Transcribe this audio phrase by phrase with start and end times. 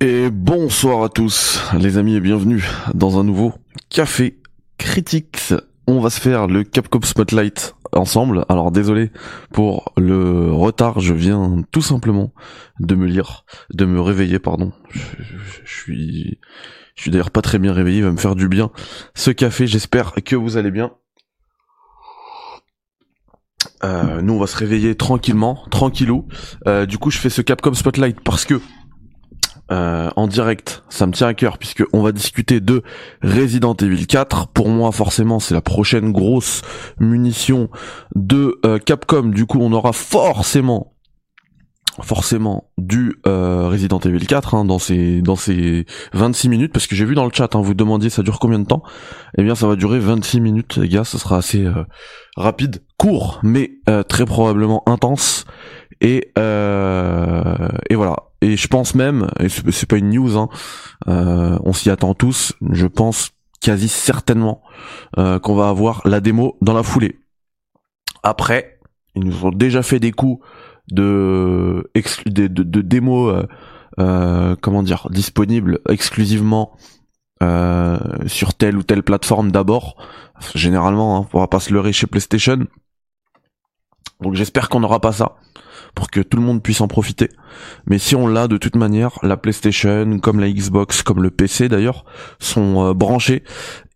[0.00, 2.64] Et bonsoir à tous les amis et bienvenue
[2.94, 3.54] dans un nouveau
[3.90, 4.38] Café
[4.78, 5.54] Critics.
[5.88, 8.44] On va se faire le Capcom Spotlight ensemble.
[8.48, 9.10] Alors désolé
[9.52, 12.32] pour le retard, je viens tout simplement
[12.78, 14.72] de me lire, de me réveiller pardon.
[14.90, 15.00] Je,
[15.64, 16.38] suis
[16.94, 18.70] je suis d'ailleurs pas très bien réveillé, il va me faire du bien
[19.16, 19.66] ce café.
[19.66, 20.92] J'espère que vous allez bien.
[23.82, 26.28] Euh, nous on va se réveiller tranquillement, tranquillou.
[26.68, 28.60] Euh, du coup je fais ce Capcom Spotlight parce que
[29.70, 32.82] euh, en direct, ça me tient à cœur puisque on va discuter de
[33.22, 34.48] Resident Evil 4.
[34.48, 36.62] Pour moi, forcément, c'est la prochaine grosse
[36.98, 37.68] munition
[38.14, 39.24] de euh, Capcom.
[39.24, 40.94] Du coup, on aura forcément
[42.00, 46.72] forcément du euh, Resident Evil 4 hein, dans ces dans ces 26 minutes.
[46.72, 48.84] Parce que j'ai vu dans le chat hein, vous demandiez ça dure combien de temps?
[49.36, 51.66] Eh bien ça va durer 26 minutes les gars, ça sera assez
[52.36, 53.72] rapide, court mais
[54.08, 55.44] très probablement intense.
[56.00, 60.48] Et et voilà et je pense même, et c'est pas une news, hein,
[61.08, 64.62] euh, on s'y attend tous, je pense quasi certainement
[65.18, 67.18] euh, qu'on va avoir la démo dans la foulée.
[68.22, 68.78] Après,
[69.14, 70.44] ils nous ont déjà fait des coups
[70.92, 71.90] de,
[72.26, 73.46] de, de, de démos, euh,
[73.98, 76.76] euh, comment dire, disponibles exclusivement
[77.42, 79.96] euh, sur telle ou telle plateforme d'abord.
[80.54, 82.66] Généralement, hein, on pourra pas se leurrer chez PlayStation.
[84.20, 85.36] Donc j'espère qu'on n'aura pas ça
[85.98, 87.28] pour que tout le monde puisse en profiter.
[87.88, 91.68] Mais si on l'a de toute manière, la PlayStation, comme la Xbox, comme le PC
[91.68, 92.04] d'ailleurs,
[92.38, 93.42] sont euh, branchés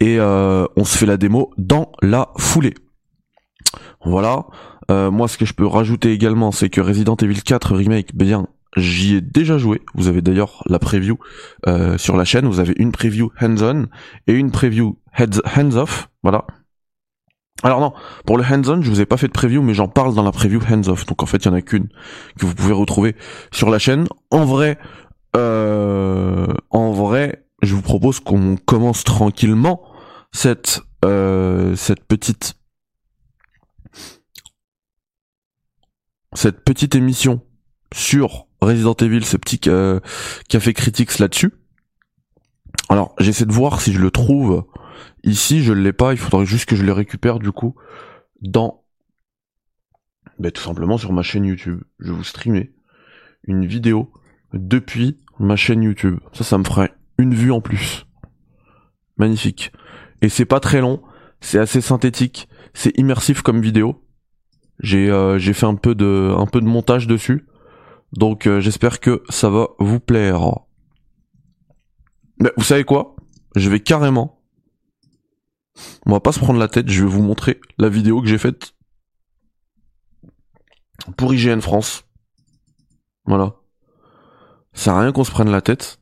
[0.00, 2.74] et euh, on se fait la démo dans la foulée.
[4.04, 4.46] Voilà.
[4.90, 8.48] Euh, moi, ce que je peux rajouter également, c'est que Resident Evil 4 Remake, bien,
[8.76, 9.80] j'y ai déjà joué.
[9.94, 11.20] Vous avez d'ailleurs la preview
[11.98, 12.46] sur la chaîne.
[12.46, 13.86] Vous avez une preview hands-on
[14.26, 16.08] et une preview hands-off.
[16.24, 16.46] Voilà.
[17.62, 17.92] Alors non,
[18.26, 20.32] pour le hands-on, je vous ai pas fait de preview, mais j'en parle dans la
[20.32, 21.06] preview hands-off.
[21.06, 21.88] Donc en fait, il y en a qu'une
[22.38, 23.14] que vous pouvez retrouver
[23.52, 24.08] sur la chaîne.
[24.30, 24.78] En vrai,
[25.36, 29.82] euh, en vrai, je vous propose qu'on commence tranquillement
[30.32, 32.54] cette euh, cette petite
[36.34, 37.42] cette petite émission
[37.94, 40.00] sur Resident Evil, ce petit euh,
[40.48, 41.52] café critiques là-dessus.
[42.88, 44.64] Alors j'essaie de voir si je le trouve
[45.24, 47.74] Ici, je l'ai pas, il faudrait juste que je le récupère du coup
[48.40, 48.82] dans
[50.38, 51.82] ben, tout simplement sur ma chaîne YouTube.
[51.98, 52.72] Je vais vous streamer
[53.44, 54.12] une vidéo
[54.52, 56.18] depuis ma chaîne YouTube.
[56.32, 58.06] Ça, ça me ferait une vue en plus.
[59.16, 59.72] Magnifique.
[60.20, 61.02] Et c'est pas très long,
[61.40, 64.04] c'est assez synthétique, c'est immersif comme vidéo.
[64.80, 67.46] J'ai euh, fait un peu de un peu de montage dessus.
[68.12, 70.40] Donc euh, j'espère que ça va vous plaire.
[72.40, 73.16] Mais vous savez quoi?
[73.54, 74.41] Je vais carrément
[76.06, 78.38] on va pas se prendre la tête, je vais vous montrer la vidéo que j'ai
[78.38, 78.74] faite
[81.16, 82.04] pour IGN France.
[83.24, 83.56] Voilà.
[84.72, 85.98] Ça sert à rien qu'on se prenne la tête.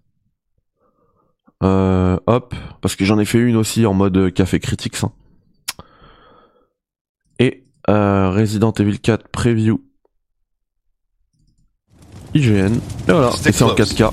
[1.63, 4.97] Euh, hop, parce que j'en ai fait une aussi en mode café critique.
[5.03, 5.13] Hein.
[7.39, 9.85] Et euh, Resident Evil 4 preview
[12.35, 12.75] IGN.
[13.09, 14.13] Et voilà, et c'est en 4K.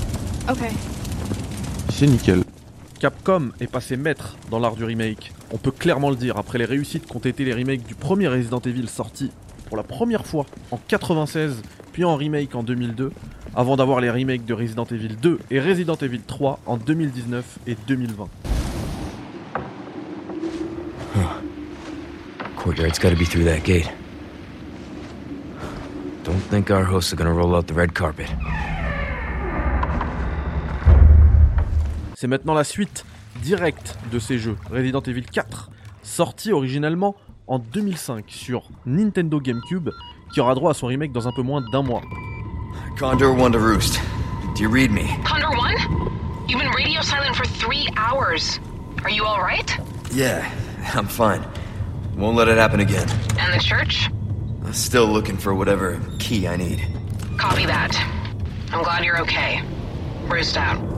[1.89, 2.44] C'est nickel.
[3.00, 5.31] Capcom est passé maître dans l'art du remake.
[5.52, 8.59] On peut clairement le dire, après les réussites qu'ont été les remakes du premier Resident
[8.59, 9.31] Evil sorti
[9.68, 11.62] pour la première fois en 96,
[11.94, 13.12] puis en remake en 2002,
[13.56, 17.78] avant d'avoir les remakes de Resident Evil 2 et Resident Evil 3 en 2019 et
[17.88, 18.28] 2020.
[22.57, 23.90] Courtyard's gotta be through that gate.
[26.25, 28.28] Don't think our hosts are gonna roll out the red carpet.
[32.16, 33.06] C'est maintenant la suite
[33.42, 34.58] directe de ces jeux.
[34.72, 35.70] Resident Evil 4,
[36.03, 37.16] sorti originellement
[37.48, 39.90] en 2005 sur Nintendo GameCube,
[40.34, 42.02] qui aura droit à son remake dans un peu moins d'un mois.
[43.00, 44.00] Condor One to roost.
[44.56, 45.08] Do you read me?
[45.24, 45.75] Condor One?
[46.48, 48.59] You've been radio silent for three hours.
[49.03, 49.69] Are you all right?
[50.12, 50.50] Yeah,
[50.96, 51.44] I'm fine.
[52.18, 53.08] Won't let it happen again.
[53.38, 54.09] And the church?
[54.66, 56.81] I'm still looking for whatever key I need.
[57.38, 57.96] Copy that.
[58.72, 59.62] I'm glad you're okay.
[60.28, 60.97] Bruce out.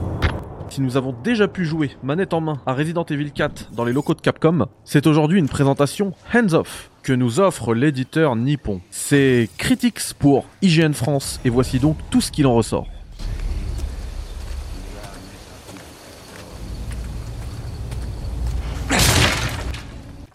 [0.70, 3.92] Si nous avons déjà pu jouer manette en main à Resident Evil 4 dans les
[3.92, 8.80] locaux de Capcom, c'est aujourd'hui une présentation hands-off que nous offre l'éditeur Nippon.
[8.88, 12.86] C'est Critics pour IGN France et voici donc tout ce qu'il en ressort.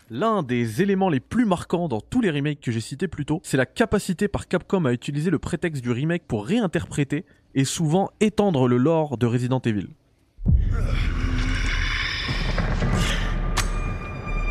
[0.09, 3.39] L'un des éléments les plus marquants dans tous les remakes que j'ai cités plus tôt,
[3.43, 7.23] c'est la capacité par Capcom à utiliser le prétexte du remake pour réinterpréter
[7.53, 9.87] et souvent étendre le lore de Resident Evil.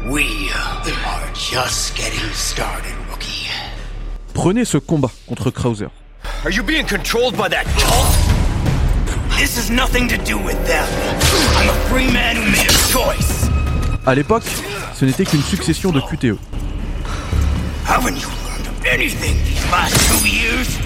[0.06, 3.49] We are just getting started, rookie.
[4.35, 5.91] Prenez ce combat contre Krauser.
[6.44, 8.06] Are you being controlled by that cult?
[9.38, 10.87] This has nothing to do with them.
[11.56, 13.49] I'm a free man who made a choice.
[14.06, 14.44] À l'époque,
[14.94, 16.38] ce n'était qu'une succession de QTE.
[17.87, 20.79] Haven't you learned anything these last two years?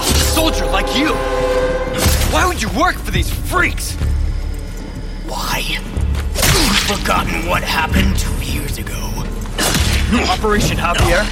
[0.00, 1.12] Soldier like you!
[2.32, 3.94] Why would you work for these freaks?
[5.28, 5.60] Why?
[5.60, 8.96] You've forgotten what happened two years ago.
[10.30, 11.22] Operation Javier?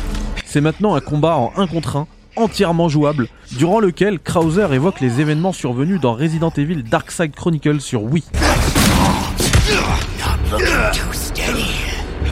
[0.45, 5.21] C'est maintenant un combat en 1 contre 1 entièrement jouable, durant lequel Krauser évoque les
[5.21, 8.25] événements survenus dans Resident Evil Darkside Chronicles sur Wii.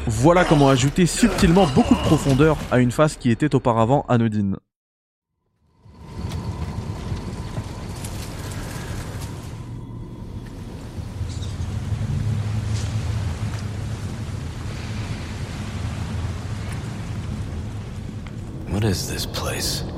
[0.06, 4.56] Voilà comment ajouter subtilement beaucoup de profondeur à une phase qui était auparavant anodine.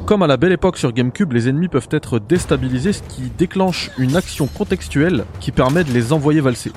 [0.06, 3.90] Comme à la belle époque sur GameCube, les ennemis peuvent être déstabilisés, ce qui déclenche
[3.98, 6.72] une action contextuelle qui permet de les envoyer valser.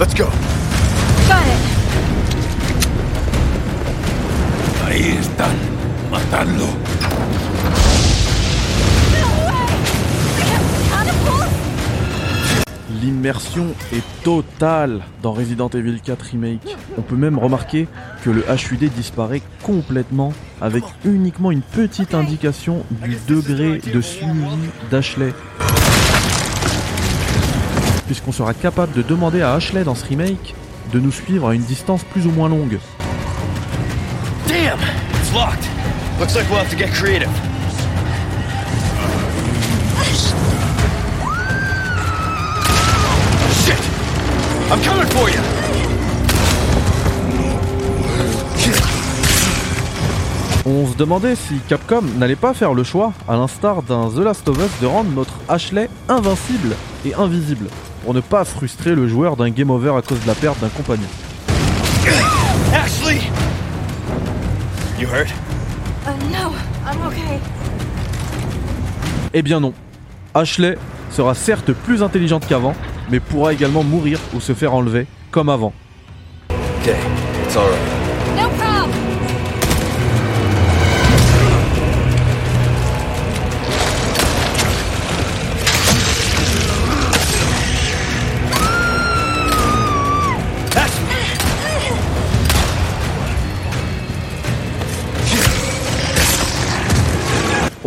[0.00, 0.26] Let's go.
[4.86, 5.56] Ahí están.
[13.08, 16.76] L'immersion est totale dans Resident Evil 4 Remake.
[16.98, 17.88] On peut même remarquer
[18.22, 24.44] que le HUD disparaît complètement avec uniquement une petite indication du degré de suivi
[24.90, 25.32] d'Ashley.
[28.04, 30.54] Puisqu'on sera capable de demander à Ashley dans ce remake
[30.92, 32.78] de nous suivre à une distance plus ou moins longue.
[34.46, 34.78] Damn.
[44.70, 45.40] I'm coming for you!
[50.66, 54.46] On se demandait si Capcom n'allait pas faire le choix, à l'instar d'un The Last
[54.46, 56.76] of Us, de rendre notre Ashley invincible
[57.06, 57.68] et invisible,
[58.04, 60.68] pour ne pas frustrer le joueur d'un game over à cause de la perte d'un
[60.68, 61.08] compagnon.
[62.74, 63.22] Ashley!
[65.00, 65.32] You hurt?
[66.06, 66.52] Uh, no,
[66.84, 67.40] I'm okay.
[69.32, 69.72] Eh bien non.
[70.34, 70.76] Ashley
[71.10, 72.74] sera certes plus intelligente qu'avant,
[73.10, 75.72] mais pourra également mourir ou se faire enlever, comme avant.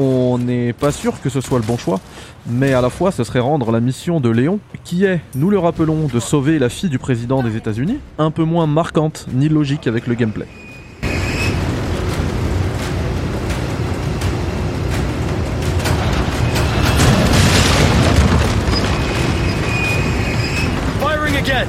[0.04, 2.00] On n'est pas sûr que ce soit le bon choix,
[2.48, 5.60] mais à la fois ce serait rendre la mission de Léon, qui est, nous le
[5.60, 9.86] rappelons, de sauver la fille du président des États-Unis, un peu moins marquante ni logique
[9.86, 10.48] avec le gameplay.
[21.00, 21.68] Firing again!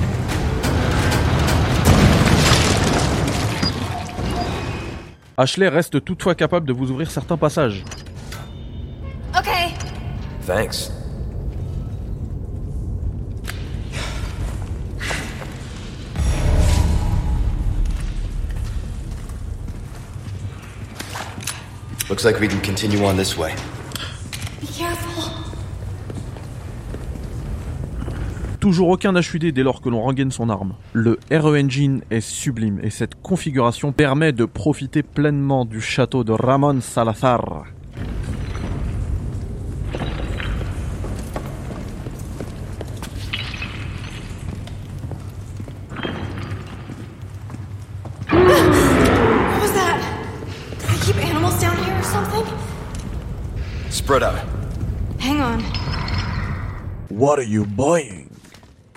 [5.36, 7.84] Ashley reste toutefois capable de vous ouvrir certains passages.
[10.46, 10.90] Thanks.
[22.10, 23.52] Looks like we can continue on this way.
[24.60, 25.32] Be careful.
[28.58, 30.74] Toujours aucun HUD dès lors que l'on rengaine son arme.
[30.92, 36.32] Le RE Engine est sublime et cette configuration permet de profiter pleinement du château de
[36.32, 37.64] Ramon Salazar.
[54.02, 54.34] Spread out.
[55.20, 55.62] Hang on.
[57.08, 58.26] What are you buying?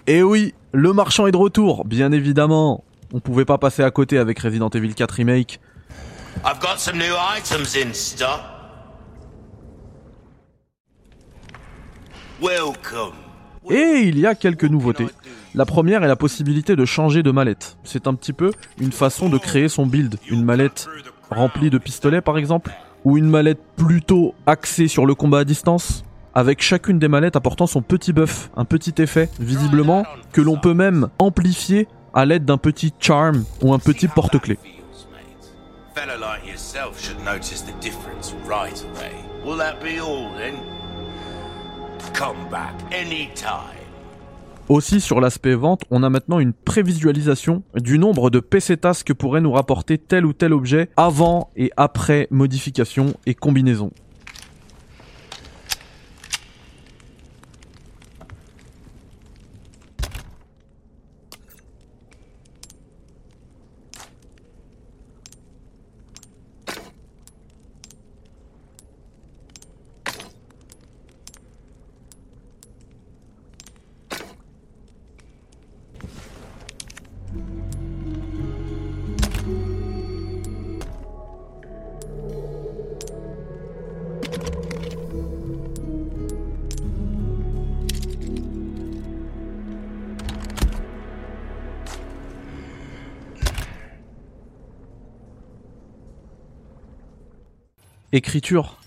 [0.08, 2.84] Eh oui, le marchand est de retour, bien évidemment.
[3.14, 5.60] On pouvait pas passer à côté avec Resident Evil 4 Remake.
[6.44, 8.42] I've got some new items in stock.
[12.42, 13.14] Welcome.
[13.70, 15.08] Et il y a quelques nouveautés.
[15.54, 17.78] La première est la possibilité de changer de mallette.
[17.84, 20.16] C'est un petit peu une façon de créer son build.
[20.32, 20.88] Une mallette
[21.30, 22.72] remplie de pistolets par exemple,
[23.06, 27.68] ou une mallette plutôt axée sur le combat à distance, avec chacune des mallettes apportant
[27.68, 32.58] son petit buff, un petit effet, visiblement, que l'on peut même amplifier à l'aide d'un
[32.58, 34.08] petit charm ou un petit
[40.38, 40.56] then?
[42.14, 43.75] Come back anytime.
[44.68, 49.42] Aussi sur l'aspect vente, on a maintenant une prévisualisation du nombre de pesetas que pourrait
[49.42, 53.92] nous rapporter tel ou tel objet avant et après modification et combinaison.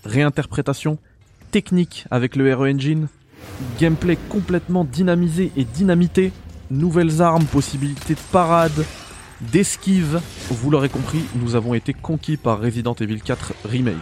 [0.05, 0.97] Réinterprétation,
[1.51, 3.07] technique avec le RE Engine,
[3.79, 6.31] gameplay complètement dynamisé et dynamité,
[6.69, 8.85] nouvelles armes, possibilités de parade,
[9.41, 10.21] d'esquive.
[10.49, 13.95] Vous l'aurez compris, nous avons été conquis par Resident Evil 4 Remake.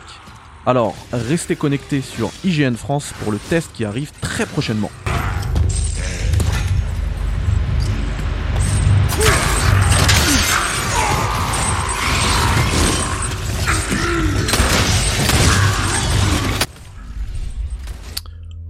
[0.65, 4.91] Alors, restez connectés sur IGN France pour le test qui arrive très prochainement.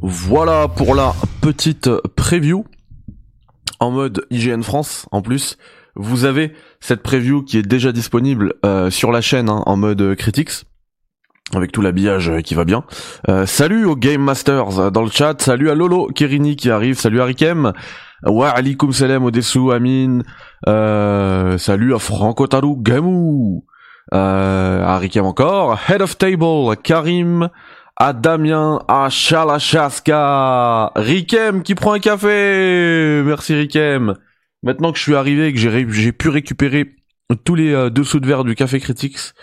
[0.09, 2.63] Voilà pour la petite preview.
[3.81, 5.57] En mode IGN France en plus.
[5.97, 10.15] Vous avez cette preview qui est déjà disponible euh, sur la chaîne hein, en mode
[10.15, 10.63] critics
[11.53, 12.85] avec tout l'habillage qui va bien.
[13.27, 17.19] Euh, salut aux Game Masters dans le chat, salut à Lolo Kerini qui arrive, salut
[17.19, 17.73] à Rikem,
[18.25, 20.21] wa alikum salam Odessou Amin,
[20.69, 23.65] euh, salut à Franco Tarou Gamou,
[24.13, 27.49] euh, à Rikem encore, Head of Table, Karim,
[27.99, 34.13] à Damien, à Chalachaska, Rikem qui prend un café, merci Rikem.
[34.61, 36.95] Maintenant que je suis arrivé et que j'ai pu récupérer
[37.43, 39.33] tous les euh, dessous de verre du Café Critics,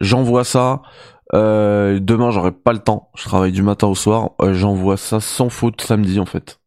[0.00, 0.82] j'envoie ça.
[1.34, 3.10] Euh, demain, j'aurai pas le temps.
[3.16, 4.30] Je travaille du matin au soir.
[4.40, 6.60] Euh, j'envoie ça sans faute samedi en fait.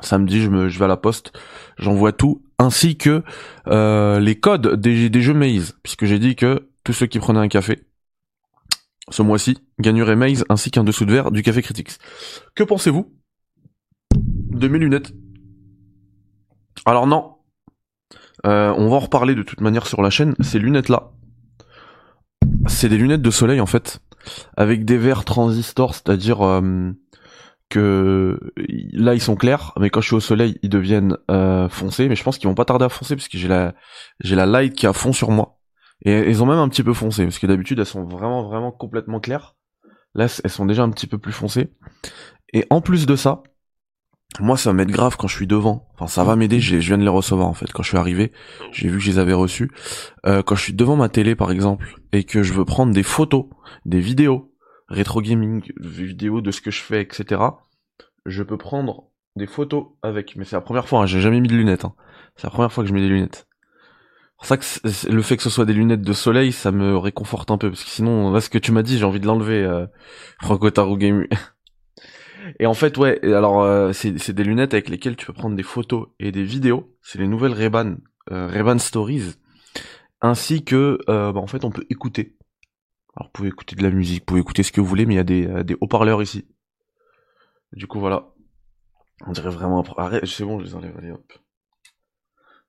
[0.00, 1.32] Samedi, je me, je vais à la poste.
[1.78, 3.22] J'envoie tout, ainsi que
[3.66, 7.40] euh, les codes des, des jeux Maze, puisque j'ai dit que tous ceux qui prenaient
[7.40, 7.87] un café
[9.10, 11.98] ce mois-ci gagneraient Maze ainsi qu'un dessous de verre du Café Critics.
[12.54, 13.12] Que pensez-vous
[14.14, 15.12] de mes lunettes?
[16.86, 17.34] Alors non,
[18.46, 20.34] Euh, on va en reparler de toute manière sur la chaîne.
[20.40, 21.10] Ces lunettes là,
[22.66, 23.98] c'est des lunettes de soleil en fait,
[24.56, 26.92] avec des verres transistors, c'est-à-dire euh,
[27.68, 28.38] que
[28.92, 32.08] là ils sont clairs, mais quand je suis au soleil ils deviennent euh, foncés.
[32.08, 33.74] Mais je pense qu'ils vont pas tarder à foncer parce que j'ai la
[34.20, 35.57] j'ai la light qui à fond sur moi.
[36.04, 38.70] Et elles ont même un petit peu foncé parce que d'habitude elles sont vraiment vraiment
[38.72, 39.56] complètement claires.
[40.14, 41.72] Là elles sont déjà un petit peu plus foncées.
[42.52, 43.42] Et en plus de ça,
[44.40, 45.88] moi ça va m'être grave quand je suis devant.
[45.94, 46.60] Enfin ça va m'aider.
[46.60, 48.32] Je je viens de les recevoir en fait quand je suis arrivé.
[48.72, 49.70] J'ai vu que je les avais reçus.
[50.26, 53.02] Euh, quand je suis devant ma télé par exemple et que je veux prendre des
[53.02, 53.46] photos,
[53.84, 54.54] des vidéos,
[54.88, 57.40] rétro gaming, vidéos de ce que je fais, etc.
[58.24, 60.36] Je peux prendre des photos avec.
[60.36, 61.02] Mais c'est la première fois.
[61.02, 61.84] hein, J'ai jamais mis de lunettes.
[61.84, 61.94] hein.
[62.36, 63.47] C'est la première fois que je mets des lunettes.
[64.40, 64.64] Ça que
[65.10, 67.82] le fait que ce soit des lunettes de soleil, ça me réconforte un peu parce
[67.82, 69.62] que sinon, là, ce que tu m'as dit, j'ai envie de l'enlever.
[69.64, 69.86] Euh,
[70.96, 71.26] Game.
[72.60, 73.20] Et en fait, ouais.
[73.24, 76.94] Alors, euh, c'est des lunettes avec lesquelles tu peux prendre des photos et des vidéos.
[77.02, 77.96] C'est les nouvelles Ray-Ban,
[78.30, 79.34] euh, Ray-Ban Stories,
[80.20, 82.36] ainsi que, euh, bah, en fait, on peut écouter.
[83.16, 85.14] Alors, vous pouvez écouter de la musique, vous pouvez écouter ce que vous voulez, mais
[85.14, 86.46] il y a des, euh, des haut-parleurs ici.
[87.72, 88.28] Du coup, voilà.
[89.26, 89.82] On dirait vraiment.
[89.96, 90.96] Arrête, c'est bon, je les enlève.
[90.96, 91.32] Allez, hop.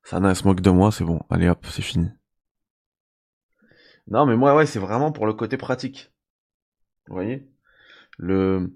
[0.03, 1.21] Sana elle se moque de moi, c'est bon.
[1.29, 2.09] Allez, hop, c'est fini.
[4.07, 6.11] Non, mais moi, ouais, c'est vraiment pour le côté pratique.
[7.07, 7.47] Vous voyez?
[8.17, 8.73] Le,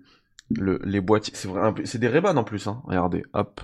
[0.52, 2.82] le, les boîtiers, c'est vrai, c'est des Ray-Ban en plus, hein.
[2.86, 3.62] Regardez, hop.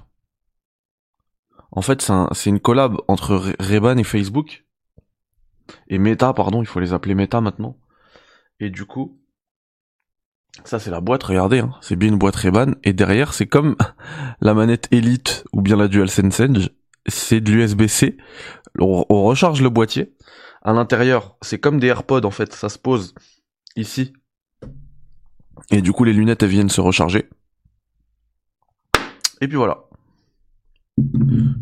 [1.72, 4.66] En fait, c'est un- c'est une collab entre Ray-Ban et Facebook.
[5.88, 7.78] Et Meta, pardon, il faut les appeler Meta maintenant.
[8.60, 9.20] Et du coup,
[10.66, 11.72] ça c'est la boîte, regardez, hein.
[11.82, 12.74] c'est bien une boîte Ray-Ban.
[12.84, 13.76] Et derrière, c'est comme
[14.42, 16.70] la manette Elite ou bien la DualSense Edge,
[17.10, 18.18] c'est de l'USB-C.
[18.80, 20.14] On, recharge le boîtier.
[20.62, 23.14] À l'intérieur, c'est comme des AirPods en fait, ça se pose
[23.76, 24.14] ici.
[25.72, 27.30] Et du coup, les lunettes elles viennent se recharger.
[29.42, 29.86] Et puis voilà.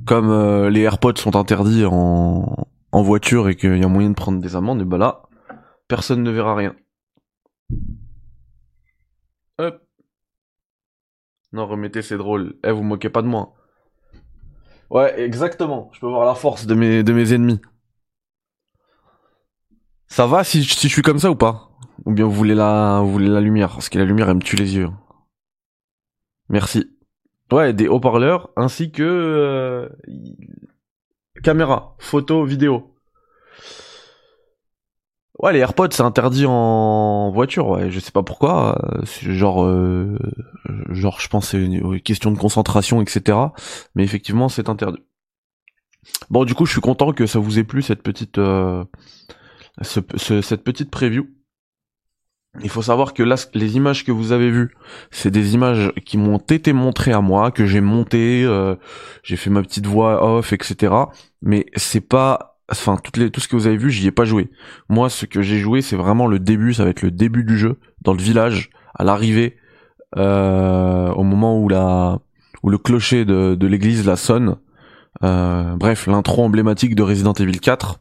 [0.06, 4.16] Comme euh, les AirPods sont interdits en, en voiture et qu'il y a moyen de
[4.16, 5.24] prendre des amendes, et bah là,
[5.88, 6.76] personne ne verra rien.
[9.60, 9.82] Hop.
[11.54, 12.56] Non, remettez, c'est drôle.
[12.64, 13.57] Eh, vous moquez pas de moi.
[14.90, 15.90] Ouais, exactement.
[15.94, 17.62] Je peux voir la force de mes, de mes ennemis.
[20.08, 21.70] Ça va si, si je suis comme ça ou pas?
[22.06, 23.70] Ou bien vous voulez la, vous voulez la lumière?
[23.70, 24.90] Parce que la lumière, elle me tue les yeux.
[26.50, 26.90] Merci.
[27.52, 29.90] Ouais, des haut-parleurs ainsi que euh,
[31.44, 32.94] caméra, photo, vidéo.
[35.40, 37.68] Ouais, les AirPods c'est interdit en voiture.
[37.70, 38.78] Ouais, je sais pas pourquoi.
[38.96, 40.18] euh, Genre, euh,
[40.90, 43.38] genre, je pense c'est une question de concentration, etc.
[43.96, 45.00] Mais effectivement, c'est interdit.
[46.30, 48.84] Bon, du coup, je suis content que ça vous ait plu cette petite, euh,
[49.82, 51.28] ce- ce- cette petite preview.
[52.64, 54.72] Il faut savoir que là, les images que vous avez vues,
[55.12, 58.76] c'est des images qui m'ont été montrées à moi, que j'ai montées, euh,
[59.22, 61.12] j'ai fait ma petite voix off, etc.
[61.44, 64.26] Mais c'est pas, enfin, toutes les, tout ce que vous avez vu, j'y ai pas
[64.26, 64.50] joué.
[64.90, 67.58] Moi, ce que j'ai joué, c'est vraiment le début, ça va être le début du
[67.58, 69.58] jeu, dans le village, à l'arrivée,
[70.18, 72.20] euh, au moment où la,
[72.64, 74.58] où le clocher de, de l'église la sonne.
[75.24, 78.00] Euh, bref, l'intro emblématique de Resident Evil 4.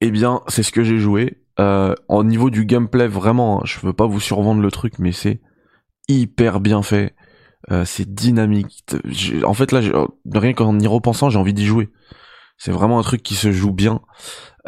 [0.00, 1.38] Eh bien, c'est ce que j'ai joué.
[1.60, 5.12] Euh, en niveau du gameplay, vraiment, hein, je veux pas vous survendre le truc, mais
[5.12, 5.40] c'est
[6.08, 7.14] hyper bien fait.
[7.70, 8.84] Euh, c'est dynamique.
[9.44, 9.80] En fait, là,
[10.32, 11.90] rien qu'en y repensant, j'ai envie d'y jouer.
[12.64, 14.02] C'est vraiment un truc qui se joue bien.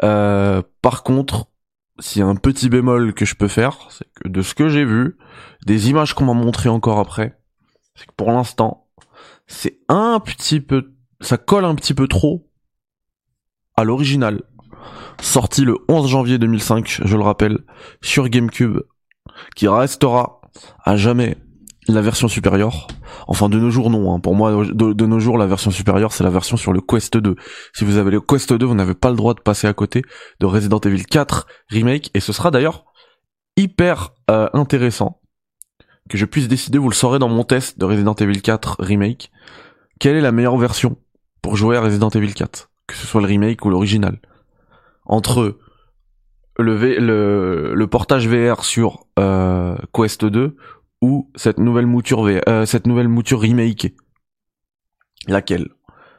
[0.02, 1.46] Euh, par contre,
[2.00, 4.68] s'il y a un petit bémol que je peux faire, c'est que de ce que
[4.68, 5.16] j'ai vu,
[5.64, 7.38] des images qu'on m'a montré encore après,
[7.94, 8.88] c'est que pour l'instant,
[9.46, 12.50] c'est un petit peu, ça colle un petit peu trop
[13.76, 14.42] à l'original.
[15.20, 17.60] Sorti le 11 janvier 2005, je le rappelle,
[18.02, 18.80] sur GameCube,
[19.54, 20.40] qui restera
[20.84, 21.36] à jamais
[21.88, 22.86] la version supérieure.
[23.26, 24.14] Enfin, de nos jours, non.
[24.14, 24.20] hein.
[24.20, 27.36] Pour moi, de, nos jours, la version supérieure, c'est la version sur le Quest 2.
[27.74, 30.02] Si vous avez le Quest 2, vous n'avez pas le droit de passer à côté
[30.40, 32.10] de Resident Evil 4 Remake.
[32.14, 32.84] Et ce sera d'ailleurs
[33.56, 35.20] hyper euh, intéressant
[36.08, 39.30] que je puisse décider, vous le saurez dans mon test de Resident Evil 4 Remake,
[40.00, 40.98] quelle est la meilleure version
[41.40, 44.18] pour jouer à Resident Evil 4, que ce soit le remake ou l'original.
[45.06, 45.58] Entre
[46.58, 50.56] le, V- le, le portage VR sur euh, Quest 2
[51.04, 53.92] ou cette nouvelle mouture VR, euh, cette nouvelle mouture remake.
[55.28, 55.68] Laquelle?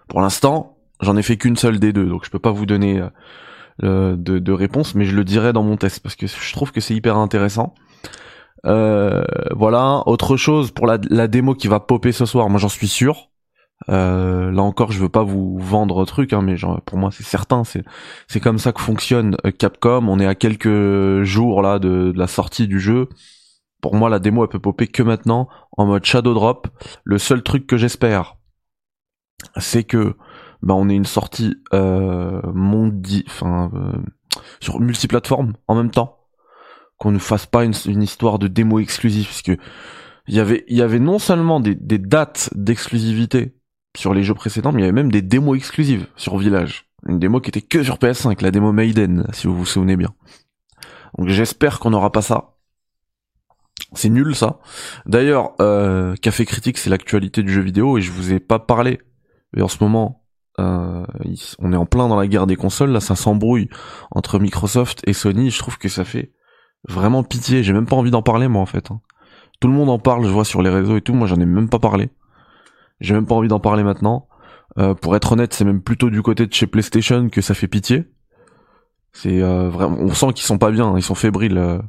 [0.08, 3.04] Pour l'instant, j'en ai fait qu'une seule des deux, donc je peux pas vous donner
[3.84, 6.82] euh, de, réponse, mais je le dirai dans mon test parce que je trouve que
[6.82, 7.74] c'est hyper intéressant.
[8.68, 9.24] Euh,
[9.56, 12.88] voilà, autre chose pour la, la démo qui va popper ce soir, moi j'en suis
[12.88, 13.32] sûr.
[13.88, 18.40] Là encore, je veux pas vous vendre truc, hein, mais pour moi c'est certain, c'est
[18.40, 20.08] comme ça que fonctionne Capcom.
[20.08, 23.10] On est à quelques jours là de la sortie du jeu.
[23.86, 26.68] Pour moi, la démo elle peut popper que maintenant en mode Shadow Drop.
[27.04, 28.36] Le seul truc que j'espère,
[29.58, 30.16] c'est que
[30.64, 33.94] bah, on ait une sortie euh, mondi, enfin euh,
[34.60, 36.18] sur multiplateforme en même temps,
[36.98, 39.56] qu'on ne fasse pas une, histoire de démo exclusive, parce que
[40.26, 43.56] il y avait y avait non seulement des, des dates d'exclusivité
[43.96, 46.90] sur les jeux précédents, mais il y avait même des démos exclusives sur Village.
[47.08, 50.16] Une démo qui était que sur PS5, la démo Maiden, si vous vous souvenez bien.
[51.20, 52.55] Donc j'espère qu'on n'aura pas ça.
[53.94, 54.60] C'est nul ça.
[55.06, 59.00] D'ailleurs, euh, Café Critique, c'est l'actualité du jeu vidéo et je vous ai pas parlé.
[59.56, 60.26] Et en ce moment,
[60.60, 61.06] euh,
[61.60, 63.70] on est en plein dans la guerre des consoles, là ça s'embrouille
[64.12, 66.32] entre Microsoft et Sony, je trouve que ça fait
[66.88, 68.90] vraiment pitié, j'ai même pas envie d'en parler moi en fait.
[68.92, 69.02] hein.
[69.60, 71.46] Tout le monde en parle, je vois sur les réseaux et tout, moi j'en ai
[71.46, 72.10] même pas parlé.
[73.02, 74.28] J'ai même pas envie d'en parler maintenant.
[74.78, 77.68] Euh, pour être honnête, c'est même plutôt du côté de chez PlayStation que ça fait
[77.68, 78.06] pitié.
[79.12, 81.82] C'est euh, vraiment, on sent qu'ils sont pas bien, ils sont fébriles.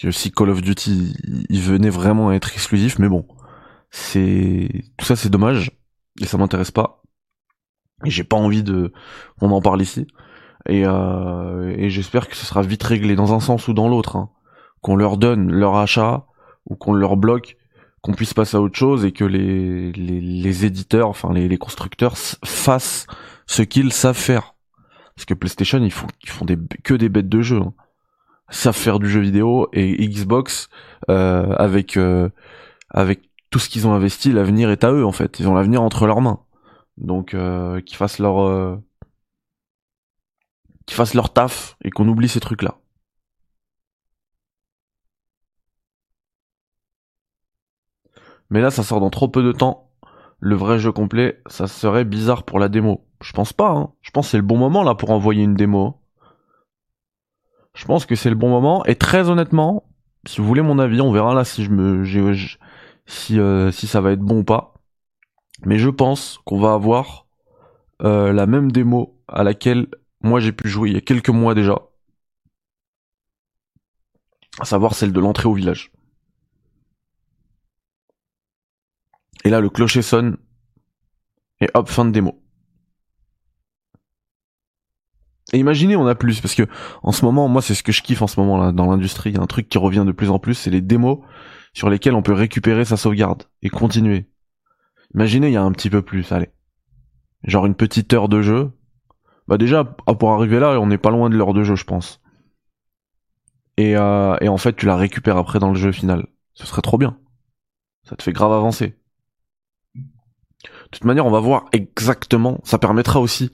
[0.00, 1.14] Que si Call of Duty,
[1.48, 3.26] il- venait vraiment à être exclusif, mais bon,
[3.90, 5.70] c'est tout ça, c'est dommage
[6.20, 7.02] et ça m'intéresse pas.
[8.04, 8.92] Et j'ai pas envie de
[9.38, 10.06] qu'on en parle ici.
[10.68, 14.16] Et, euh, j'espère que ce sera vite réglé dans un sens ou dans l'autre.
[14.16, 14.30] hein.
[14.80, 16.26] Qu'on leur donne leur achat
[16.68, 17.56] ou qu'on leur bloque,
[18.00, 23.06] qu'on puisse passer à autre chose et que les, les, éditeurs, enfin les, constructeurs fassent
[23.46, 24.54] ce qu'ils savent faire.
[25.14, 27.60] Parce que PlayStation, ils font, ils font des, que des bêtes de jeu.
[27.60, 27.74] Hein.
[28.52, 30.68] Savent faire du jeu vidéo et Xbox,
[31.10, 32.28] euh, avec, euh,
[32.90, 35.40] avec tout ce qu'ils ont investi, l'avenir est à eux en fait.
[35.40, 36.40] Ils ont l'avenir entre leurs mains.
[36.98, 38.76] Donc euh, qu'ils fassent leur euh,
[40.86, 42.76] qu'ils fassent leur taf et qu'on oublie ces trucs là.
[48.50, 49.90] Mais là ça sort dans trop peu de temps.
[50.40, 53.06] Le vrai jeu complet, ça serait bizarre pour la démo.
[53.22, 53.92] Je pense pas, hein.
[54.02, 56.01] Je pense que c'est le bon moment là pour envoyer une démo.
[57.74, 59.84] Je pense que c'est le bon moment et très honnêtement,
[60.26, 62.04] si vous voulez mon avis, on verra là si je me
[63.06, 64.74] si euh, si ça va être bon ou pas.
[65.64, 67.26] Mais je pense qu'on va avoir
[68.02, 69.86] euh, la même démo à laquelle
[70.22, 71.78] moi j'ai pu jouer il y a quelques mois déjà.
[74.60, 75.92] À savoir celle de l'entrée au village.
[79.44, 80.36] Et là le clocher sonne.
[81.60, 82.41] Et hop, fin de démo.
[85.52, 86.66] Et imaginez, on a plus, parce que
[87.02, 89.32] en ce moment, moi c'est ce que je kiffe en ce moment là dans l'industrie,
[89.32, 91.18] y a un truc qui revient de plus en plus, c'est les démos
[91.74, 94.30] sur lesquels on peut récupérer sa sauvegarde et continuer.
[95.14, 96.50] Imaginez, il y a un petit peu plus, allez.
[97.44, 98.70] Genre une petite heure de jeu.
[99.48, 102.20] Bah déjà, pour arriver là, on n'est pas loin de l'heure de jeu, je pense.
[103.76, 106.26] Et, euh, et en fait, tu la récupères après dans le jeu final.
[106.54, 107.18] Ce serait trop bien.
[108.04, 108.96] Ça te fait grave avancer.
[110.92, 112.60] De toute manière, on va voir exactement.
[112.64, 113.50] Ça permettra aussi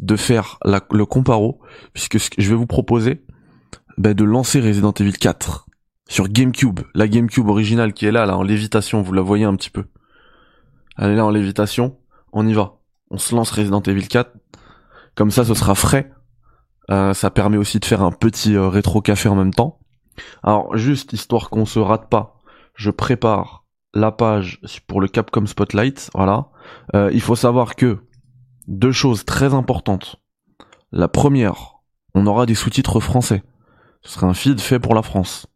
[0.00, 1.60] de faire le comparo,
[1.92, 3.24] puisque je vais vous proposer,
[3.98, 5.66] bah, de lancer Resident Evil 4
[6.08, 9.02] sur GameCube, la GameCube originale qui est là, là en lévitation.
[9.02, 9.84] Vous la voyez un petit peu.
[10.96, 11.98] Elle est là en lévitation.
[12.32, 12.78] On y va.
[13.10, 14.30] On se lance Resident Evil 4.
[15.16, 16.12] Comme ça, ce sera frais.
[16.90, 19.80] Euh, ça permet aussi de faire un petit euh, rétro café en même temps.
[20.44, 22.40] Alors, juste histoire qu'on se rate pas,
[22.74, 23.64] je prépare
[23.96, 26.10] la page pour le Capcom Spotlight.
[26.14, 26.48] Voilà.
[26.94, 27.98] Euh, il faut savoir que
[28.68, 30.16] deux choses très importantes.
[30.92, 31.78] La première,
[32.14, 33.42] on aura des sous-titres français.
[34.02, 35.46] Ce sera un feed fait pour la France,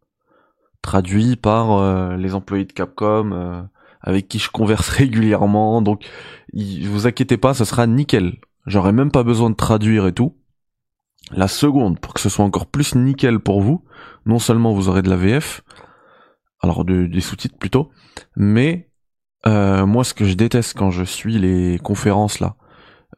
[0.82, 3.62] traduit par euh, les employés de Capcom, euh,
[4.00, 5.82] avec qui je converse régulièrement.
[5.82, 6.06] Donc,
[6.52, 8.38] y- vous inquiétez pas, ce sera nickel.
[8.66, 10.36] J'aurai même pas besoin de traduire et tout.
[11.32, 13.84] La seconde, pour que ce soit encore plus nickel pour vous,
[14.26, 15.62] non seulement vous aurez de la VF,
[16.60, 17.90] alors de- des sous-titres plutôt,
[18.36, 18.90] mais
[19.46, 22.56] euh, moi ce que je déteste quand je suis les conférences là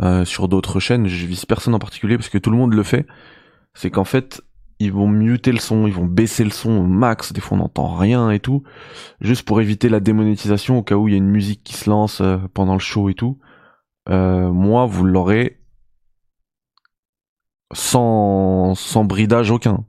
[0.00, 2.82] euh, sur d'autres chaînes, je vise personne en particulier parce que tout le monde le
[2.82, 3.06] fait,
[3.74, 4.42] c'est qu'en fait
[4.78, 7.60] ils vont muter le son, ils vont baisser le son au max, des fois on
[7.60, 8.62] n'entend rien et tout,
[9.20, 11.88] juste pour éviter la démonétisation au cas où il y a une musique qui se
[11.88, 13.38] lance euh, pendant le show et tout.
[14.08, 15.60] Moi vous l'aurez
[17.72, 19.84] sans, sans bridage aucun.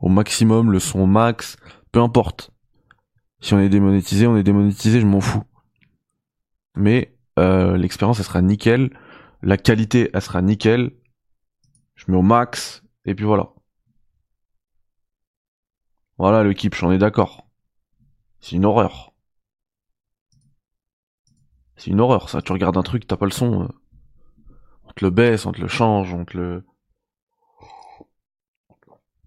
[0.00, 1.56] Au maximum, le son max,
[1.92, 2.50] peu importe.
[3.40, 5.44] Si on est démonétisé, on est démonétisé, je m'en fous.
[6.74, 8.90] Mais euh, l'expérience, elle sera nickel.
[9.42, 10.92] La qualité, elle sera nickel.
[11.94, 13.50] Je mets au max, et puis voilà.
[16.18, 17.46] Voilà le keep, j'en ai d'accord.
[18.40, 19.12] C'est une horreur.
[21.76, 22.40] C'est une horreur, ça.
[22.42, 23.64] Tu regardes un truc, t'as pas le son.
[23.64, 23.68] euh,
[24.84, 26.64] On te le baisse, on te le change, on te le...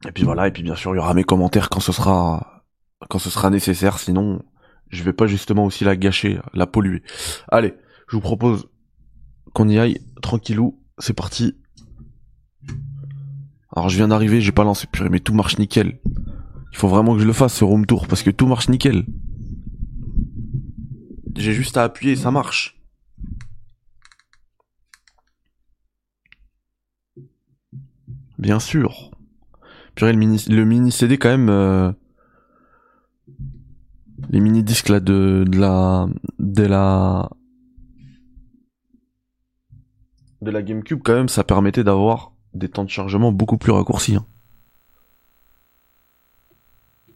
[0.07, 2.58] Et puis voilà, et puis bien sûr, il y aura mes commentaires quand ce sera
[3.07, 4.41] quand ce sera nécessaire, sinon
[4.89, 7.03] je vais pas justement aussi la gâcher, la polluer.
[7.47, 7.75] Allez,
[8.07, 8.67] je vous propose
[9.53, 11.55] qu'on y aille tranquillou, c'est parti.
[13.75, 15.99] Alors je viens d'arriver, j'ai pas lancé purée, mais tout marche nickel.
[16.71, 19.05] Il faut vraiment que je le fasse ce room tour parce que tout marche nickel.
[21.35, 22.79] J'ai juste à appuyer, ça marche.
[28.37, 29.11] Bien sûr.
[29.95, 31.49] Purée, le mini, le mini CD quand même.
[31.49, 31.91] euh,
[34.29, 36.07] les mini disques là de, de la
[36.39, 37.29] de la
[40.41, 44.15] de la GameCube quand même, ça permettait d'avoir des temps de chargement beaucoup plus raccourcis.
[44.15, 44.25] hein.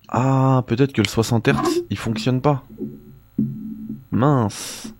[0.10, 2.64] Ah, peut-être que le 60 Hz il fonctionne pas.
[4.12, 4.94] Mince.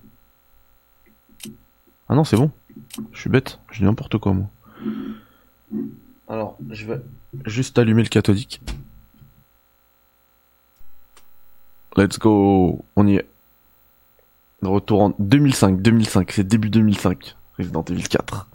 [2.08, 2.50] Ah non, c'est bon.
[3.12, 4.50] Je suis bête, je dis n'importe quoi moi.
[6.28, 7.00] Alors, je vais
[7.46, 8.60] juste allumer le cathodique.
[11.96, 13.26] Let's go, on y est.
[14.62, 18.48] Retour en 2005, 2005, c'est début 2005, Resident Evil 4.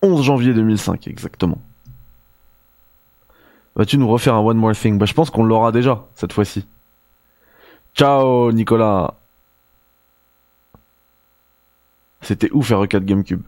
[0.00, 1.60] 11 janvier 2005, exactement.
[3.76, 4.98] Vas-tu nous refaire un One More Thing?
[4.98, 6.66] Bah je pense qu'on l'aura déjà, cette fois-ci.
[7.94, 9.14] Ciao Nicolas
[12.22, 13.42] C'était ouf R4 GameCube.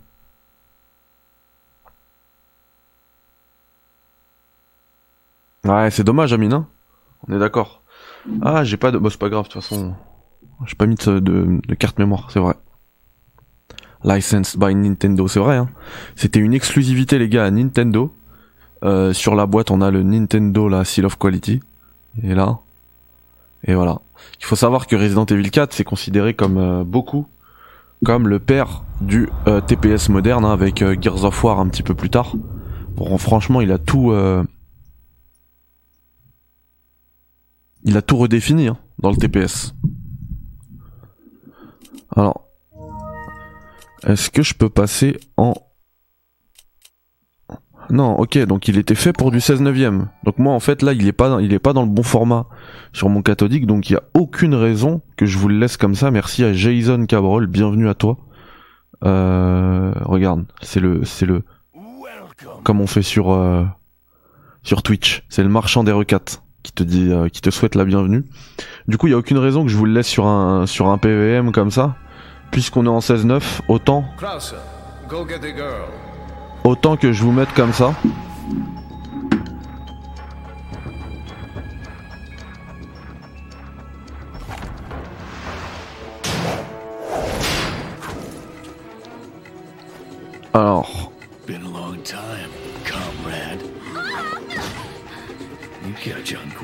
[5.64, 6.68] Ouais, c'est dommage, Amine, hein
[7.26, 7.80] On est d'accord.
[8.42, 8.98] Ah, j'ai pas de...
[8.98, 9.94] Bah, c'est pas grave, de toute façon.
[10.66, 12.54] J'ai pas mis de, de, de carte mémoire, c'est vrai.
[14.04, 15.68] Licensed by Nintendo, c'est vrai, hein.
[16.16, 18.14] C'était une exclusivité, les gars, à Nintendo.
[18.82, 21.60] Euh, sur la boîte, on a le Nintendo, la Seal of Quality.
[22.22, 22.58] Et là.
[23.64, 24.00] Et voilà.
[24.38, 27.26] Il faut savoir que Resident Evil 4, c'est considéré comme euh, beaucoup
[28.04, 31.82] comme le père du euh, TPS moderne, hein, avec euh, Gears of War un petit
[31.82, 32.34] peu plus tard.
[32.96, 34.12] Bon, franchement, il a tout...
[34.12, 34.44] euh,
[37.84, 39.74] il a tout redéfini hein, dans le TPS.
[42.16, 42.48] Alors,
[44.06, 45.54] est-ce que je peux passer en...
[47.90, 50.08] Non, ok, donc il était fait pour du 16 neuvième.
[50.24, 52.46] Donc moi, en fait, là, il est pas, il est pas dans le bon format
[52.94, 55.94] sur mon cathodique, donc il y a aucune raison que je vous le laisse comme
[55.94, 56.10] ça.
[56.10, 58.16] Merci à Jason Cabrol, bienvenue à toi.
[59.04, 61.42] Euh, regarde, c'est le, c'est le,
[62.62, 63.64] comme on fait sur, euh,
[64.62, 67.84] sur Twitch, c'est le marchand des requêtes qui te dit, euh, qui te souhaite la
[67.84, 68.24] bienvenue.
[68.88, 70.88] Du coup, il y a aucune raison que je vous le laisse sur un, sur
[70.88, 71.94] un PVM comme ça,
[72.50, 74.56] puisqu'on est en 16-9, autant, Krauser,
[75.08, 75.86] go get a girl.
[76.64, 77.94] autant que je vous mette comme ça.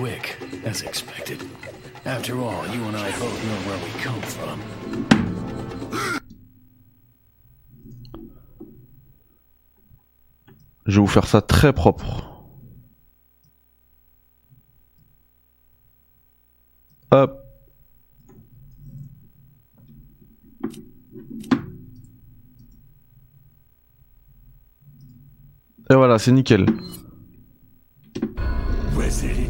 [0.01, 1.39] Quick, as expected.
[2.07, 4.59] After all, you and I both know where we come from.
[10.87, 12.25] Je vais vous faire ça très propre.
[17.13, 17.37] Hop.
[25.91, 26.67] Et voilà, c'est nickel.
[28.97, 29.50] Resident Evil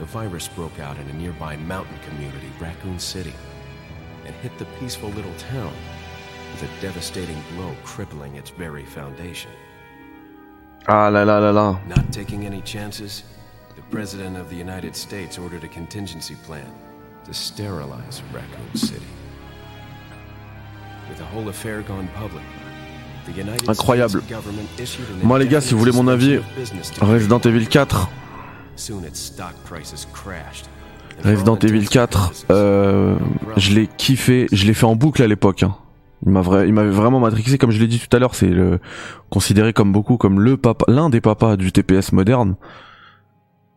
[0.00, 3.34] The virus broke out in a nearby mountain community, Raccoon City,
[4.24, 5.74] and hit the peaceful little town
[6.52, 9.50] with a devastating blow crippling its very foundation.
[10.88, 11.78] Ah là là là là.
[11.86, 13.24] Not taking any chances,
[13.76, 16.72] the President of the United States ordered a contingency plan
[17.26, 19.12] to sterilize Raccoon City.
[21.10, 22.44] With the whole affair gone public,
[23.26, 24.22] the United Incroyable.
[24.22, 27.04] States government issued an Moi les gars, si vous voulez mon avis, indefinite business to
[27.04, 28.08] Resident Evil 4,
[31.22, 34.96] Resident Evil intents 4, and purposes, euh, Umbrella je l'ai kiffé, je l'ai fait en
[34.96, 35.62] boucle à l'époque.
[35.62, 35.76] hein.
[36.24, 38.52] Il m'a vrai, il m'avait vraiment matrixé, comme je l'ai dit tout à l'heure, c'est
[39.30, 42.56] considéré comme beaucoup comme le papa, l'un des papas du TPS moderne.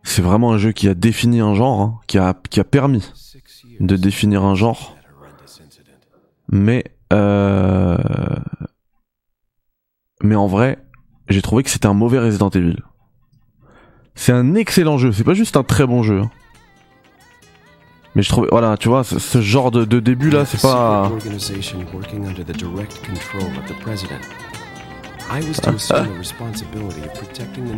[0.02, 3.10] C'est vraiment un jeu qui a défini un genre, hein, qui a qui a permis
[3.80, 4.94] de définir un genre,
[6.50, 7.96] mais euh,
[10.22, 10.78] mais en vrai,
[11.28, 12.76] j'ai trouvé que c'était un mauvais Resident Evil.
[14.14, 16.20] C'est un excellent jeu, c'est pas juste un très bon jeu.
[16.20, 16.30] hein.
[18.14, 21.10] Mais je trouvais, voilà, tu vois, ce, ce genre de, de début là, c'est pas.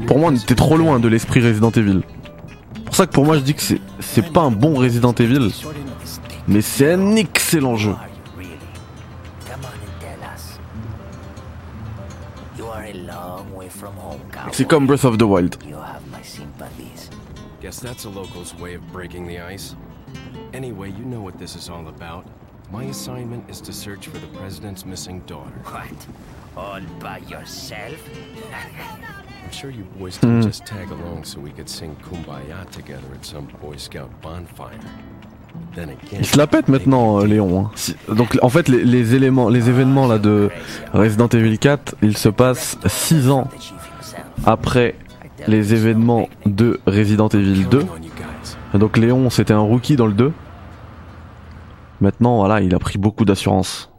[0.07, 2.03] Pour moi, on était trop loin de l'esprit Resident Evil.
[2.75, 3.62] C'est pour ça que pour moi, je dis que
[4.01, 5.51] c'est pas un bon Resident Evil,
[6.46, 7.90] mais c'est un excellent jeu.
[7.90, 8.51] are you really?
[9.49, 10.59] Come on and tell us.
[12.59, 14.51] You are a long way from home, cowboy.
[14.53, 15.57] C'est comme Breath of the Wild.
[17.66, 19.74] Guess that's a local's way of breaking the ice.
[20.55, 22.24] Anyway, you know what this is all about.
[22.70, 25.50] My assignment is to search for the president's missing daughter.
[25.64, 26.07] What?
[26.57, 27.98] All by yourself?
[29.44, 33.24] I'm sure you boys didn't just tag along so we could sing Kumbaya together at
[33.26, 34.79] some Boy Scout bonfire.
[35.74, 37.66] Then again, Il se la pète maintenant, euh, Léon.
[37.66, 38.14] hein.
[38.14, 40.50] Donc en fait, les, les éléments, les événements là de
[40.92, 43.48] Resident Evil 4, ils se passent 6 ans
[44.44, 44.94] après
[45.46, 47.79] les événements de Resident Evil 2.
[47.79, 48.57] counting on you guys.
[48.75, 50.33] Et donc Léon, c'était un rookie dans le 2.
[52.01, 53.90] Maintenant, voilà, il a pris beaucoup d'assurance.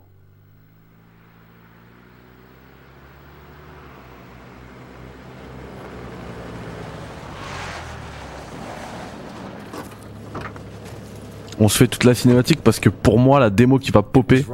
[11.59, 14.45] On se fait toute la cinématique parce que pour moi, la démo qui va popper,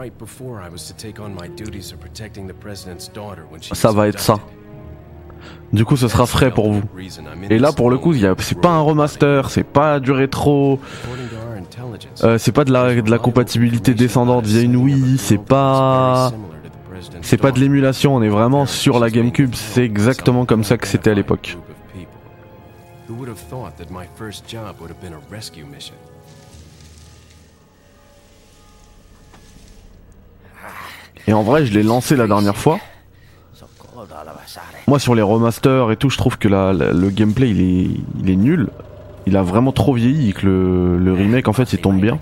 [3.74, 4.39] ça va être ça.
[5.74, 6.84] Du coup, ce sera frais pour vous.
[7.50, 10.80] Et là, pour le coup, c'est pas un remaster, c'est pas du rétro,
[12.24, 16.32] euh, c'est pas de la, de la compatibilité descendante via une Wii, c'est pas,
[17.24, 20.88] c'est pas de l'émulation, on est vraiment sur la GameCube, c'est exactement comme ça que
[20.88, 21.58] c'était à l'époque.
[31.26, 32.80] Et en vrai, je l'ai lancé la dernière fois.
[33.54, 33.93] So cold all of a sudden.
[34.88, 38.70] Moi, sur les remasters et tout, je trouve que le gameplay, il est, nul.
[39.26, 42.20] Il a vraiment trop vieilli et que le, remake, en fait, il tombe bien.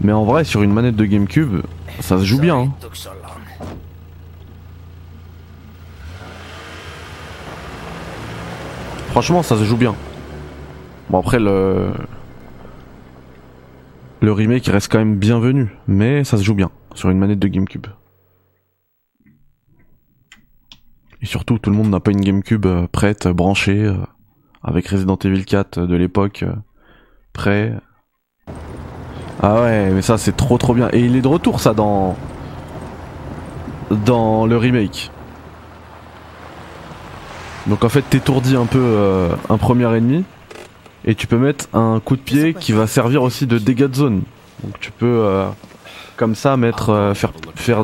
[0.00, 1.62] Mais en vrai, sur une manette de GameCube,
[2.00, 2.56] ça se joue bien.
[2.56, 2.72] hein.
[9.10, 9.94] Franchement, ça se joue bien.
[11.10, 11.90] Bon, après, le.
[14.22, 17.48] Le remake reste quand même bienvenu, mais ça se joue bien sur une manette de
[17.48, 17.86] GameCube.
[21.22, 23.96] Et surtout, tout le monde n'a pas une GameCube euh, prête, euh, branchée, euh,
[24.62, 26.44] avec Resident Evil 4 de l'époque,
[27.32, 27.74] prêt.
[29.42, 30.88] Ah ouais, mais ça c'est trop trop bien.
[30.92, 32.14] Et il est de retour ça dans
[33.90, 35.10] dans le remake.
[37.66, 40.24] Donc en fait t'étourdis un peu un premier ennemi
[41.06, 43.94] et tu peux mettre un coup de pied qui va servir aussi de dégâts de
[43.94, 44.22] zone.
[44.62, 45.46] Donc tu peux
[46.20, 47.82] comme ça mettre euh, faire faire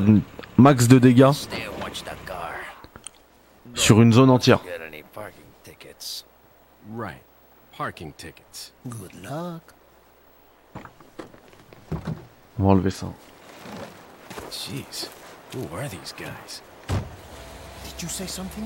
[0.58, 2.50] max de dégâts Stay and watch damage the car.
[3.76, 4.60] Sur une zone entière.
[4.64, 6.24] Get any parking tickets?
[6.96, 7.22] Right.
[7.76, 8.72] Parking tickets.
[8.86, 9.62] Good luck.
[12.58, 13.06] On va enlever ça.
[14.50, 15.10] Jeez.
[15.54, 16.62] Who are these guys?
[16.88, 18.64] Did you say something?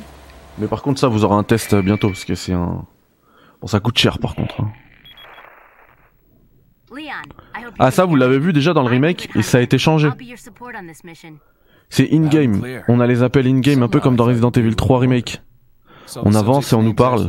[0.58, 2.84] Mais par contre ça vous aurez un test bientôt parce que c'est un...
[3.60, 4.60] Bon ça coûte cher par contre.
[4.60, 4.72] hein.
[7.78, 10.08] Ah ça vous l'avez vu déjà dans le remake et ça a été changé.
[11.90, 12.62] C'est in-game.
[12.88, 15.42] On a les appels in-game un peu comme dans Resident Evil 3 Remake.
[16.24, 17.28] On avance et on nous parle.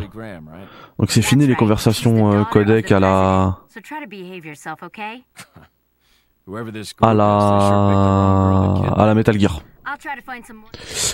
[1.00, 3.58] Donc c'est fini les conversations euh, codec à la...
[7.02, 8.93] À la...
[8.97, 9.62] à la Metal Gear.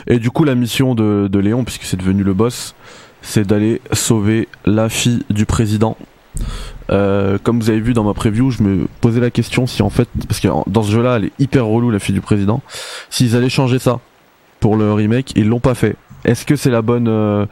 [0.07, 2.75] Et du coup la mission de, de Léon, puisque c'est devenu le boss,
[3.21, 5.97] c'est d'aller sauver la fille du président.
[6.89, 9.89] Euh, comme vous avez vu dans ma preview, je me posais la question si en
[9.89, 12.61] fait, parce que dans ce jeu-là, elle est hyper relou la fille du président,
[13.09, 13.99] s'ils allaient changer ça
[14.59, 15.95] pour le remake, ils l'ont pas fait.
[16.25, 17.45] Est-ce que c'est la bonne euh,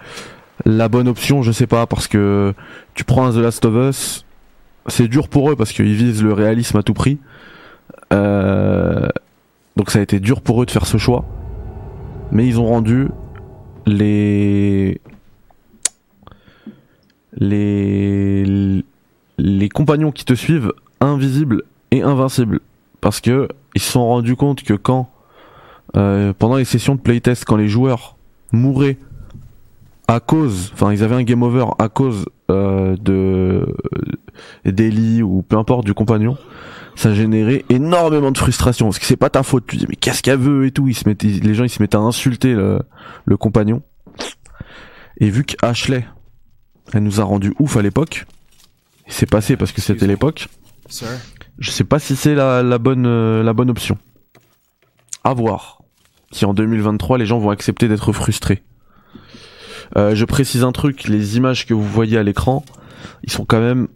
[0.66, 1.42] la bonne option?
[1.42, 2.54] Je sais pas parce que
[2.94, 4.26] tu prends un The Last of Us,
[4.88, 7.20] c'est dur pour eux parce qu'ils visent le réalisme à tout prix.
[8.14, 9.08] Euh,
[9.76, 11.26] donc ça a été dur pour eux de faire ce choix,
[12.32, 13.10] mais ils ont rendu
[13.86, 15.02] les
[17.38, 18.84] les
[19.38, 22.60] les compagnons qui te suivent invisibles et invincibles.
[23.02, 25.10] Parce que ils se sont rendus compte que quand
[25.96, 28.18] euh, pendant les sessions de playtest quand les joueurs
[28.52, 28.98] mouraient
[30.08, 33.66] à cause enfin ils avaient un game over à cause euh, de
[34.66, 36.38] d'Ellie ou peu importe du compagnon
[36.96, 38.88] ça générait énormément de frustration.
[38.88, 39.66] Parce que c'est pas ta faute.
[39.68, 40.88] Tu dis mais qu'est-ce qu'elle veut et tout.
[40.88, 42.80] Les gens ils se mettaient à insulter le,
[43.26, 43.82] le compagnon.
[45.20, 46.06] Et vu qu'Ashley
[46.94, 48.26] elle nous a rendu ouf à l'époque
[49.08, 50.48] c'est passé parce que c'était l'époque.
[51.60, 53.98] Je sais pas si c'est la, la bonne euh, la bonne option.
[55.24, 55.82] À voir
[56.32, 58.64] si en 2023 les gens vont accepter d'être frustrés.
[59.96, 62.64] Euh, je précise un truc les images que vous voyez à l'écran
[63.24, 63.88] ils sont quand même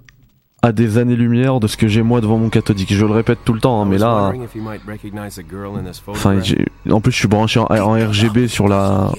[0.61, 2.93] à des années-lumière de ce que j'ai moi devant mon cathodique.
[2.93, 4.33] Je le répète tout le temps, hein, I mais là,
[6.07, 6.41] enfin,
[6.89, 9.11] en plus je suis branché en, en RGB sur la,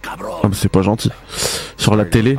[0.00, 0.36] cabrón.
[0.42, 1.10] Ah, mais c'est pas gentil,
[1.76, 2.38] sur la télé.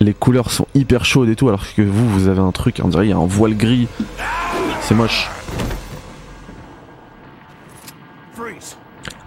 [0.00, 2.88] Les couleurs sont hyper chaudes et tout, alors que vous, vous avez un truc, on
[2.88, 3.86] dirait il y a un voile gris.
[4.80, 5.30] C'est moche.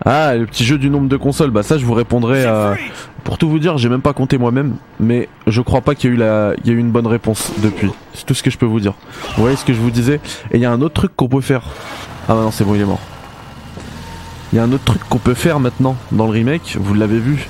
[0.07, 2.43] Ah, le petit jeu du nombre de consoles, bah ça je vous répondrai.
[2.45, 2.75] euh,
[3.23, 6.13] pour tout vous dire, j'ai même pas compté moi-même, mais je crois pas qu'il y
[6.13, 7.91] a eu la, y a eu une bonne réponse depuis.
[8.13, 8.93] C'est tout ce que je peux vous dire.
[9.35, 10.19] Vous voyez ce que je vous disais?
[10.51, 11.63] Et il y a un autre truc qu'on peut faire.
[12.29, 12.99] Ah bah non, c'est bon, il est mort.
[14.53, 16.77] Il y a un autre truc qu'on peut faire maintenant dans le remake.
[16.79, 17.47] Vous l'avez vu,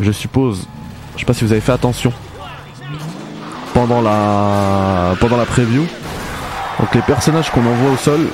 [0.00, 0.68] je suppose.
[1.16, 2.12] Je sais pas si vous avez fait attention
[3.80, 5.86] pendant la pendant la preview.
[6.78, 8.28] Donc les personnages qu'on envoie au sol,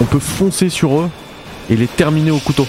[0.00, 1.10] on peut foncer sur eux
[1.68, 2.66] et les terminer au couteau.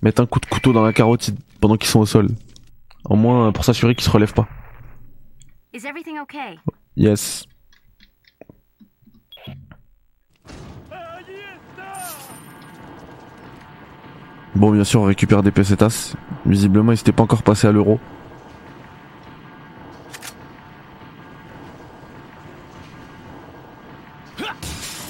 [0.00, 2.28] Mettre un coup de couteau dans la carotide pendant qu'ils sont au sol.
[3.04, 4.46] Au moins pour s'assurer qu'ils se relèvent pas.
[5.74, 6.60] Is everything okay?
[6.96, 7.44] Yes.
[14.54, 16.14] Bon, bien sûr, on récupère des pesetas.
[16.46, 18.00] Visiblement, ils s'étaient pas encore passés à l'euro.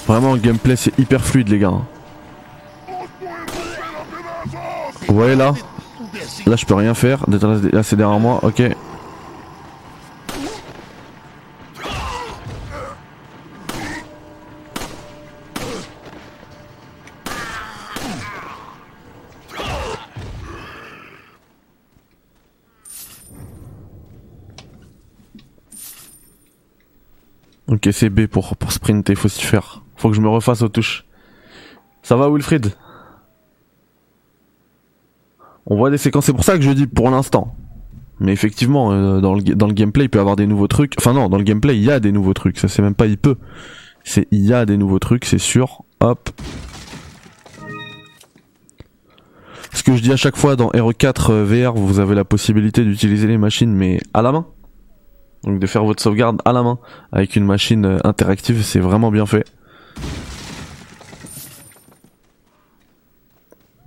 [0.08, 1.82] Vraiment, le gameplay, c'est hyper fluide, les gars.
[5.06, 5.52] Vous voyez là
[6.46, 7.26] Là, je peux rien faire.
[7.28, 8.40] Là, c'est derrière moi.
[8.42, 8.62] Ok.
[27.66, 29.82] Ok, c'est B pour, pour sprinter, faut s'y faire.
[29.98, 31.04] Faut que je me refasse aux touches.
[32.02, 32.72] Ça va, Wilfried?
[35.66, 37.54] On voit des séquences, c'est pour ça que je dis pour l'instant.
[38.20, 40.94] Mais effectivement, euh, dans, le, dans le gameplay, il peut y avoir des nouveaux trucs.
[40.98, 42.58] Enfin non, dans le gameplay, il y a des nouveaux trucs.
[42.58, 43.36] Ça, c'est même pas il peut.
[44.04, 45.82] C'est il y a des nouveaux trucs, c'est sûr.
[46.00, 46.30] Hop.
[49.74, 52.84] Ce que je dis à chaque fois dans RE4 euh, VR, vous avez la possibilité
[52.84, 54.46] d'utiliser les machines, mais à la main.
[55.44, 56.78] Donc de faire votre sauvegarde à la main
[57.12, 59.44] avec une machine euh, interactive, c'est vraiment bien fait.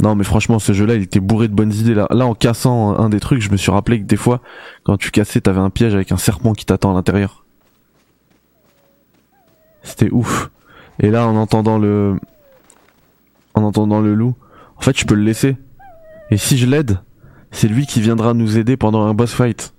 [0.01, 2.07] Non mais franchement ce jeu là il était bourré de bonnes idées là.
[2.09, 4.41] Là en cassant un des trucs je me suis rappelé que des fois
[4.83, 7.45] quand tu cassais t'avais un piège avec un serpent qui t'attend à l'intérieur.
[9.83, 10.49] C'était ouf.
[10.99, 12.19] Et là en entendant le...
[13.53, 14.35] En entendant le loup,
[14.77, 15.57] en fait je peux le laisser.
[16.31, 16.99] Et si je l'aide,
[17.51, 19.73] c'est lui qui viendra nous aider pendant un boss fight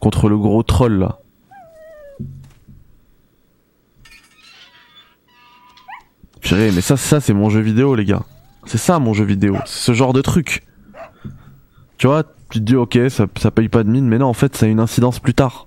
[0.00, 1.18] contre, le gros troll là.
[6.50, 8.24] Mais ça, ça c'est mon jeu vidéo les gars.
[8.64, 10.64] C'est ça mon jeu vidéo, c'est ce genre de truc.
[11.98, 14.32] Tu vois, tu te dis ok, ça, ça paye pas de mine, mais non, en
[14.32, 15.66] fait, ça a une incidence plus tard.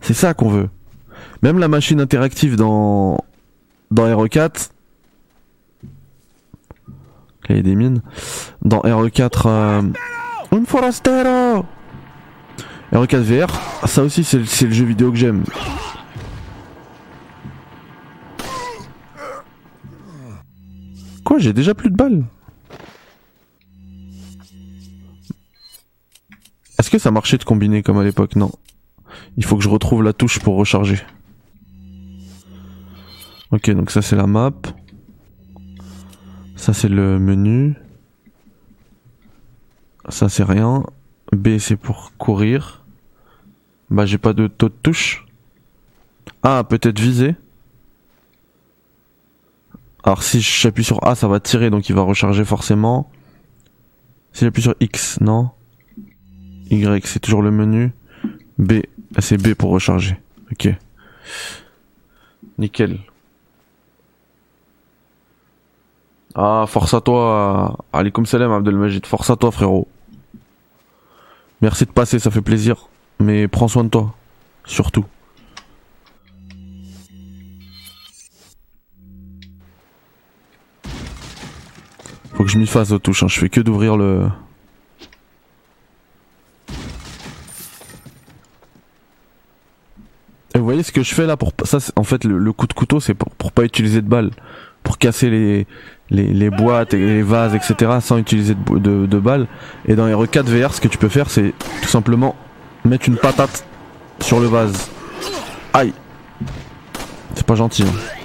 [0.00, 0.68] C'est ça qu'on veut.
[1.42, 3.18] Même la machine interactive dans
[3.90, 4.70] dans RE4,
[7.50, 8.00] il y a des mines.
[8.62, 9.82] Dans RE4, euh,
[10.52, 11.64] un forastero.
[12.92, 15.44] RE4 VR, ça aussi c'est le jeu vidéo que j'aime.
[21.30, 22.24] Quoi, j'ai déjà plus de balles
[26.76, 28.34] Est-ce que ça marchait de combiner comme à l'époque?
[28.34, 28.50] Non.
[29.36, 30.98] Il faut que je retrouve la touche pour recharger.
[33.52, 34.50] Ok, donc ça c'est la map.
[36.56, 37.76] Ça c'est le menu.
[40.08, 40.82] Ça c'est rien.
[41.30, 42.84] B c'est pour courir.
[43.88, 45.24] Bah j'ai pas de taux de touche.
[46.42, 47.36] Ah, peut-être viser.
[50.04, 53.10] Alors si j'appuie sur A, ça va tirer, donc il va recharger forcément.
[54.32, 55.50] Si j'appuie sur X, non.
[56.70, 57.92] Y, c'est toujours le menu.
[58.58, 58.80] B,
[59.16, 60.16] ah, c'est B pour recharger.
[60.52, 60.68] Ok.
[62.58, 63.00] Nickel.
[66.34, 67.76] Ah, force à toi.
[67.92, 69.04] Alaikum salam Abdelmajid.
[69.06, 69.88] Force à toi frérot.
[71.60, 72.88] Merci de passer, ça fait plaisir.
[73.18, 74.14] Mais prends soin de toi.
[74.64, 75.04] Surtout.
[82.40, 83.28] Faut que je m'y fasse aux touches, hein.
[83.28, 84.26] je fais que d'ouvrir le...
[90.54, 92.72] Et vous voyez ce que je fais là pour ça en fait le, coup de
[92.72, 94.30] couteau c'est pour, pas utiliser de balles
[94.82, 95.66] pour casser les,
[96.10, 99.46] les, boîtes et les vases etc sans utiliser de, de, balles
[99.86, 102.36] et dans les RE4 VR ce que tu peux faire c'est tout simplement
[102.86, 103.66] mettre une patate
[104.20, 104.90] sur le vase
[105.74, 105.92] aïe
[107.34, 108.19] c'est pas gentil hein.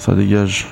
[0.00, 0.66] Ça dégage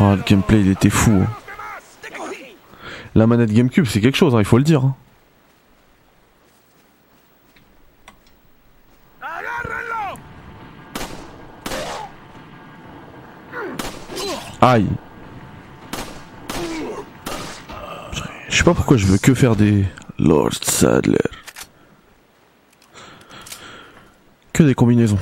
[0.00, 1.12] Oh, le gameplay il était fou.
[1.12, 1.26] hein.
[3.14, 4.84] La manette GameCube c'est quelque chose, hein, il faut le dire.
[4.84, 4.96] hein.
[14.60, 14.86] Aïe.
[18.48, 19.84] Je sais pas pourquoi je veux que faire des
[20.22, 21.18] Lord Sadler.
[24.52, 25.18] Que des combinaisons.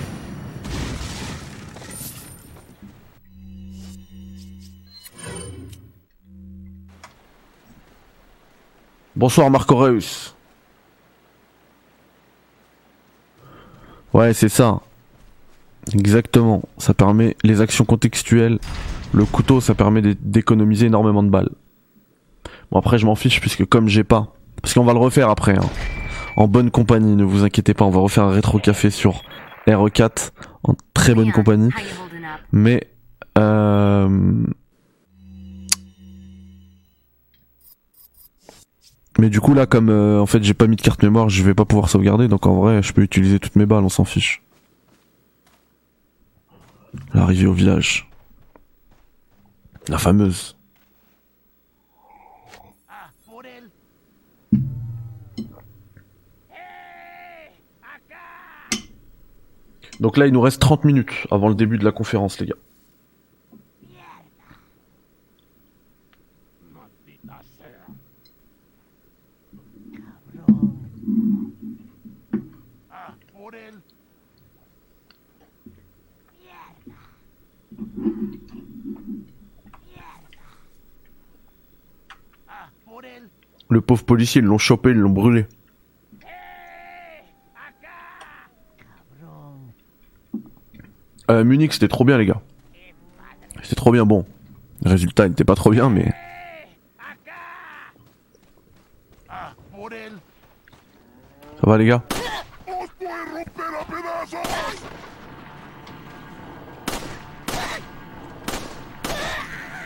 [9.17, 10.35] Bonsoir Marc Aureus.
[14.13, 14.81] Ouais, c'est ça.
[15.95, 16.63] Exactement.
[16.79, 18.59] Ça permet les actions contextuelles.
[19.13, 21.51] Le couteau, ça permet d'é- d'économiser énormément de balles.
[22.71, 24.33] Bon après, je m'en fiche puisque comme j'ai pas,
[24.63, 25.57] parce qu'on va le refaire après.
[25.57, 25.69] hein.
[26.37, 29.23] En bonne compagnie, ne vous inquiétez pas, on va refaire un rétro café sur
[29.67, 30.31] RE4
[30.63, 31.71] en très bonne compagnie.
[32.53, 32.87] Mais
[33.39, 34.09] euh...
[39.19, 41.43] Mais du coup là comme euh, en fait j'ai pas mis de carte mémoire, je
[41.43, 44.05] vais pas pouvoir sauvegarder donc en vrai je peux utiliser toutes mes balles, on s'en
[44.05, 44.43] fiche.
[47.13, 48.09] L'arrivée au village.
[49.89, 50.57] La fameuse.
[60.01, 62.55] Donc là il nous reste 30 minutes avant le début de la conférence les gars.
[83.73, 85.47] Le pauvre policier, ils l'ont chopé, ils l'ont brûlé.
[91.29, 92.41] Euh, Munich, c'était trop bien, les gars.
[93.63, 94.25] C'était trop bien, bon.
[94.85, 96.13] Le résultat n'était pas trop bien, mais.
[101.61, 102.03] Ça va, les gars?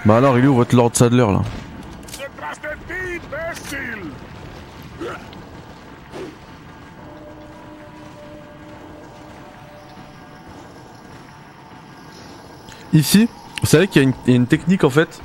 [0.04, 1.42] Bah alors, il est où votre Lord Sadler, là?
[12.94, 13.28] Ici,
[13.60, 15.20] vous savez qu'il y, a une- technique en fait.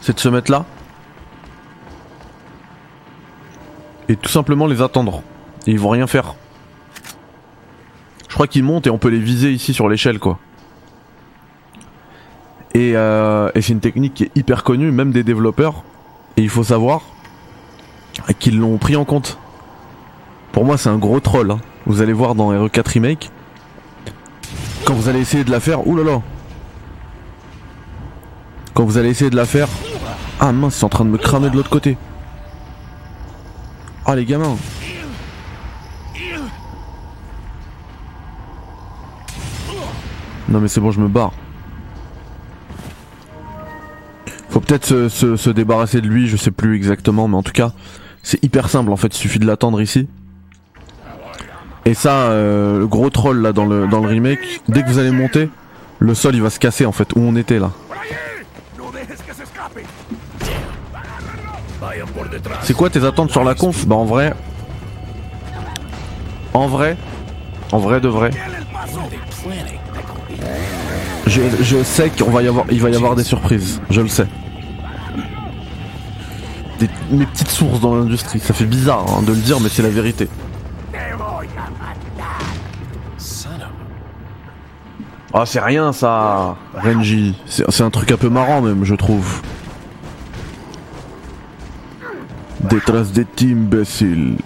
[0.00, 0.64] C'est de se mettre là.
[4.08, 5.22] Et tout simplement les attendre.
[5.66, 6.34] Et ils vont rien faire.
[8.28, 10.38] Je crois qu'ils montent et on peut les viser ici sur l'échelle quoi.
[12.74, 15.82] Et, euh, c'est une technique qui est hyper connue, même des développeurs.
[16.36, 17.02] Et il faut savoir
[18.38, 19.38] qu'ils l'ont pris en compte.
[20.52, 21.50] Pour moi, c'est un gros troll.
[21.50, 21.58] hein.
[21.86, 23.30] Vous allez voir dans RE4 Remake.
[24.88, 25.80] Quand vous allez essayer de la faire.
[25.86, 26.22] Là
[28.72, 29.68] Quand vous allez essayer de la faire.
[30.40, 31.98] Ah mince, sont en train de me cramer de l'autre côté.
[34.06, 34.56] Ah les gamins
[40.48, 41.32] Non mais c'est bon, je me barre.
[44.48, 47.52] Faut peut-être se, se- se débarrasser de lui, je sais plus exactement, mais en tout
[47.52, 47.72] cas,
[48.22, 50.08] c'est hyper simple en fait, il suffit de l'attendre ici.
[51.88, 55.10] Et ça, euh, le gros troll là dans le, dans remake, dès que vous allez
[55.10, 55.48] monter,
[56.00, 57.70] le sol il va se casser en fait, où on était là.
[62.60, 63.86] C'est quoi tes attentes sur la conf?
[63.86, 64.34] Bah en vrai...
[66.52, 66.98] En vrai...
[67.72, 68.32] En vrai de vrai...
[71.26, 74.26] Je, sais qu'on va y avoir, il va y avoir des surprises, je le sais.
[76.80, 79.82] Des, mes petites sources dans l'industrie, ça fait bizarre hein, de le dire, mais c'est
[79.82, 80.28] la vérité.
[85.34, 87.34] Ah, c'est rien ça, Renji.
[87.46, 89.42] C'est un truc un peu marrant même, je trouve.
[92.60, 94.36] Des traces des imbéciles.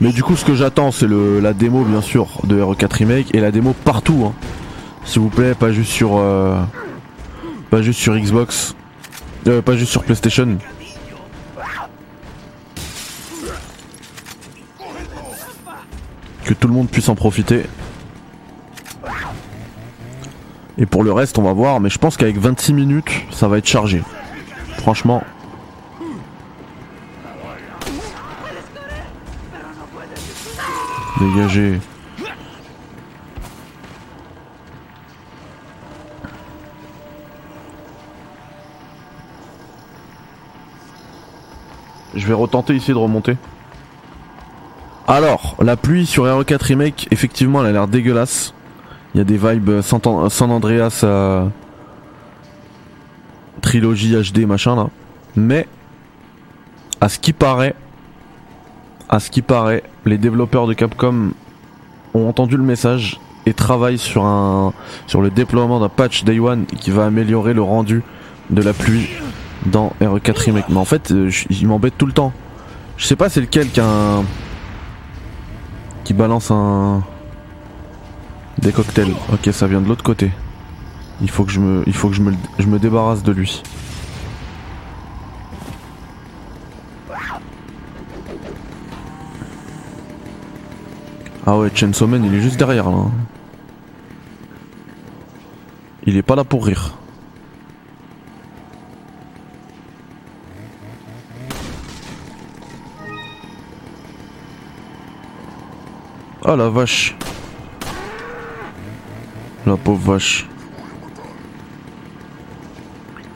[0.00, 3.40] Mais du coup, ce que j'attends, c'est la démo, bien sûr, de RE4 Remake et
[3.40, 4.24] la démo partout.
[4.26, 4.32] Hein.
[5.04, 6.58] S'il vous plaît, pas juste sur, euh,
[7.70, 8.74] pas juste sur Xbox,
[9.48, 10.56] Euh, pas juste sur PlayStation.
[16.44, 17.64] Que tout le monde puisse en profiter.
[20.78, 23.58] Et pour le reste, on va voir, mais je pense qu'avec 26 minutes, ça va
[23.58, 24.02] être chargé.
[24.78, 25.22] Franchement.
[31.20, 31.78] Dégagez.
[42.14, 43.36] Je vais retenter ici de remonter.
[45.06, 48.54] Alors, la pluie sur RE4 Remake, effectivement, elle a l'air dégueulasse.
[49.14, 50.00] Il y a des vibes San,
[50.30, 51.44] San Andreas euh,
[53.60, 54.88] trilogie HD machin là.
[55.36, 55.66] Mais
[57.00, 57.74] à ce qui paraît,
[59.08, 61.32] à ce qui paraît, les développeurs de Capcom
[62.14, 64.72] ont entendu le message et travaillent sur un
[65.06, 68.02] sur le déploiement d'un patch Day One qui va améliorer le rendu
[68.50, 69.08] de la pluie
[69.66, 70.68] dans RE4 Remake.
[70.68, 72.32] Mais en fait, euh, il m'embête tout le temps.
[72.96, 74.24] Je sais pas c'est lequel qui a un-
[76.04, 77.02] qui balance un
[78.62, 79.12] des cocktails.
[79.32, 80.30] Ok, ça vient de l'autre côté.
[81.20, 83.62] Il faut que je me, débarrasse de lui.
[91.44, 93.04] Ah ouais, Chainsaw Man, il est juste derrière là.
[96.04, 96.96] Il est pas là pour rire.
[106.44, 107.16] Ah la vache.
[109.66, 110.46] La pauvre vache.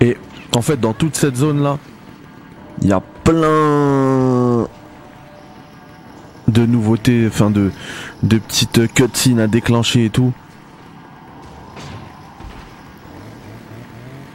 [0.00, 0.16] Et
[0.54, 1.78] en fait, dans toute cette zone là,
[2.82, 4.66] il y a plein
[6.48, 7.70] de nouveautés, enfin de,
[8.22, 10.32] de petites cutscenes à déclencher et tout.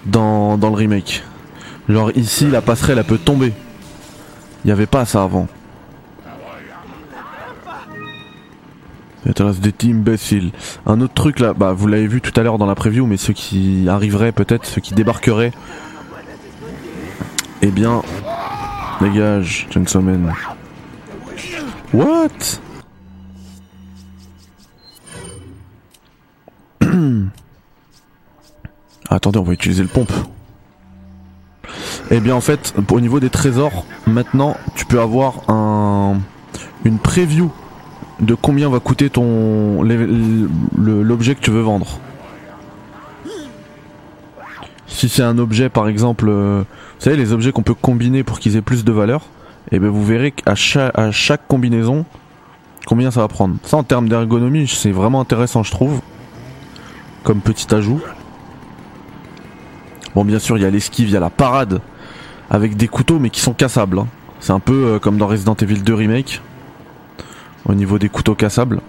[0.06, 1.24] Dans, dans le remake.
[1.88, 3.54] Genre ici, la passerelle elle peut tomber.
[4.64, 5.48] Il n'y avait pas ça avant.
[9.26, 10.52] Des imbéciles.
[10.86, 13.18] Un autre truc là, bah vous l'avez vu tout à l'heure dans la preview, mais
[13.18, 15.52] ceux qui arriveraient peut-être, ceux qui débarqueraient,
[17.62, 18.02] eh bien,
[19.00, 20.34] dégage, Man.
[21.94, 22.30] What?
[29.10, 30.12] Attendez, on va utiliser le pompe.
[32.10, 36.20] Eh bien en fait, au niveau des trésors, maintenant tu peux avoir un
[36.84, 37.52] une preview
[38.20, 42.00] de combien va coûter ton l'objet que tu veux vendre.
[44.88, 46.64] Si c'est un objet par exemple, euh,
[47.00, 49.22] vous savez les objets qu'on peut combiner pour qu'ils aient plus de valeur,
[49.72, 52.06] et ben vous verrez qu'à chaque, à chaque combinaison
[52.86, 53.56] combien ça va prendre.
[53.64, 56.02] Ça en termes d'ergonomie c'est vraiment intéressant je trouve,
[57.24, 58.02] comme petit ajout.
[60.14, 61.82] Bon bien sûr il y a l'esquive, il y a la parade
[62.50, 63.98] avec des couteaux mais qui sont cassables.
[64.00, 64.08] hein.
[64.40, 66.42] C'est un peu euh, comme dans Resident Evil 2 Remake
[67.66, 68.82] au niveau des couteaux cassables.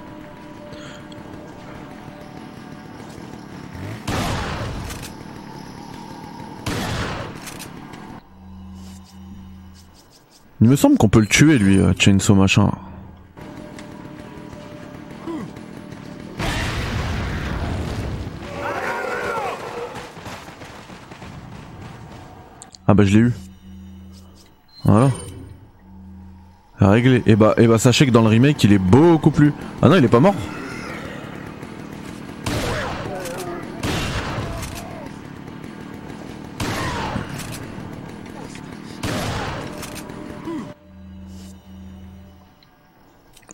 [10.61, 12.71] Il me semble qu'on peut le tuer lui, euh, Chainsaw machin.
[22.87, 23.33] Ah bah je l'ai eu.
[24.85, 25.11] Voilà.
[26.91, 27.23] Réglé.
[27.27, 29.53] Et bah, et bah sachez que dans le remake il est beaucoup plus.
[29.81, 30.35] Ah non il est pas mort.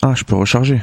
[0.01, 0.81] Ah je peux recharger.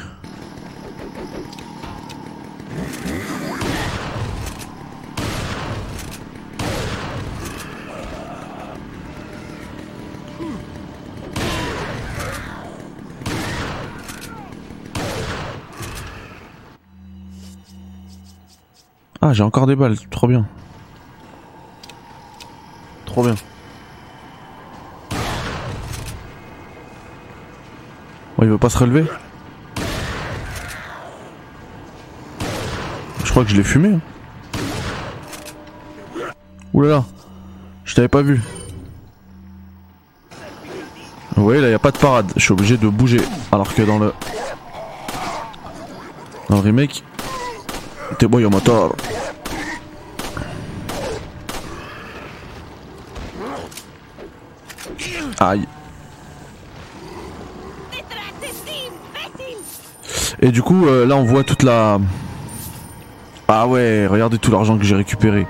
[19.27, 20.45] Ah, j'ai encore des balles, trop bien.
[23.07, 23.33] Trop bien.
[28.37, 29.03] Oh, il veut pas se relever
[33.23, 33.95] Je crois que je l'ai fumé.
[33.95, 33.99] hein.
[36.75, 37.03] Oulala,
[37.83, 38.43] je t'avais pas vu.
[41.35, 43.21] Oui, là y a pas de parade, je suis obligé de bouger.
[43.51, 44.13] Alors que dans le.
[46.47, 47.03] Dans le remake,
[48.23, 48.95] bon, y'a moteur.
[55.39, 55.67] Aïe.
[60.41, 61.99] Et du coup, euh, là on voit toute la.
[63.47, 65.47] Ah ouais, regardez tout l'argent que j'ai récupéré.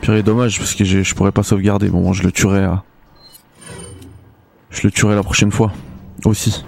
[0.00, 1.88] Purée, dommage parce que je pourrais pas sauvegarder.
[1.88, 2.64] Bon, je le tuerai.
[2.64, 2.82] à-
[4.70, 5.72] Je le tuerai la prochaine fois.
[6.24, 6.64] Aussi.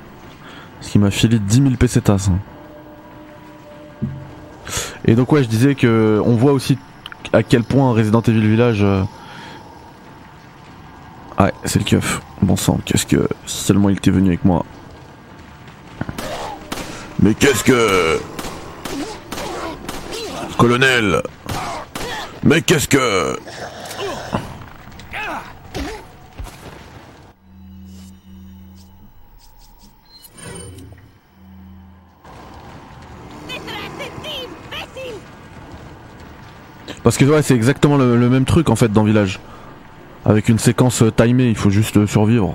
[0.78, 2.28] Parce qu'il m'a filé 10 000 pesetas.
[2.30, 2.38] hein.
[5.06, 6.78] Et donc ouais, je disais que on voit aussi
[7.32, 8.82] à quel point Resident Evil Village.
[8.82, 9.02] euh,
[11.38, 12.20] Ouais, c'est le keuf.
[12.42, 14.64] Bon sang, qu'est-ce que seulement il était venu avec moi.
[17.22, 18.18] Mais qu'est-ce que
[20.58, 21.22] Colonel?
[22.44, 23.38] Mais qu'est-ce que
[37.02, 39.40] Parce que ouais, c'est exactement le, même truc en fait dans Village.
[40.24, 42.54] Avec une séquence euh, timée, il faut juste euh, survivre.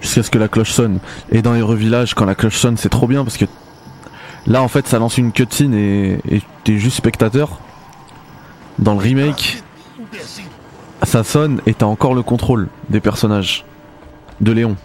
[0.00, 0.98] Jusqu'à ce que la cloche sonne.
[1.30, 3.44] Et dans les Village, quand la cloche sonne, c'est trop bien parce que
[4.46, 7.60] là en fait ça lance une cutscene et t'es juste spectateur.
[8.78, 9.62] Dans le remake,
[11.02, 13.64] ça sonne et t'as encore le contrôle des personnages.
[14.40, 14.76] De Léon.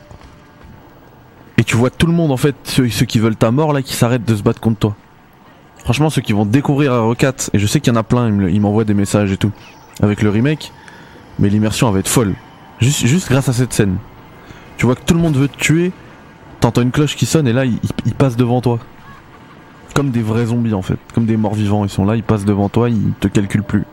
[1.57, 3.93] Et tu vois tout le monde en fait, ceux qui veulent ta mort là, qui
[3.93, 4.95] s'arrêtent de se battre contre toi.
[5.83, 8.61] Franchement, ceux qui vont découvrir RE4, et je sais qu'il y en a plein, ils
[8.61, 9.51] m'envoient des messages et tout,
[10.01, 10.71] avec le remake,
[11.39, 12.35] mais l'immersion va être folle.
[12.79, 13.97] Juste, grâce à cette scène.
[14.77, 15.91] Tu vois que tout le monde veut te tuer,
[16.59, 18.79] t'entends une cloche qui sonne et là, ils, ils passent devant toi.
[19.93, 22.45] Comme des vrais zombies en fait, comme des morts vivants, ils sont là, ils passent
[22.45, 23.83] devant toi, ils te calculent plus.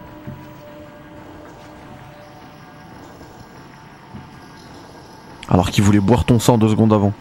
[5.49, 7.13] Alors qu'ils voulaient boire ton sang deux secondes avant.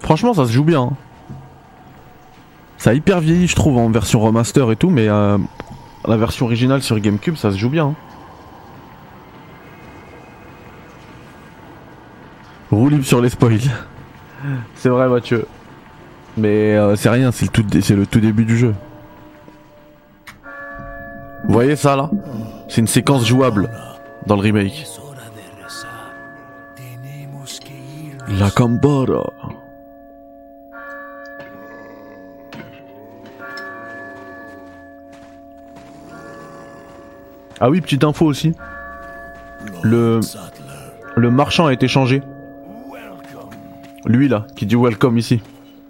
[0.00, 0.82] Franchement, ça se joue bien.
[0.82, 0.92] hein.
[2.78, 5.36] Ça a hyper vieilli, je trouve, en version remaster et tout, mais euh,
[6.06, 7.86] la version originale sur GameCube, ça se joue bien.
[7.88, 7.94] hein.
[12.70, 13.60] Roue libre sur les spoils.
[14.76, 15.46] c'est vrai, Mathieu.
[16.36, 17.44] Mais euh, c'est rien, c'est
[17.90, 18.74] le, tout, début du jeu.
[21.44, 22.10] Vous voyez ça là?
[22.68, 23.68] C'est une séquence jouable
[24.26, 24.86] dans le remake.
[28.28, 29.32] La Cambora.
[37.60, 38.54] Ah oui, petite info aussi.
[39.82, 40.20] Le,
[41.16, 42.22] le marchand a été changé.
[44.06, 45.42] Lui là, qui dit welcome ici,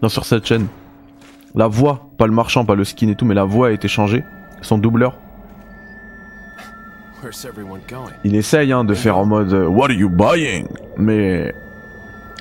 [0.03, 0.66] dans sur cette chaîne.
[1.55, 3.87] La voix, pas le marchand, pas le skin et tout, mais la voix a été
[3.89, 4.25] changée.
[4.62, 5.16] Son doubleur.
[7.23, 8.11] Where's everyone going?
[8.25, 10.66] Il essaye hein, de faire en mode euh, What are you buying?
[10.97, 11.55] Mais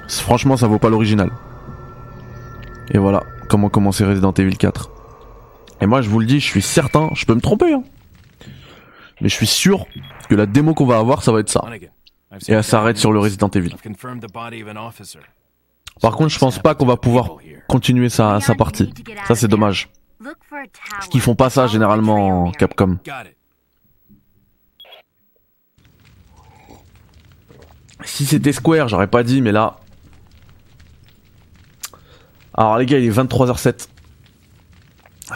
[0.07, 1.29] franchement, ça vaut pas l'original.
[2.91, 4.89] Et voilà comment commencer Resident Evil 4.
[5.81, 7.83] Et moi, je vous le dis, je suis certain, je peux me tromper, hein,
[9.21, 9.85] mais je suis sûr
[10.29, 11.63] que la démo qu'on va avoir, ça va être ça.
[12.47, 13.19] Et elle s'arrête sur le.
[13.19, 13.69] Resident Evil.
[13.69, 15.19] I've confirmed the body of an officer.
[16.01, 18.93] Par contre, je pense pas qu'on va pouvoir continuer sa, sa partie.
[19.27, 19.89] Ça, c'est dommage.
[20.91, 22.97] Parce qu'ils font pas ça généralement en Capcom.
[28.03, 29.77] Si c'était Square, j'aurais pas dit, mais là.
[32.53, 33.87] Alors les gars, il est 23h07.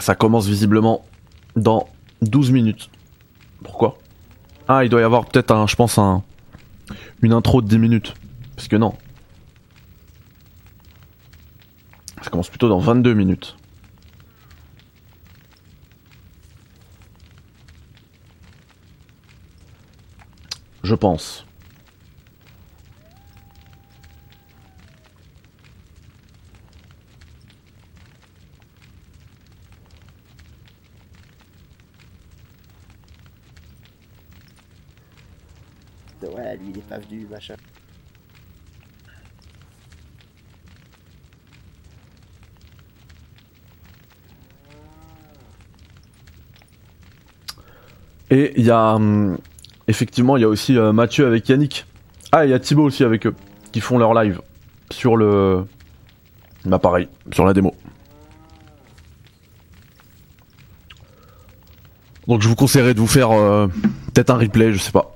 [0.00, 1.04] Ça commence visiblement
[1.56, 1.88] dans
[2.22, 2.90] 12 minutes.
[3.64, 3.98] Pourquoi?
[4.68, 6.22] Ah, il doit y avoir peut-être un, je pense, un,
[7.22, 8.14] une intro de 10 minutes.
[8.54, 8.94] Parce que non.
[12.22, 13.56] Ça commence plutôt dans 22 minutes.
[20.84, 21.43] Je pense.
[36.34, 37.54] Ouais, lui, il est pas venu, machin.
[48.30, 49.38] Et il y a hum,
[49.86, 51.86] effectivement il y a aussi euh, Mathieu avec Yannick.
[52.32, 53.34] Ah il y a Thibaut aussi avec eux
[53.70, 54.40] qui font leur live
[54.90, 55.64] sur le
[56.64, 57.74] bah pareil sur la démo.
[62.26, 63.68] Donc je vous conseillerais de vous faire euh,
[64.12, 65.13] peut-être un replay, je sais pas.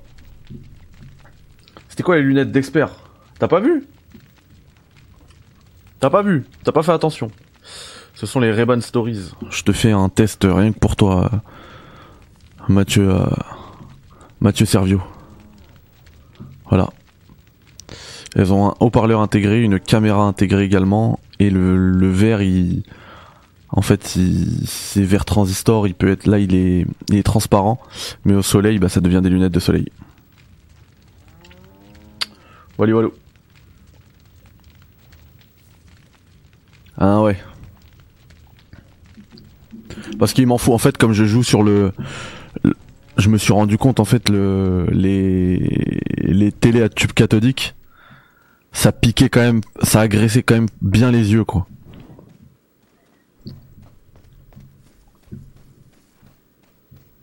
[1.99, 2.91] C'était quoi les lunettes d'expert?
[3.39, 3.85] T'as pas vu?
[5.99, 6.45] T'as pas vu?
[6.63, 7.29] T'as pas fait attention?
[8.15, 9.33] Ce sont les Reban Stories.
[9.49, 11.29] Je te fais un test rien que pour toi.
[12.69, 13.25] Mathieu euh,
[14.39, 15.03] Mathieu Servio.
[16.69, 16.87] Voilà.
[18.33, 22.83] Elles ont un haut-parleur intégré, une caméra intégrée également, et le, le verre, il,
[23.71, 24.17] en fait,
[24.65, 25.85] c'est verre transistor.
[25.85, 27.77] Il peut être là, il est, il est transparent,
[28.23, 29.91] mais au soleil, bah, ça devient des lunettes de soleil.
[32.79, 33.09] Voilà, voilà.
[36.97, 37.37] Ah ouais.
[40.17, 41.91] Parce qu'il m'en faut en fait comme je joue sur le,
[42.63, 42.73] le-
[43.17, 45.57] je me suis rendu compte en fait le les
[46.19, 47.75] les télés à tube cathodique
[48.71, 51.67] ça piquait quand même ça agressait quand même bien les yeux quoi.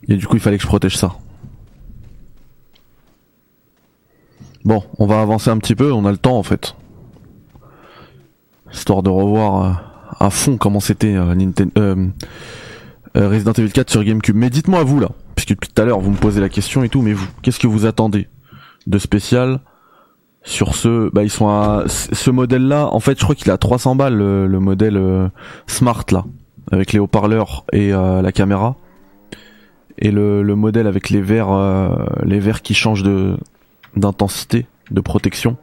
[0.08, 1.16] Et du coup il fallait que je protège ça.
[4.66, 6.74] Bon, on va avancer un petit peu, on a le temps en fait.
[8.72, 9.70] Histoire de revoir euh,
[10.18, 11.36] à fond comment c'était euh,
[11.78, 12.06] euh,
[13.16, 14.34] euh, Resident Evil 4 sur GameCube.
[14.34, 16.88] Mais dites-moi vous là, puisque depuis tout à l'heure vous me posez la question et
[16.88, 18.26] tout, mais vous, qu'est-ce que vous attendez
[18.88, 19.60] de spécial
[20.42, 22.88] sur ce Bah ils sont à ce modèle-là.
[22.92, 25.28] En fait, je crois qu'il à 300 balles le, le modèle euh,
[25.68, 26.24] Smart là,
[26.72, 28.74] avec les haut-parleurs et la caméra.
[29.98, 33.36] Et le, le modèle avec les verres, les verres qui changent de
[33.96, 35.56] d'intensité, de protection.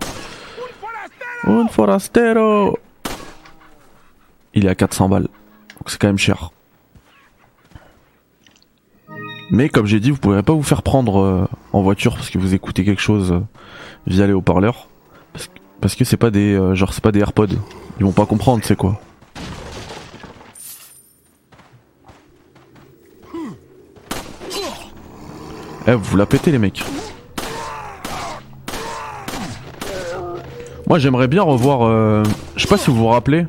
[1.46, 2.78] Un forastero.
[4.54, 6.52] Il est à 400 balles, donc c'est quand même cher.
[9.52, 12.38] Mais comme j'ai dit, vous pourrez pas vous faire prendre euh, en voiture parce que
[12.38, 13.40] vous écoutez quelque chose euh,
[14.08, 14.88] via les haut-parleurs.
[15.32, 17.48] Parce que, parce que c'est pas des euh, genre c'est pas des AirPods.
[18.00, 19.00] Ils vont pas comprendre c'est quoi.
[25.86, 26.84] Eh, vous la pétez les mecs.
[30.88, 32.24] Moi j'aimerais bien revoir euh,
[32.56, 33.48] je sais pas si vous vous rappelez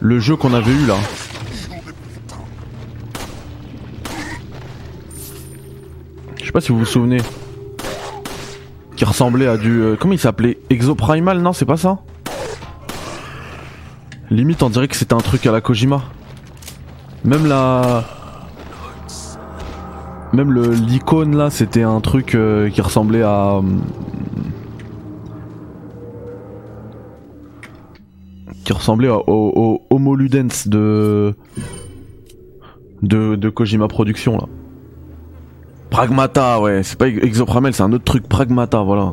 [0.00, 0.96] le jeu qu'on avait eu là.
[6.38, 7.18] Je sais pas si vous vous souvenez.
[8.96, 9.80] Qui ressemblait à du.
[9.80, 10.58] euh, comment il s'appelait?
[10.70, 11.98] Exoprimal, non, c'est pas ça?
[14.30, 16.02] Limite, on dirait que c'était un truc à la Kojima.
[17.24, 18.04] Même la.
[20.32, 23.60] Même l'icône là, c'était un truc euh, qui ressemblait à.
[28.66, 31.36] Qui ressemblait au, Homo Ludens de.
[33.54, 34.46] Kojima Productions là.
[35.88, 39.12] Pragmata, ouais, c'est pas Exopramel, c'est un autre truc, Pragmata, voilà.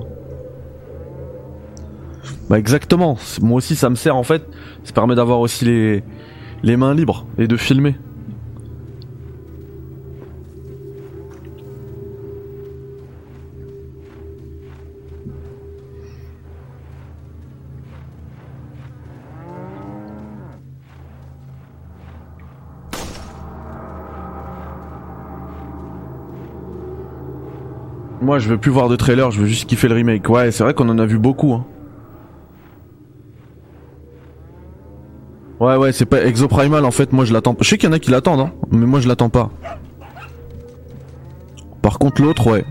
[2.49, 4.43] Bah exactement, moi aussi ça me sert en fait,
[4.86, 7.95] ça permet d'avoir aussi les mains libres et de filmer.
[28.34, 30.28] Moi je veux plus voir de trailer, je veux juste kiffer le remake.
[30.28, 31.54] Ouais, c'est vrai qu'on en a vu beaucoup.
[31.54, 31.66] Hein.
[35.60, 37.56] Ouais ouais, c'est pas Exoprimal en fait, moi je l'attends.
[37.62, 39.52] Je sais qu'il y en a qui l'attendent, hein, mais moi je l'attends pas.
[41.84, 42.66] Par contre l'autre, ouais.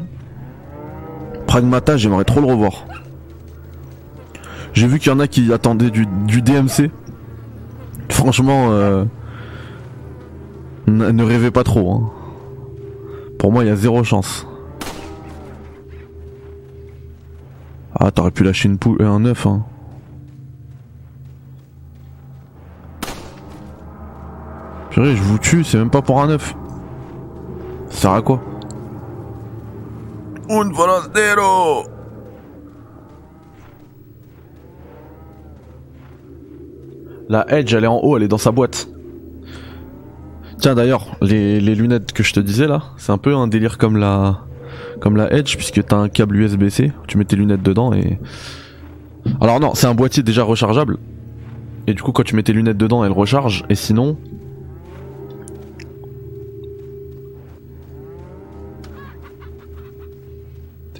[1.46, 2.84] Pragmata, j'aimerais trop le revoir.
[4.72, 6.90] J'ai vu qu'il y en a qui attendaient du, DMC.
[8.08, 9.04] Franchement, euh,
[10.88, 11.92] ne rêvez pas trop.
[11.92, 12.10] Hein.
[13.38, 14.44] Pour moi, il y a zéro chance.
[17.94, 19.64] Ah, t'aurais pu lâcher une poule, et un œuf, hein.
[24.90, 26.54] Purée, je vous tue, c'est même pas pour un œuf.
[27.88, 28.42] Ça sert à quoi?
[30.50, 31.84] Un volantero
[37.28, 38.88] La Edge, elle est en haut, elle est dans sa boîte.
[40.58, 43.96] Tiens, d'ailleurs, les lunettes que je te disais là, c'est un peu un délire comme
[43.96, 44.40] la
[45.02, 48.20] comme la Edge puisque t'as un câble USB-C, tu mets tes lunettes dedans et
[49.40, 50.96] alors non, c'est un boîtier déjà rechargeable.
[51.88, 54.16] Et du coup quand tu mets tes lunettes dedans, elles rechargent et sinon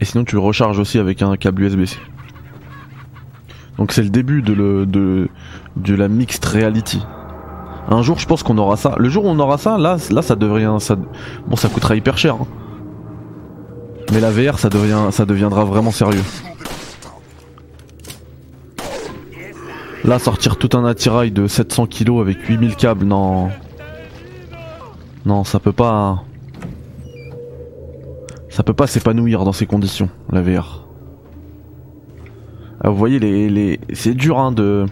[0.01, 1.97] et sinon tu recharges aussi avec un câble USB-C.
[3.79, 5.29] Donc c'est le début de,
[5.87, 7.01] la mixed reality.
[7.89, 8.97] Un jour, je pense qu'on aura ça.
[8.99, 12.19] Le jour où on aura ça, là, là, ça devient, ça, bon, ça coûtera hyper
[12.19, 12.35] cher.
[12.35, 12.47] hein.
[14.13, 16.23] Mais la VR, ça devient, ça deviendra vraiment sérieux.
[20.05, 23.49] Là, sortir tout un attirail de 700 kilos avec 8000 câbles, non.
[25.25, 26.25] Non, ça peut pas.
[28.51, 30.87] Ça peut pas s'épanouir dans ces conditions, la VR.
[32.83, 34.85] Ah, vous voyez, les, c'est dur hein, de,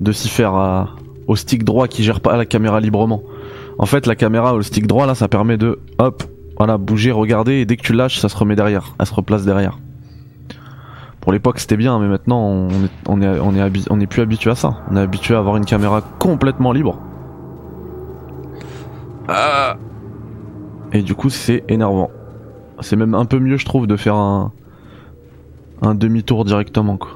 [0.00, 0.96] de s'y faire à,
[1.28, 3.22] au stick droit qui gère pas la caméra librement.
[3.78, 6.24] En fait, la caméra au stick droit là, ça permet de hop,
[6.56, 9.44] voilà, bouger, regarder et dès que tu lâches, ça se remet derrière, elle se replace
[9.44, 9.78] derrière.
[11.20, 12.68] Pour l'époque, c'était bien, mais maintenant,
[13.08, 14.82] on est, on est, plus habitué à ça.
[14.90, 17.00] On est habitué à avoir une caméra complètement libre.
[20.92, 22.10] Et du coup, c'est énervant.
[22.80, 24.52] C'est même un peu mieux, je trouve, de faire un,
[25.94, 27.12] demi-tour directement, quoi.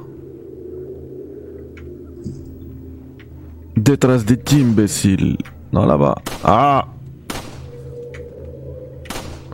[3.77, 5.37] Détresse des imbéciles.
[5.73, 6.17] Non, là-bas.
[6.45, 6.87] Ah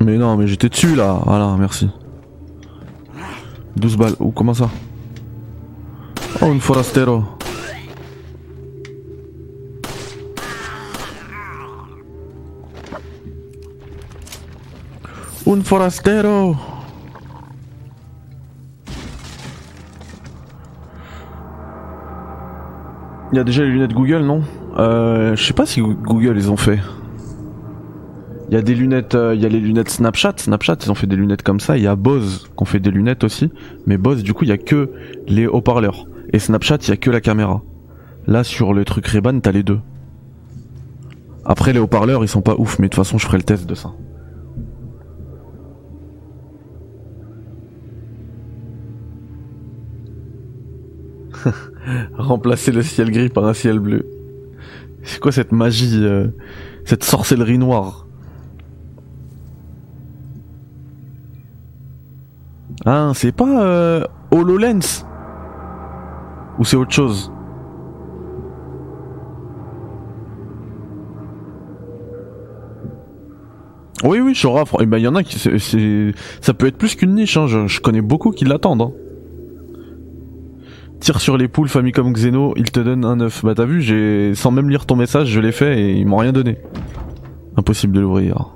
[0.05, 1.21] 'Mais non, mais j'étais dessus là.
[1.25, 1.89] Voilà, merci.
[3.77, 4.15] 12 balles.
[4.21, 4.69] Ou comment ça?
[6.43, 7.25] Oh, une forastero.
[15.47, 16.57] Un forastero.
[23.33, 24.43] Il y a déjà les lunettes Google, non?
[24.79, 26.79] Euh, Je sais pas si Google ils ont fait.
[28.49, 30.35] Il y a des lunettes, euh, il y a les lunettes Snapchat.
[30.37, 31.79] Snapchat, ils ont fait des lunettes comme ça.
[31.79, 33.51] Il y a Bose qui ont fait des lunettes aussi.
[33.87, 34.91] Mais Bose, du coup, il y a que
[35.27, 36.07] les haut-parleurs.
[36.33, 37.63] Et Snapchat, il y a que la caméra.
[38.27, 39.81] Là, sur le truc Ray-Ban, t'as les deux.
[41.45, 43.67] Après, les haut-parleurs, ils sont pas ouf, mais de toute façon, je ferai le test
[43.67, 43.93] de ça.
[52.17, 54.07] Remplacer le ciel gris par un ciel bleu.
[55.03, 56.29] C'est quoi cette magie, euh,
[56.85, 58.04] cette sorcellerie noire?
[62.87, 65.07] Ah, c'est pas euh, HoloLens
[66.59, 67.33] Ou c'est autre chose
[74.05, 75.39] Oui, oui, Shora, il ben, y en a qui.
[75.39, 76.13] c'est-
[76.43, 77.47] Ça peut être plus qu'une niche, hein.
[77.47, 78.83] je, connais beaucoup qui l'attendent.
[78.83, 78.93] Hein.
[81.01, 83.45] Tire sur les poules, Famicom Xeno, il te donne un œuf.
[83.45, 86.17] Bah t'as vu, j'ai sans même lire ton message, je l'ai fait et ils m'ont
[86.19, 86.59] rien donné.
[87.57, 88.53] Impossible de l'ouvrir.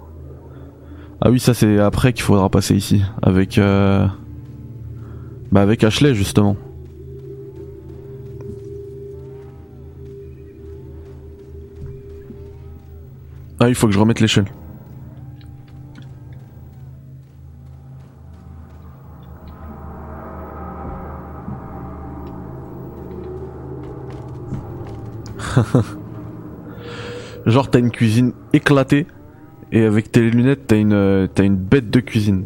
[1.21, 3.03] Ah oui, ça c'est après qu'il faudra passer ici.
[3.23, 3.59] Avec.
[3.59, 4.07] Euh...
[5.51, 6.57] Bah avec Ashley justement.
[13.61, 14.45] Ah, il faut que je remette l'échelle.
[27.47, 29.09] Genre t'as une cuisine éclatée
[29.73, 32.45] et avec tes lunettes t'as une euh, t'as une bête de cuisine.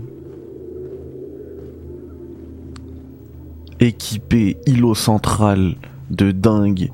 [3.81, 5.75] Équipé îlot central
[6.11, 6.91] de dingue.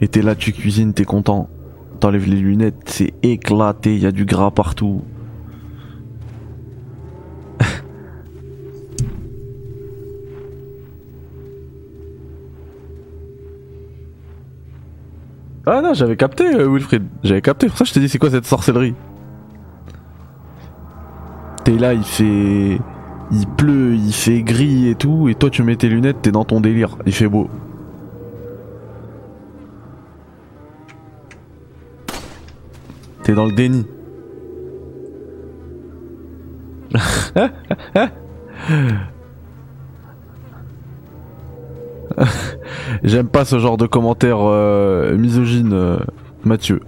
[0.00, 1.48] Et t'es là, tu cuisines, t'es content.
[2.00, 5.02] T'enlèves les lunettes, c'est éclaté, y a du gras partout.
[15.72, 17.04] Ah non, j'avais capté, euh, Wilfried.
[17.22, 17.68] J'avais capté.
[17.68, 18.96] Pour ça, je t'ai dit, c'est quoi cette sorcellerie?
[21.62, 22.80] T'es là, il fait.
[23.30, 25.28] Il pleut, il fait gris et tout.
[25.28, 26.98] Et toi, tu mets tes lunettes, t'es dans ton délire.
[27.06, 27.48] Il fait beau.
[33.22, 33.86] T'es dans le déni.
[43.10, 45.98] J'aime pas ce genre de commentaire euh, misogyne, euh,
[46.44, 46.80] Mathieu.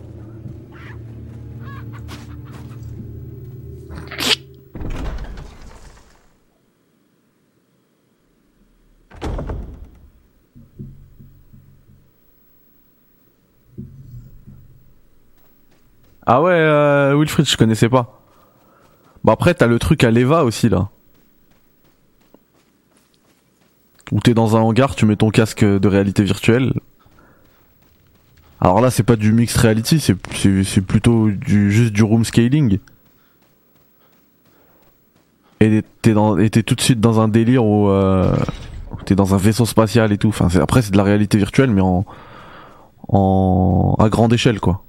[16.24, 18.22] Ah ouais, euh, Wilfried, je connaissais pas.
[19.24, 20.88] Bon après, t'as le truc à l'Eva aussi là.
[24.12, 26.74] Où t'es dans un hangar, tu mets ton casque de réalité virtuelle.
[28.60, 32.78] Alors là, c'est pas du mixed reality, c'est plutôt juste du room scaling.
[35.60, 38.36] Et t'es tout de suite dans un délire où, euh,
[39.06, 40.28] t'es dans un vaisseau spatial et tout.
[40.28, 42.04] Enfin, après c'est de la réalité virtuelle, mais en
[43.08, 44.84] en à grande échelle quoi.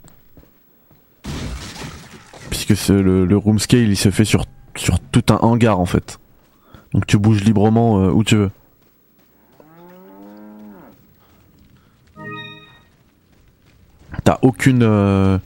[2.49, 4.45] Puisque le room scale il se fait sur
[4.75, 6.19] sur tout un hangar en fait.
[6.93, 8.51] Donc tu bouges librement euh, où tu veux.
[14.23, 15.37] T'as aucune euh,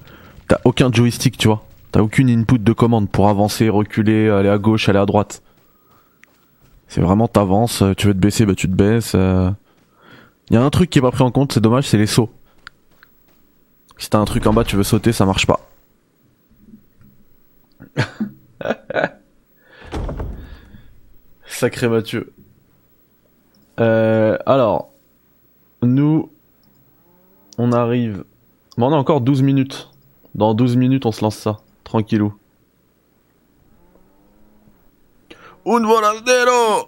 [0.47, 1.63] t'as aucun joystick, tu vois.
[1.91, 5.41] T'as aucune input de commande pour avancer, reculer, aller à gauche, aller à droite.
[6.87, 9.13] C'est vraiment t'avances, euh, tu veux te baisser, bah tu te baisses.
[9.13, 12.07] Il y a un truc qui est pas pris en compte, c'est dommage, c'est les
[12.07, 12.29] sauts.
[13.97, 15.59] Si t'as un truc en bas, tu veux sauter, ça marche pas.
[21.47, 22.31] Sacré Mathieu.
[23.79, 24.91] Euh, alors,
[25.81, 26.31] nous,
[27.57, 28.23] on arrive.
[28.77, 29.89] Bon, on a encore 12 minutes.
[30.35, 31.57] Dans 12 minutes, on se lance ça.
[31.83, 32.33] Tranquillou.
[35.65, 36.87] Un voladero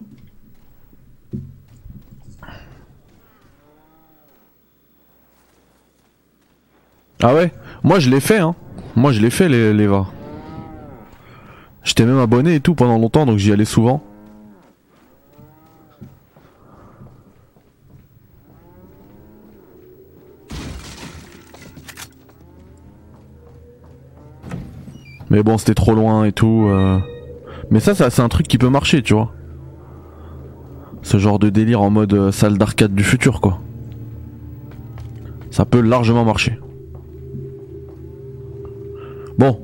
[7.22, 7.52] Ah ouais?
[7.84, 8.56] Moi, je l'ai fait, hein.
[8.96, 10.06] Moi, je l'ai fait, les, les va.
[11.84, 14.04] J'étais même abonné et tout pendant longtemps, donc j'y allais souvent.
[25.30, 26.66] Mais bon, c'était trop loin et tout.
[26.70, 26.98] euh.
[27.72, 29.32] Mais ça, c'est un truc qui peut marcher, tu vois.
[31.02, 33.60] Ce genre de délire en mode euh, salle d'arcade du futur, quoi.
[35.52, 36.60] Ça peut largement marcher.
[39.38, 39.60] Bon,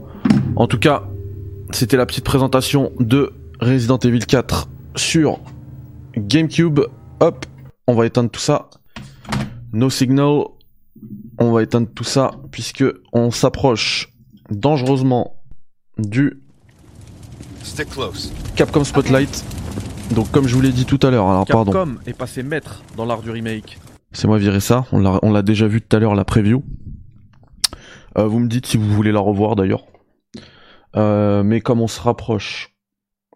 [0.56, 1.04] en tout cas,
[1.72, 5.40] c'était la petite présentation de Resident Evil 4 sur
[6.18, 6.80] GameCube.
[7.20, 7.46] Hop,
[7.88, 8.70] on va éteindre tout ça.
[9.74, 10.44] No signal.
[11.38, 14.14] On va éteindre tout ça puisque on s'approche
[14.50, 15.35] dangereusement
[15.98, 16.42] du.
[18.56, 19.44] Capcom Spotlight.
[20.12, 21.72] Donc comme je vous l'ai dit tout à l'heure, alors pardon.
[21.72, 23.80] Capcom est passé maître dans l'art du remake.
[24.12, 26.64] C'est moi virer ça, on l'a on l'a déjà vu tout à l'heure la preview.
[28.18, 29.86] Euh, vous me dites si vous voulez la revoir d'ailleurs.
[30.96, 32.74] Euh, mais comme on se rapproche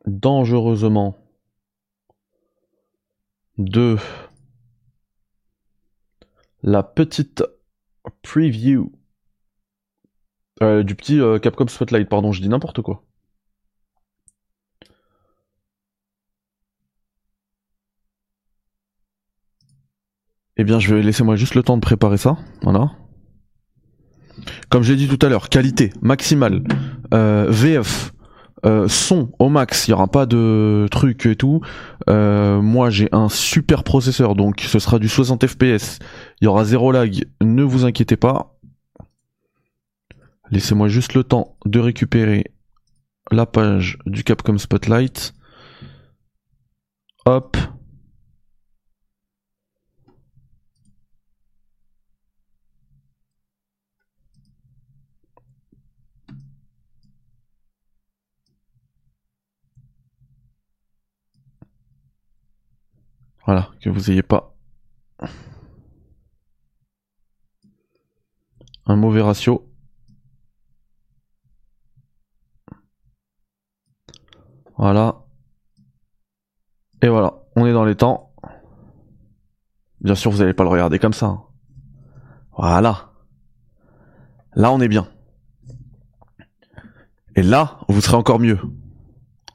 [0.05, 1.17] dangereusement
[3.57, 3.97] de
[6.63, 7.43] la petite
[8.21, 8.91] preview
[10.61, 13.03] euh, du petit euh, Capcom Spotlight, pardon, je dis n'importe quoi.
[20.57, 22.37] Eh bien, je vais laisser moi juste le temps de préparer ça.
[22.63, 22.91] Voilà.
[24.69, 26.63] Comme j'ai dit tout à l'heure, qualité maximale,
[27.13, 28.13] euh, VF,
[28.87, 31.61] son au max, il y aura pas de trucs et tout.
[32.07, 35.99] Moi, j'ai un super processeur, donc ce sera du 60 fps.
[36.41, 37.23] Il y aura zéro lag.
[37.41, 38.58] Ne vous inquiétez pas.
[40.51, 42.43] Laissez-moi juste le temps de récupérer
[43.31, 45.33] la page du Capcom Spotlight.
[47.25, 47.55] Hop.
[63.45, 64.55] Voilà, que vous ayez pas
[68.85, 69.69] un mauvais ratio.
[74.79, 75.25] Voilà.
[77.01, 78.33] Et voilà, on est dans les temps.
[79.99, 81.25] Bien sûr, vous n'allez pas le regarder comme ça.
[81.25, 81.43] hein.
[82.57, 83.11] Voilà.
[84.53, 85.09] Là, on est bien.
[87.35, 88.57] Et là, vous serez encore mieux.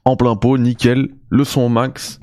[0.05, 2.19] En plein pot, nickel, le son au max.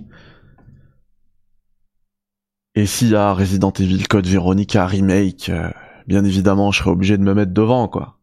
[2.76, 5.72] Et s'il y a Resident Evil Code Veronica Remake, euh,
[6.07, 8.20] bien évidemment, je serai obligé de me mettre devant, quoi.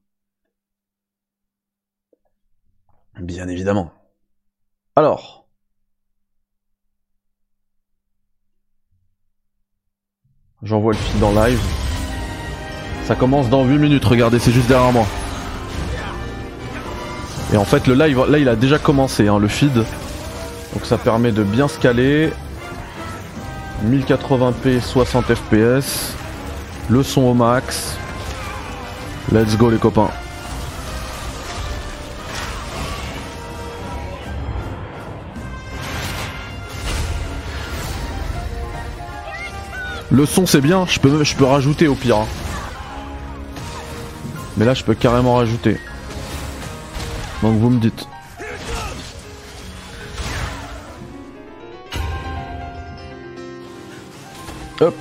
[3.20, 3.99] Bien évidemment.
[5.00, 5.46] Alors.
[10.62, 11.62] J'envoie le feed en live.
[13.06, 15.06] Ça commence dans 8 minutes, regardez, c'est juste derrière moi.
[17.54, 19.72] Et en fait, le live, là, il a déjà commencé, hein, le feed.
[19.72, 22.34] Donc ça permet de bien se caler.
[23.86, 26.14] 1080p 60 fps
[26.90, 27.98] le son au max
[29.32, 30.10] let's go les copains
[40.20, 42.28] le son c'est bien je peux je rajouter au pire hein.
[44.58, 45.80] mais là je peux carrément rajouter
[47.42, 48.06] donc vous me dites
[54.82, 54.96] Hop.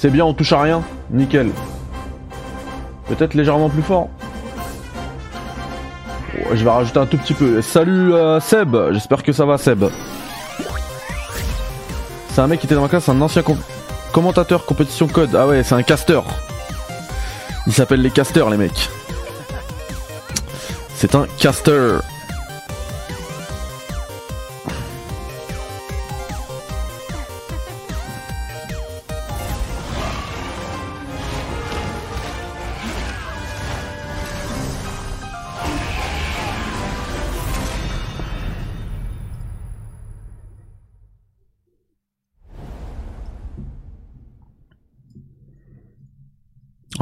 [0.00, 0.82] C'est bien, on touche à rien.
[1.10, 1.50] Nickel.
[3.06, 4.08] Peut-être légèrement plus fort.
[6.54, 7.60] Je vais rajouter un tout petit peu.
[7.60, 9.84] Salut euh, Seb, j'espère que ça va Seb.
[12.30, 13.58] C'est un mec qui était dans ma classe, un ancien com-
[14.10, 15.36] commentateur compétition code.
[15.36, 16.20] Ah ouais, c'est un caster.
[17.66, 18.88] Il s'appelle les casters les mecs.
[20.94, 21.98] C'est un caster.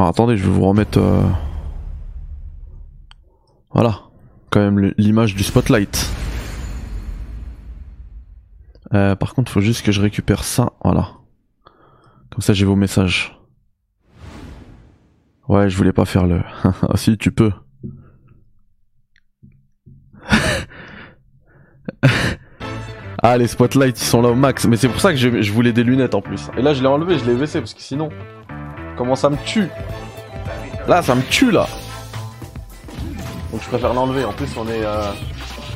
[0.08, 0.98] Alors attendez, je vais vous remettre.
[0.98, 1.20] euh,
[3.72, 4.04] Voilà,
[4.48, 6.10] quand même l'image du spotlight.
[8.94, 11.10] Euh, par contre, faut juste que je récupère ça, voilà.
[12.30, 13.38] Comme ça, j'ai vos messages.
[15.46, 16.40] Ouais, je voulais pas faire le.
[16.64, 17.52] ah si, tu peux.
[23.22, 24.66] ah, les spotlights, ils sont là au max.
[24.66, 26.48] Mais c'est pour ça que je, je voulais des lunettes en plus.
[26.56, 28.08] Et là, je l'ai enlevé, je l'ai baissé parce que sinon,
[28.98, 29.68] comment ça me tue
[30.88, 31.66] Là, ça me tue là.
[33.52, 34.24] Donc je préfère l'enlever.
[34.24, 35.12] En plus, on est, euh,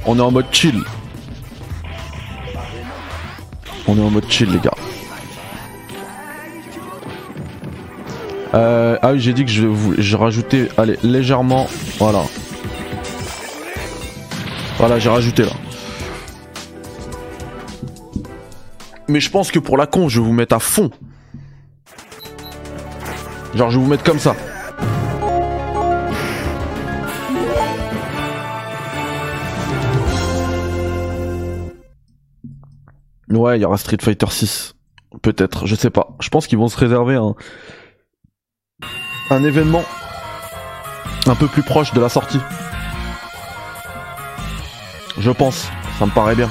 [0.04, 0.82] on est en mode chill.
[3.86, 4.74] On est en mode chill, les gars.
[8.54, 9.66] Euh, ah oui, j'ai dit que je,
[9.96, 11.68] je rajoutais, allez, légèrement,
[11.98, 12.22] voilà.
[14.76, 15.52] Voilà, j'ai rajouté là.
[19.08, 20.90] Mais je pense que pour la con, je vais vous mettre à fond.
[23.54, 24.34] Genre, je vais vous mettre comme ça.
[33.28, 34.74] Ouais, il y aura Street Fighter 6.
[35.22, 36.16] Peut-être, je sais pas.
[36.20, 37.34] Je pense qu'ils vont se réserver un,
[39.30, 39.84] un événement
[41.26, 42.40] un peu plus proche de la sortie.
[45.18, 46.50] Je pense, ça me paraît bien.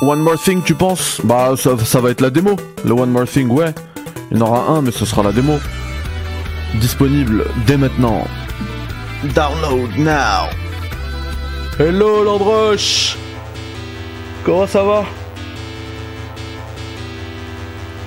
[0.00, 1.20] One More Thing, tu penses?
[1.24, 2.56] Bah, ça, ça va être la démo.
[2.84, 3.74] Le One More Thing, ouais.
[4.30, 5.58] Il y en aura un, mais ce sera la démo.
[6.74, 8.26] Disponible dès maintenant.
[9.34, 10.50] Download now.
[11.78, 13.16] Hello Landroche
[14.44, 15.04] Comment ça va?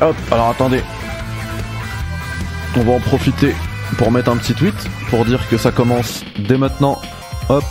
[0.01, 0.83] Hop, alors attendez.
[2.77, 3.55] On va en profiter
[3.97, 4.75] pour mettre un petit tweet
[5.09, 7.01] pour dire que ça commence dès maintenant.
[7.49, 7.63] Hop.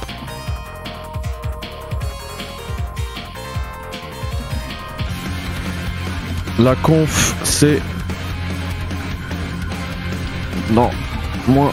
[6.59, 7.81] La conf, c'est...
[10.71, 10.91] Non,
[11.47, 11.73] moins...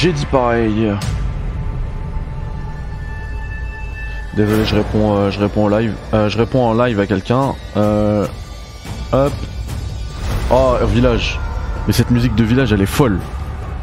[0.00, 0.90] J'ai dit pareil.
[4.34, 5.92] Désolé, je réponds, euh, en live.
[6.14, 7.54] Euh, je réponds en live à quelqu'un.
[7.76, 8.26] Euh,
[9.12, 9.32] hop.
[10.50, 11.38] Oh, village.
[11.86, 13.18] Mais cette musique de village, elle est folle.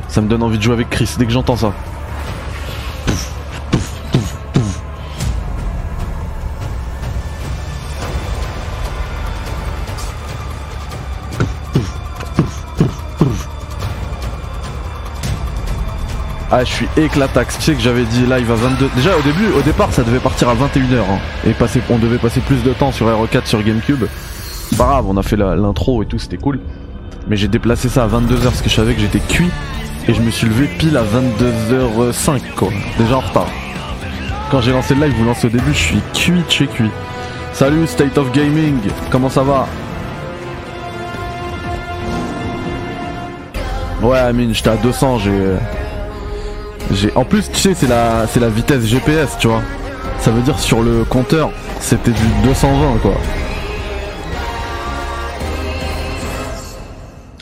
[0.07, 1.72] Ça me donne envie de jouer avec Chris dès que j'entends ça.
[16.59, 17.57] Ah, je suis éclatax.
[17.59, 18.89] Tu sais que j'avais dit live à 22.
[18.95, 21.01] Déjà, au début, au départ, ça devait partir à 21h.
[21.01, 21.19] hein.
[21.45, 24.05] Et passer, on devait passer plus de temps sur RE4 sur GameCube.
[24.75, 26.59] Pas grave, on a fait l'intro et tout, c'était cool.
[27.27, 29.51] Mais j'ai déplacé ça à 22h parce que je savais que j'étais cuit.
[30.07, 32.69] Et je me suis levé pile à 22h05, quoi.
[32.97, 33.51] Déjà en retard.
[34.49, 36.89] Quand j'ai lancé le live, vous lancez au début, je suis cuit chez cuit.
[37.53, 38.79] Salut State of Gaming,
[39.11, 39.67] comment ça va?
[44.01, 45.31] Ouais Amine, j'étais à 200, j'ai...
[47.15, 48.27] En plus, tu sais, c'est la...
[48.27, 49.61] c'est la vitesse GPS, tu vois.
[50.19, 53.14] Ça veut dire sur le compteur, c'était du 220, quoi.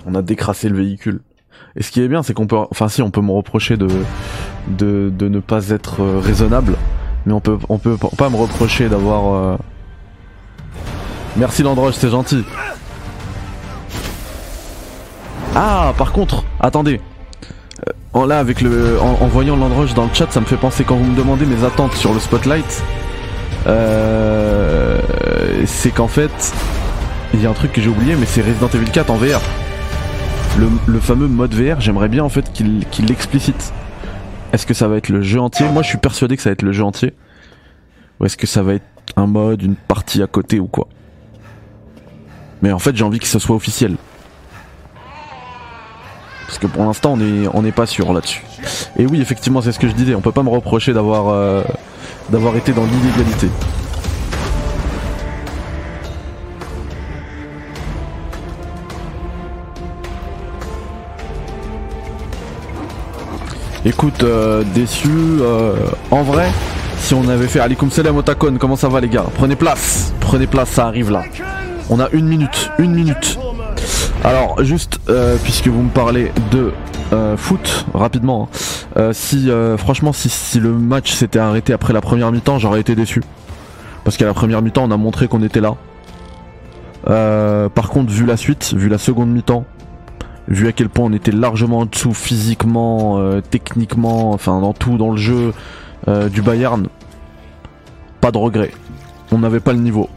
[0.05, 1.21] On a décrassé le véhicule.
[1.75, 2.57] Et ce qui est bien, c'est qu'on peut...
[2.71, 3.87] Enfin si, on peut me reprocher de...
[4.67, 6.75] De, de ne pas être euh, raisonnable.
[7.27, 9.33] Mais on peut, on peut pas me reprocher d'avoir...
[9.33, 9.57] euh,
[11.37, 12.43] Merci Landroche, c'est gentil.
[15.55, 16.99] Ah, par contre, attendez.
[18.15, 20.95] En là, avec le, en, voyant Landroche dans le chat, ça me fait penser quand
[20.95, 22.81] vous me demandez mes attentes sur le Spotlight.
[23.67, 25.01] Euh,
[25.65, 26.53] c'est qu'en fait,
[27.33, 29.41] il y a un truc que j'ai oublié, mais c'est Resident Evil 4 en VR.
[30.87, 33.73] Le, fameux mode VR, j'aimerais bien en fait qu'il qu'il l'explicite.
[34.53, 35.67] Est-ce que ça va être le jeu entier?
[35.67, 37.13] Moi, je suis persuadé que ça va être le jeu entier.
[38.21, 38.85] Ou est-ce que ça va être
[39.17, 40.87] un mode, une partie à côté ou quoi?
[42.61, 43.97] Mais en fait, j'ai envie que ce soit officiel.
[46.55, 48.41] Parce que pour l'instant, on est, on n'est pas sûr là-dessus.
[48.97, 50.15] Et oui, effectivement, c'est ce que je disais.
[50.15, 51.63] On peut pas me reprocher d'avoir, euh,
[52.55, 53.49] été dans l'illégalité.
[63.83, 65.75] Écoute, euh, déçu, euh,
[66.09, 66.49] en vrai,
[66.99, 69.25] si on avait fait Alikum Salam Otakon, comment ça va les gars?
[69.35, 71.23] Prenez place, prenez place, ça arrive là.
[71.89, 73.37] On a une minute, une minute.
[74.25, 76.73] Alors, juste, euh, puisque vous me parlez de
[77.13, 78.57] euh, foot, rapidement, hein,
[78.97, 82.95] euh, si, franchement, si, si le match s'était arrêté après la première mi-temps, j'aurais été
[82.95, 83.21] déçu.
[84.03, 85.75] Parce qu'à la première mi-temps, on a montré qu'on était là.
[87.05, 89.63] Par contre, vu la suite, vu la seconde mi-temps,
[90.47, 93.21] vu à quel point on était largement en dessous physiquement,
[93.51, 95.53] techniquement, enfin dans tout, dans le jeu
[96.31, 96.87] du Bayern,
[98.21, 98.71] pas de regret.
[99.31, 100.09] On n'avait pas le niveau.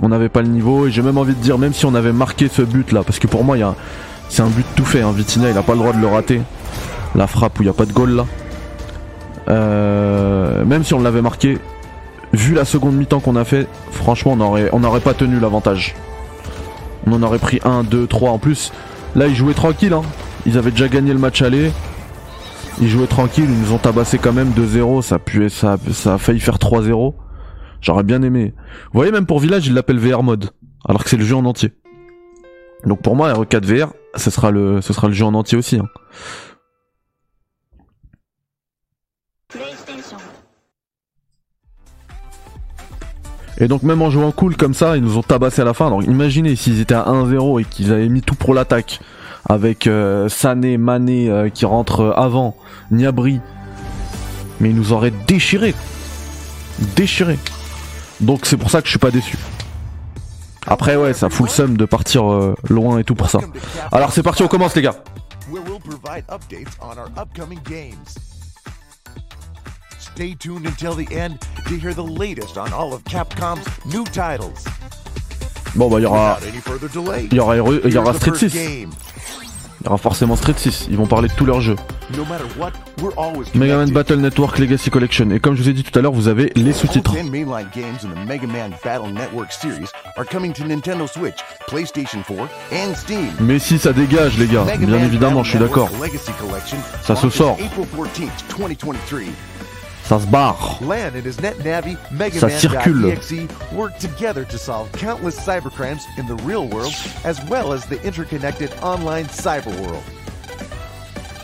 [0.00, 2.12] On n'avait pas le niveau et j'ai même envie de dire, même si on avait
[2.12, 3.56] marqué ce but là, parce que pour moi,
[4.28, 5.02] c'est un but tout fait.
[5.02, 5.12] Hein.
[5.14, 6.40] Vitinha, il a pas le droit de le rater.
[7.14, 8.26] La frappe où il n'y a pas de goal là.
[9.48, 11.58] Euh, même si on l'avait marqué,
[12.32, 14.32] vu la seconde mi-temps qu'on a fait, franchement,
[14.72, 15.94] on n'aurait pas tenu l'avantage.
[17.06, 18.72] On en aurait pris 1, 2, 3 en plus.
[19.14, 19.92] Là, ils jouaient tranquille.
[19.92, 20.02] Hein.
[20.46, 21.70] Ils avaient déjà gagné le match aller.
[22.80, 23.46] Ils jouaient tranquille.
[23.48, 25.02] Ils nous ont tabassé quand même 2-0.
[25.02, 27.12] Ça, puait, ça, ça a failli faire 3-0.
[27.82, 28.54] J'aurais bien aimé.
[28.92, 30.50] Vous voyez, même pour Village, ils l'appellent VR mode.
[30.88, 31.72] Alors que c'est le jeu en entier.
[32.86, 35.76] Donc pour moi, RE4 VR, ce sera le, ce sera le jeu en entier aussi.
[35.78, 35.88] hein.
[43.58, 45.90] Et donc même en jouant cool comme ça, ils nous ont tabassé à la fin.
[45.90, 49.00] Donc imaginez s'ils étaient à 1-0 et qu'ils avaient mis tout pour l'attaque.
[49.48, 52.56] Avec euh, Sané, Mané euh, qui rentre euh, avant,
[52.92, 53.40] Niabri.
[54.60, 55.74] Mais ils nous auraient déchiré.
[56.96, 57.38] Déchiré.
[58.22, 59.36] Donc c'est pour ça que je suis pas déçu.
[60.66, 63.40] Après ouais, ça fout le seum de partir euh, loin et tout pour ça.
[63.90, 64.94] Alors c'est parti, on commence les gars.
[65.52, 68.16] where we'll provide updates on our upcoming games.
[69.98, 74.64] Stay tuned until the end to hear the latest on all of Capcom's new titles.
[75.74, 76.38] Bon bah il y aura,
[77.30, 78.86] il y aura, y Street first 6.
[79.82, 80.86] Il y aura forcément Street 6.
[80.90, 81.74] Ils vont parler de tous leurs jeux.
[82.16, 82.70] No matter what,
[83.02, 83.90] we're always Mega Man.
[83.90, 85.28] Battle Network Legacy Collection.
[85.30, 87.10] Et comme je vous ai dit tout à l'heure, vous avez les sous-titres.
[87.10, 91.38] 10 mainline games in the Mega Man Battle Network series are coming to Nintendo Switch,
[91.66, 93.32] PlayStation 4, and Steam.
[93.40, 95.90] Mais si ça dégage les gars, bien évidemment, je suis d'accord.
[97.02, 97.58] Ça se sort.
[100.02, 100.18] April 14th, 2023.
[100.18, 100.78] Ça se barre.
[100.82, 103.10] Lan and his NetNavi Mega Ça Man circule.
[103.12, 108.00] .exe work together to solve countless cybercrimes in the real world as well as the
[108.02, 110.04] interconnected online cyber world.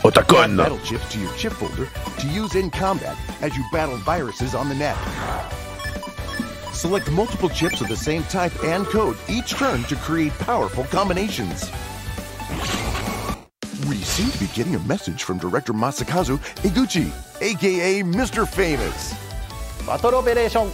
[0.03, 0.55] Otacon.
[0.55, 1.87] Metal chips to your chip folder
[2.19, 4.97] to use in combat as you battle viruses on the net.
[6.73, 11.69] Select multiple chips of the same type and code each turn to create powerful combinations.
[13.87, 17.07] We seem to be getting a message from director Masakazu Iguchi,
[17.41, 18.45] aka Mr.
[18.45, 19.15] Famous.
[19.87, 20.71] バトルオペレーション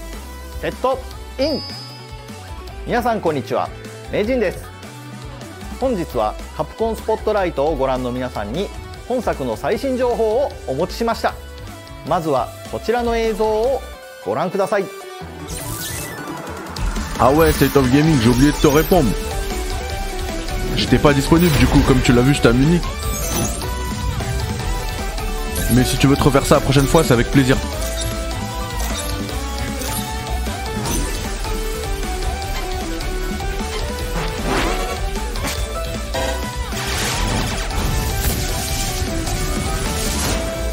[0.60, 0.98] セット
[1.40, 1.62] イン
[2.88, 3.70] 皆さんこんにちは
[4.12, 4.66] 名人です
[5.80, 8.68] 本日はカプコンスポットライトをご覧の皆さんに
[9.08, 11.34] 本作の最新情報をお持ちしました
[12.10, 13.80] まずはこちらの映像を
[14.26, 14.86] ご覧ください
[17.18, 19.08] Ah ouais, State of Gaming, j'ai oublié de te répondre.
[20.76, 22.84] J'étais pas disponible du coup, comme tu l'as vu, j'étais à Munich.
[25.74, 27.58] Mais si tu veux te refaire ça la prochaine fois, c'est avec plaisir.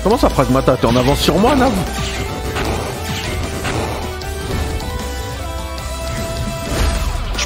[0.03, 0.77] Comment ça, Pragmata?
[0.77, 1.73] T'es en avance sur moi, Nav?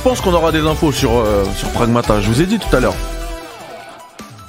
[0.09, 2.21] pense qu'on aura des infos sur, euh, sur Pragmata.
[2.21, 2.95] Je vous ai dit tout à l'heure.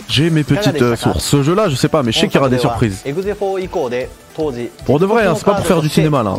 [0.07, 1.23] J'ai mes petites euh, sources.
[1.25, 3.01] Ce jeu-là, je sais pas, mais je sais qu'il y aura des surprises.
[4.85, 6.35] Pour de vrai, hein, c'est pas pour faire du cinéma là.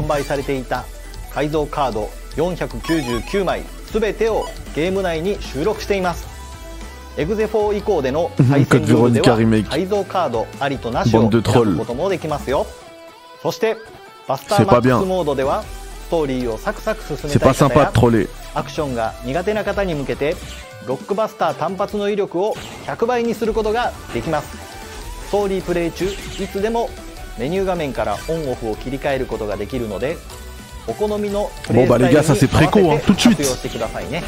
[8.66, 9.66] Code Veronica Remake.
[9.66, 9.74] De.
[14.58, 15.00] C'est pas bien.
[16.08, 17.68] ストーリーをサクサク進めたい方
[18.22, 20.36] や.アクションが苦手な方に向けて
[20.86, 22.54] ロックバスター単発の威力を
[22.86, 24.56] 100倍にすることができます。
[25.28, 26.08] ストーリープレイ中い
[26.50, 26.88] つでも
[27.38, 30.16] メニュー画面からオンオフを切り替えることができるので
[30.86, 32.56] お好みのプレイスタイルに合わせて.
[33.34, 34.22] 活用してくださいね。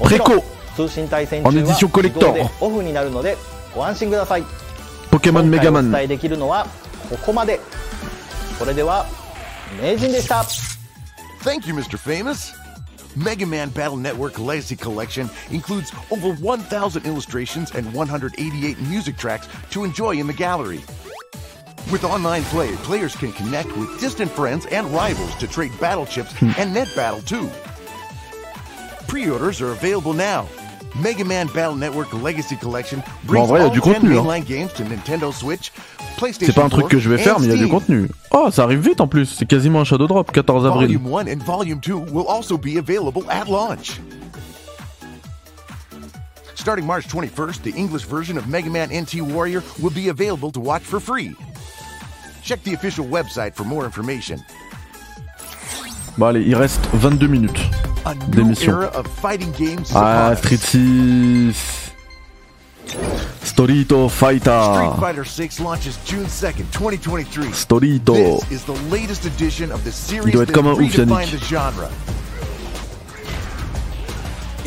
[0.00, 0.42] もちろん
[0.74, 1.52] 通信対戦中は
[2.10, 3.36] 自動でオフになるので
[3.72, 4.42] ご安心ください。
[5.12, 6.66] Pokémon 今回お伝.えできるのは
[7.08, 7.60] ここまで。
[8.58, 9.06] それでは
[9.80, 10.44] 名人でした
[11.40, 11.96] Thank you, Mr.
[11.98, 12.52] Famous.
[13.14, 19.84] Mega Man Battle Network Legacy Collection includes over 1,000 illustrations and 188 music tracks to
[19.84, 20.80] enjoy in the gallery.
[21.92, 26.32] With online play, players can connect with distant friends and rivals to trade battle chips
[26.32, 26.50] hmm.
[26.58, 27.48] and net battle too.
[29.06, 30.48] Pre-orders are available now.
[30.96, 33.82] Mega Man Battle Network Legacy Collection Bon, en brings vrai, il y a du 10
[33.82, 34.22] contenu, hein.
[34.22, 35.72] mainline games to Nintendo Switch,
[36.16, 37.68] PlayStation C'est pas un truc 4, que je vais faire, mais il y a du
[37.68, 38.08] contenu.
[38.30, 39.26] Oh, ça arrive vite en plus.
[39.26, 40.98] C'est quasiment un Shadow Drop, 14 avril.
[40.98, 44.00] Volume 1 and Volume 2 will also be available at launch.
[46.54, 50.60] Starting March 21st, the English version of Mega Man NT Warrior will be available to
[50.60, 51.34] watch for free.
[52.42, 54.38] Check the official website for more information.
[56.16, 57.60] Bon, allez, il reste 22 minutes
[58.14, 58.80] d'émission.
[59.94, 60.34] Ah.
[60.36, 61.92] Street 6.
[63.42, 64.96] Storito Street Fighter.
[65.00, 67.48] Fighter 6 launches June 2nd, 2023.
[67.52, 68.40] Storito.
[68.48, 71.28] This is the latest edition of the series doit être that comme un ouf, redefined
[71.50, 71.90] Yannick.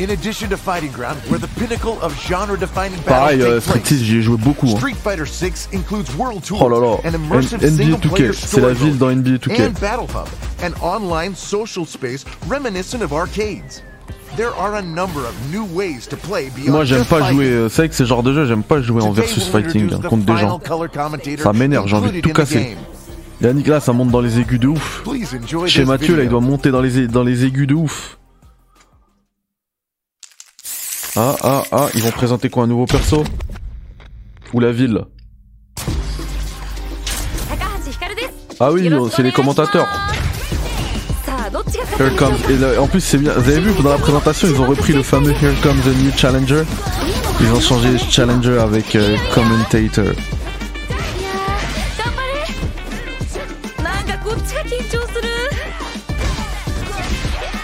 [0.00, 3.82] In addition to Fighting Ground, where the pinnacle of genre-defining Pareil, battles euh, take Street
[3.82, 4.66] place, 6, j'y ai joué beaucoup.
[4.68, 4.76] hein.
[4.78, 6.96] Street Fighter 6 includes World Tour, Oh là là.
[7.04, 9.60] an immersive N- NBA single-player 2K, c'est la ville dans NBA 2K.
[9.68, 10.28] and Battle Hub,
[10.64, 13.82] an online social space reminiscent of arcades.
[14.36, 17.36] There are a number of new ways to play beyond Moi, j'aime just pas fighting.
[17.36, 17.46] jouer.
[17.50, 20.00] euh, C'est vrai que ces genres de jeux, j'aime pas jouer en versus fighting hein,
[20.08, 20.58] contre des gens.
[21.38, 22.76] Ça m'énerve, j'ai envie de tout casser.
[23.42, 25.02] Yannick là, ça monte dans les aigus de ouf.
[25.66, 28.16] Chez Mathieu, là, il doit monter dans les, dans les aigus de ouf.
[31.14, 33.22] Ah, ah, ah, ils vont présenter quoi, un nouveau perso?
[34.54, 35.04] Ou la ville?
[38.58, 39.88] Ah oui, c'est les commentateurs.
[41.98, 42.34] Here comes.
[42.48, 43.32] Et en plus, c'est bien.
[43.32, 46.12] Vous avez vu dans la présentation, ils ont repris le fameux Here comes the new
[46.16, 46.62] challenger.
[47.40, 50.14] Ils ont changé challenger avec euh, commentator.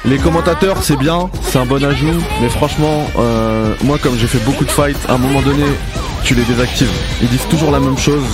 [0.09, 4.39] Les commentateurs, c'est bien, c'est un bon ajout, mais franchement, euh, moi comme j'ai fait
[4.39, 5.65] beaucoup de fights, à un moment donné,
[6.25, 6.91] tu les désactives.
[7.21, 8.25] Ils disent toujours la même chose.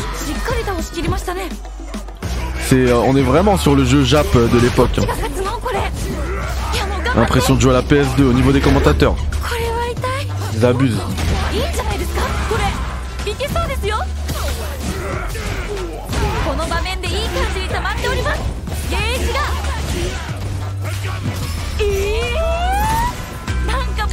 [2.73, 4.99] Euh, on est vraiment sur le jeu Jap de l'époque.
[4.99, 5.07] Hein.
[7.17, 9.17] Impression de jouer à la PS2 au niveau des commentateurs.
[10.55, 11.01] Ils abusent.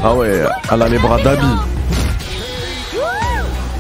[0.04, 1.38] あおえあらればダビ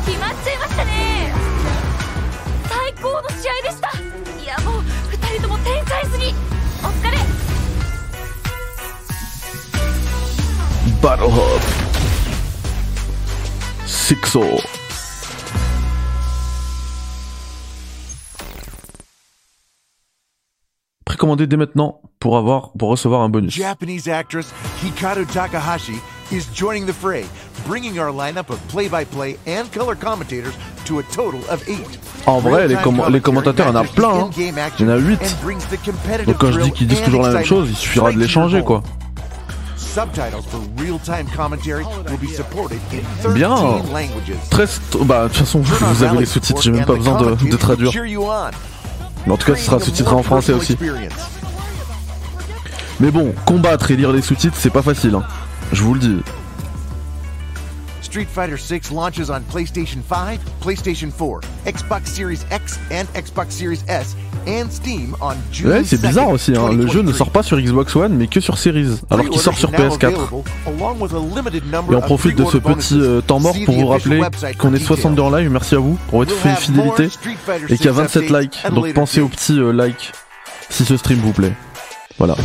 [0.05, 1.33] 決まっちゃいましたね。
[2.69, 3.89] 最高の試合でした。
[4.39, 4.81] いやもう
[5.11, 6.27] 2人とも天才すぎ。
[6.27, 7.17] お疲れ。
[11.01, 11.61] バトルホープ。
[13.87, 14.80] 6
[21.21, 23.55] commander dès maintenant pour avoir pour recevoir un bonus.
[26.87, 27.25] The fray,
[27.67, 27.95] bringing.
[32.25, 35.19] En vrai, les, commentateurs, il en a plein, il y en a 8.
[35.21, 36.23] Hein.
[36.25, 38.63] Donc quand je dis qu'ils disent toujours la même chose, il suffira de les changer,
[38.63, 38.81] quoi.
[43.33, 43.55] Bien,
[44.49, 44.81] 13...
[45.01, 47.91] Bah, de toute façon, vous avez les sous-titres, j'ai même pas besoin de traduire.
[49.25, 50.77] Mais en tout cas ce sera sous-titré en français aussi.
[52.99, 55.15] Mais bon, combattre et lire les sous-titres c'est pas facile.
[55.15, 55.23] Hein.
[55.73, 56.17] Je vous le dis.
[58.11, 63.85] Street Fighter 6 launches on PlayStation 5, PlayStation 4, Xbox Series X and Xbox Series
[63.87, 66.73] S, and Steam on June Ouais, c'est bizarre 2nd, aussi, hein.
[66.73, 67.17] le jeu ne 2023.
[67.17, 70.11] sort pas sur Xbox One mais que sur Series, alors qu'il sort sur Pre-orders are
[70.11, 70.27] now PS4.
[70.27, 73.39] available, along with a limited number Et on of profite de ce petit euh, temps
[73.39, 74.21] mort pour vous rappeler
[74.57, 77.07] qu'on est 62 en live, merci à vous pour votre fidélité
[77.69, 78.73] et qu'il y a 6 27 updates likes.
[78.73, 80.11] Donc pensez au petit euh, like
[80.69, 81.53] si ce stream vous plaît.
[82.17, 82.35] Voilà.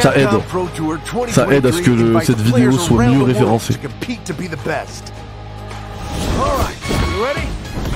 [0.00, 0.28] Ça aide.
[1.30, 3.74] Ça aide à ce que le- 2023 cette vidéo soit mieux référencée.
[3.74, 5.12] to compete to be the best.
[6.38, 7.46] All right, you ready?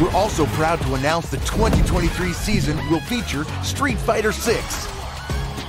[0.01, 4.55] We're also proud to announce the 2023 season will feature Street Fighter 6.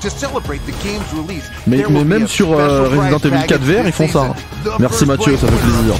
[0.01, 3.91] To celebrate the game's release, Mais, même sur euh, Resident Evil package 4 VR, ils
[3.91, 4.33] font ça.
[4.79, 5.93] Merci Mathieu, ça fait plaisir.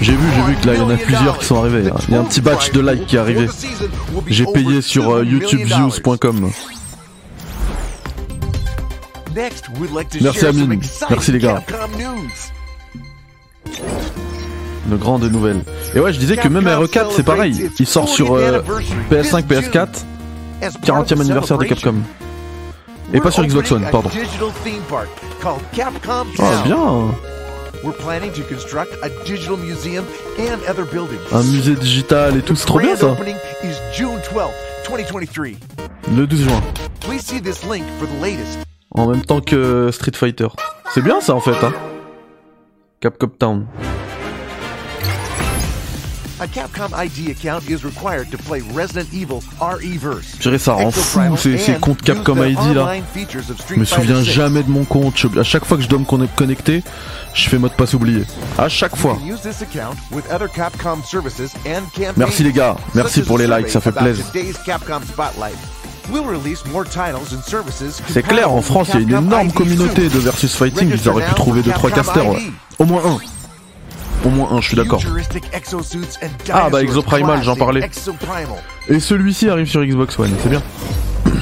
[0.00, 1.88] J'ai vu, j'ai vu que là il y en a $1 plusieurs qui sont arrivés.
[1.90, 1.96] hein.
[2.06, 3.48] Il y a un petit batch de likes qui est arrivé.
[4.28, 6.50] J'ai payé sur euh, youtubeviews.com.
[10.20, 10.80] Merci Amine.
[11.10, 11.62] Merci les gars.
[11.66, 12.30] Capcom news.
[14.86, 15.62] De grandes nouvelles.
[15.94, 17.70] Et ouais, je disais que même RE4 c'est pareil.
[17.78, 18.60] Il sort sur euh,
[19.10, 19.88] PS5, PS4,
[20.84, 21.94] 40e anniversaire de Capcom.
[23.12, 24.10] Et pas sur Xbox One, pardon.
[26.38, 26.62] Ah Town.
[26.64, 27.14] bien.
[31.32, 35.50] Un musée digital et tout, c'est trop bien ça opening is June 12th, 2023.
[36.16, 36.62] Le 12 juin.
[38.94, 40.48] En même temps que Street Fighter.
[40.94, 41.72] C'est bien ça en fait, hein
[43.00, 43.66] Capcom Town.
[46.40, 50.34] A Capcom ID account is required to play Resident Evil RE-verse.
[50.36, 52.84] Je dirais ça rend fou ces, ces comptes Capcom ID là.
[53.68, 55.16] Je me souviens jamais de mon compte.
[55.16, 56.82] Je- à chaque fois que je dois me conne- connecter,
[57.34, 58.24] je fais mot de passe oublié.
[58.58, 59.18] À chaque fois.
[62.16, 62.76] Merci les gars.
[62.94, 64.24] Merci pour les likes, ça fait plaisir.
[66.04, 66.12] Today's Capcom Spotlight.
[66.12, 69.52] We'll release more titles and services C'est clair, en France, il y a une énorme
[69.52, 70.90] communauté de versus fighting.
[70.90, 72.28] Ils auraient pu trouver 2-3 Capcom casters.
[72.28, 72.50] ouais.
[72.78, 73.18] Au moins un.
[74.24, 75.02] Au moins un, je suis d'accord.
[76.52, 77.88] Ah, bah, Exoprimal, j'en parlais.
[78.88, 80.62] Et celui-ci arrive sur Xbox One, c'est bien.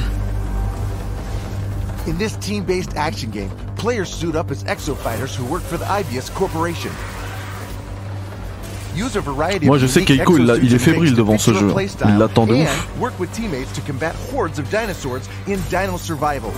[2.07, 5.85] In this team-based action game, players suit up as exo fighters who work for the
[5.85, 6.91] IBS Corporation.
[8.95, 11.73] Use a variety Moi, of je sais qu'Eiko, il il est fébrile devant ce jeu.
[12.05, 12.87] Il l'attend de and ouf.
[12.99, 16.51] Work with teammates to combat hordes of dinosaurs in Dino Survival.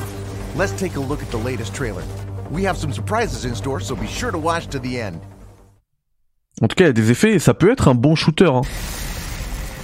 [0.57, 2.03] Let's take a look at the latest trailer.
[2.51, 5.19] We have some surprises in store, so be sure to watch to the end.
[6.61, 8.45] En tout cas, il y a des effets et ça peut être un bon shooter.
[8.45, 8.61] hein.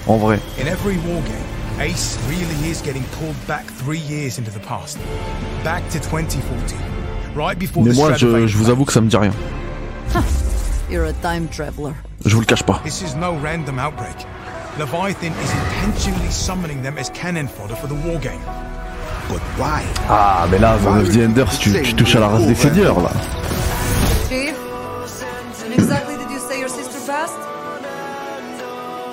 [0.08, 0.40] En vrai.
[0.60, 1.44] In every wargame,
[1.80, 4.98] Ace really is getting pulled back three years into the past.
[5.64, 6.78] Back to 2014.
[7.36, 9.32] Right before Mais the moi, je vous avoue que ça me dit rien.
[10.92, 11.94] You're a time traveler.
[12.26, 12.82] Je vous le cache pas.
[12.84, 14.26] This is no random outbreak.
[14.78, 18.42] Leviathan is intentionally summoning them as cannon fodder for the wargame.
[19.30, 19.86] But why?
[20.10, 23.00] Ah, mais là, Zone of the Enders, tu, tu touches à la race des seigneurs,
[23.00, 23.12] là.
[24.28, 24.54] Chief,
[25.64, 27.40] when exactly did you say your sister passed?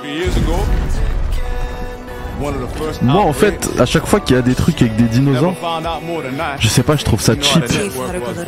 [0.01, 0.57] Three years ago,
[3.03, 5.55] Moi, en fait, à chaque fois qu'il y a des trucs avec des dinosaures,
[6.59, 7.65] je sais pas, je trouve ça cheap.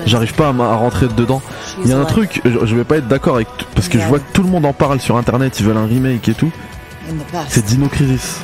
[0.06, 1.42] J'arrive pas à, rentrer dedans.
[1.84, 4.18] Il y a un truc, je, vais pas être d'accord avec, parce que je vois
[4.18, 6.50] que tout le monde en parle sur internet, ils veulent un remake et tout.
[7.48, 8.38] C'est Dino Crisis.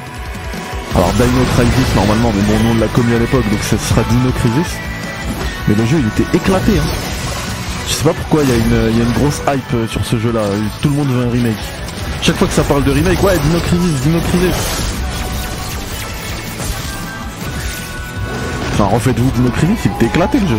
[0.94, 4.30] Alors Dino Crisis normalement, mais bon, on l'a commis à l'époque, donc ce sera Dino
[4.32, 4.74] Crisis.
[5.68, 6.72] Mais le jeu il était éclaté.
[6.78, 6.82] Hein.
[7.86, 9.86] Je sais pas pourquoi il y, a une- il y a une grosse hype euh,
[9.86, 10.40] sur ce jeu-là.
[10.80, 11.56] Tout le monde veut un remake.
[12.22, 14.85] Chaque fois que ça parle de remake, ouais, Dino Crisis, Dino Crisis.
[18.78, 20.58] Enfin, refaites-vous Dino Crisis, il était éclaté le jeu.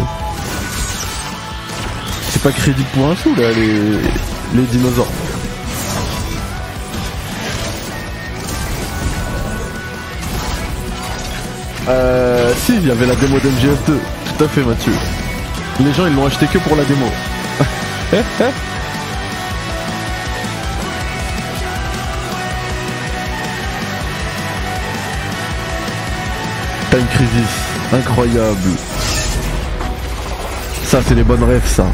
[2.32, 5.06] C'est pas crédit pour un sou là, les, les dinosaures.
[11.88, 13.86] Euh, si, il y avait la démo d'MGS2.
[13.86, 14.94] Tout à fait, Mathieu.
[15.80, 17.06] Les gens, ils l'ont acheté que pour la démo.
[26.90, 28.70] Time Crisis, incroyable.
[30.84, 31.86] Ça, c'est les bonnes rêves, ça.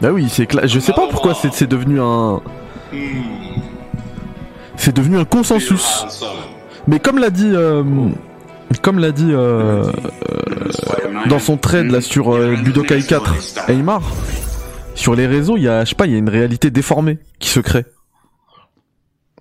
[0.00, 2.40] Bah oui, c'est cla- Je sais pas pourquoi c'est devenu un.
[4.76, 6.04] C'est devenu un consensus.
[6.86, 7.50] Mais comme l'a dit.
[7.52, 7.82] euh,
[8.82, 9.84] Comme l'a dit euh,
[10.30, 13.34] euh, dans son trade là sur Budokai 4,
[13.68, 14.02] Aymar,
[14.94, 17.18] sur les réseaux, il y a, je sais pas, il y a une réalité déformée
[17.38, 17.84] qui se crée.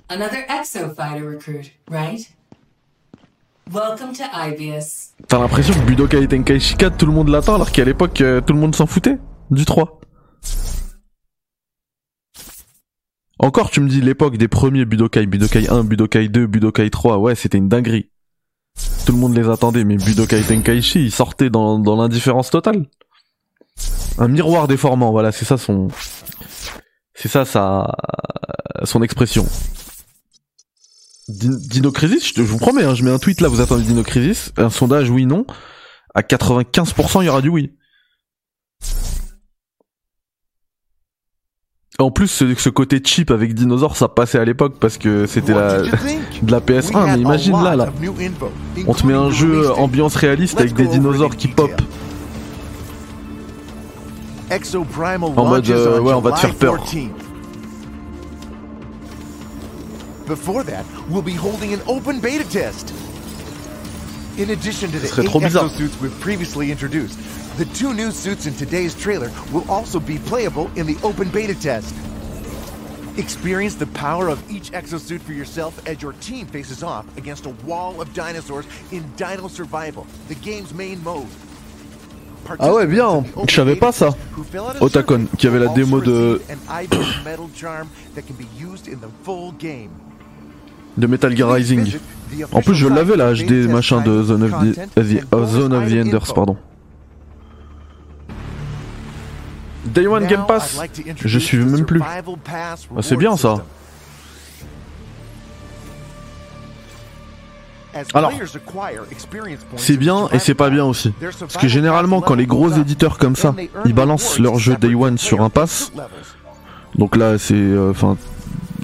[0.10, 2.26] Another exo fighter recruit, right?
[3.70, 5.14] Welcome to IBS.
[5.28, 8.54] T'as l'impression que Budokai Tenkaichi 4, tout le monde l'attend, alors qu'à l'époque, euh, tout
[8.54, 9.18] le monde s'en foutait
[9.52, 10.00] du 3.
[13.40, 17.36] Encore, tu me dis l'époque des premiers Budokai, Budokai 1, Budokai 2, Budokai 3, ouais,
[17.36, 18.10] c'était une dinguerie.
[19.06, 22.86] Tout le monde les attendait, mais Budokai Tenkaichi, il sortait dans, dans l'indifférence totale.
[24.18, 25.90] Un miroir déformant, voilà, c'est ça son...
[27.14, 27.94] C'est ça sa...
[28.86, 29.46] son expression.
[31.30, 34.04] Din- Dino Crisis, je, vous promets, hein, je mets un tweet là, vous attendez Dino
[34.04, 35.46] Crisis, un sondage oui non,
[36.16, 37.74] à 95% il y aura du oui.
[42.00, 45.54] En plus, ce, ce côté cheap avec dinosaures, ça passait à l'époque parce que c'était
[45.54, 45.82] la,
[46.44, 46.92] de la PS1.
[47.16, 47.86] Mais imagine là, là.
[48.88, 51.72] On te met un jeu ambiance réaliste avec des dinosaures qui pop.
[55.30, 56.84] En mode, euh, ouais, on va te faire peur.
[60.28, 62.94] Before that, we'll be holding an open beta test.
[64.38, 67.18] In addition to the eight exosuits we've previously introduced,
[67.58, 71.56] the two new suits in today's trailer will also be playable in the open beta
[71.56, 71.96] test.
[73.18, 77.52] Experience the power of each exosuit for yourself as your team faces off against a
[77.66, 81.26] wall of dinosaurs in Dino Survival, the game's main mode.
[82.60, 83.26] Ah ouais, bien.
[83.48, 84.10] Je savais pas ça.
[84.80, 86.42] Otakon, qui avait la démo de,
[90.98, 91.98] de Metal Gear Rising.
[92.52, 94.80] En plus, je l'avais la HD machin de Zone of the,
[95.34, 96.58] euh, Zone of the Enders, pardon.
[99.86, 100.80] Day One Game Pass
[101.24, 102.02] Je suis même plus.
[102.04, 103.64] Ah, c'est bien ça.
[108.14, 108.32] Alors,
[109.78, 111.12] C'est bien et c'est pas bien aussi.
[111.40, 113.56] Parce que généralement, quand les gros éditeurs comme ça,
[113.86, 115.92] ils balancent leur jeu Day One sur un pass,
[116.96, 117.56] donc là c'est.
[117.56, 118.16] euh, Enfin.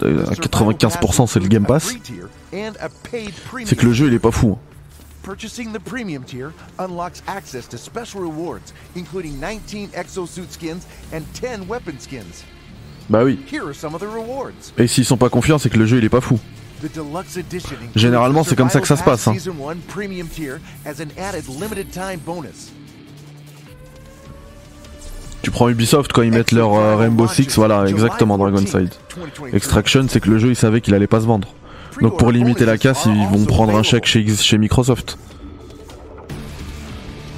[0.03, 1.93] À 95% c'est le Game Pass,
[3.65, 4.57] c'est que le jeu il est pas fou.
[4.57, 4.69] hein.
[5.23, 6.49] Purchasing the premium tier
[6.80, 12.43] unlocks access to special rewards, including 19 exosuit skins and 10 weapon skins.
[13.09, 13.39] Bah oui.
[13.49, 14.73] Here are some of the rewards.
[14.77, 16.39] Et s'ils sont pas confiants, c'est que le jeu il est pas fou.
[17.95, 19.34] Généralement, c'est comme ça que ça se passe, hein.
[25.44, 28.94] Tu prends Ubisoft quand ils mettent leur euh, Rainbow Six, voilà, exactement Dragon Side.
[29.52, 31.49] Extraction, c'est que le jeu il savait qu'il allait pas se vendre.
[32.02, 35.18] Donc pour limiter la casse, ils vont prendre un chèque chez, Microsoft.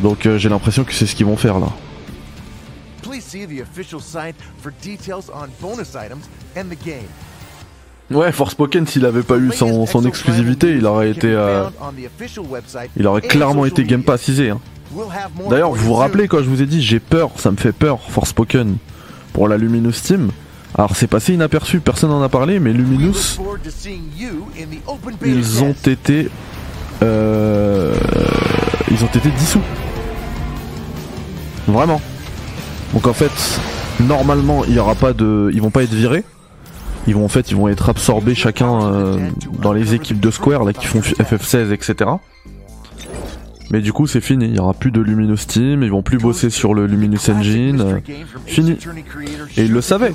[0.02, 1.70] Donc euh, j'ai l'impression que c'est ce qu'ils vont faire là.
[8.12, 11.28] Ouais, Forspoken, s'il avait pas eu son, son exclusivité, il aurait été.
[11.28, 11.64] euh,
[12.98, 14.52] il aurait clairement été Game Passisé.
[14.52, 14.60] Hein.
[15.50, 18.00] D'ailleurs, vous vous rappelez quand je vous ai dit j'ai peur, ça me fait peur,
[18.10, 18.78] Forspoken,
[19.34, 20.30] pour la Luminous Team
[20.78, 23.40] Alors c'est passé inaperçu, personne n'en a parlé, mais Luminous,
[25.26, 26.30] ils ont été.
[27.02, 27.94] Euh,
[28.92, 29.62] ils ont été dissous.
[31.68, 32.00] Vraiment.
[32.94, 33.32] Donc en fait,
[34.00, 35.50] normalement, il y aura pas de.
[35.54, 36.24] Ils vont pas être virés.
[37.08, 39.30] Ils vont en fait, ils vont être absorbés chacun euh,
[39.62, 42.10] dans les équipes de Square là qui font FF16, etc.
[43.72, 44.46] Mais du coup, c'est fini.
[44.46, 45.84] Il y aura plus de Luminous Team.
[45.84, 48.02] Ils vont plus bosser sur le Luminous Engine.
[48.46, 48.78] fini.
[49.58, 50.14] Et ils le savaient.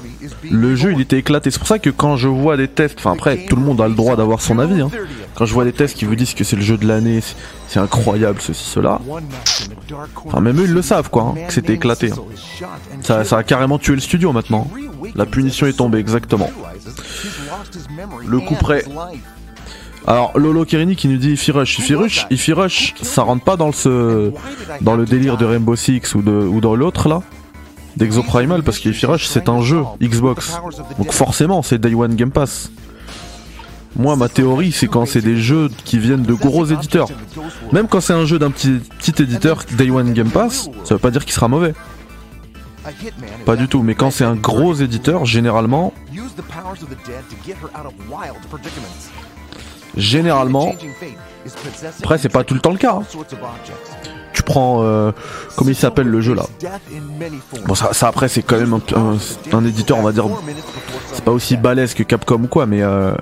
[0.50, 1.50] Le jeu, il était éclaté.
[1.50, 3.88] C'est pour ça que quand je vois des tests, enfin après, tout le monde a
[3.88, 4.80] le droit d'avoir son avis.
[4.80, 4.90] Hein.
[5.34, 7.20] Quand je vois des tests qui vous disent que c'est le jeu de l'année,
[7.68, 9.00] c'est- incroyable, ceci, cela.
[10.26, 12.10] Enfin, même eux, ils le savent, quoi, hein, que c'était éclaté.
[12.12, 13.24] hein.
[13.24, 14.68] Ça, a carrément tué le studio maintenant.
[15.14, 16.50] La punition est tombée, exactement.
[18.26, 18.84] Le coup près.
[20.06, 21.78] Alors, Lolo Kerini qui nous dit Ify Rush.
[21.78, 24.32] Ify Rush, Ify Rush, ça rentre pas dans le,
[24.80, 26.22] dans le délire de Rainbow Six ou,
[26.60, 27.22] dans l'autre là
[27.96, 30.58] d'Exoprimal parce que Ify Rush c'est un jeu Xbox.
[30.98, 32.70] Donc forcément c'est Day One Game Pass.
[33.96, 37.08] Moi ma théorie c'est quand c'est des jeux qui viennent de gros éditeurs.
[37.72, 41.00] Même quand c'est un jeu d'un petit, petit éditeur Day One Game Pass, ça veut
[41.00, 41.74] pas dire qu'il sera mauvais.
[43.44, 45.92] Pas du tout, mais quand c'est un gros éditeur, généralement,
[49.96, 50.74] généralement,
[52.02, 53.00] après c'est pas tout le temps le cas.
[54.50, 55.12] Prends, euh,
[55.56, 56.44] comment il s'appelle le jeu là.
[57.66, 58.78] Bon ça, après c'est quand même
[59.52, 60.26] un, éditeur on va dire,
[61.12, 63.12] c'est pas aussi balèze que Capcom ou quoi, mais euh,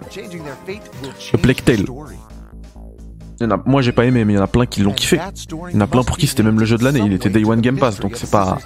[1.32, 1.84] le Plague Tale.
[3.66, 5.20] moi j'ai pas aimé, mais il y en a plein qui l'ont kiffé.
[5.70, 7.02] Il y en a plein pour qui c'était même le jeu de l'année.
[7.04, 8.58] Il était Day One Game Pass, donc c'est pas.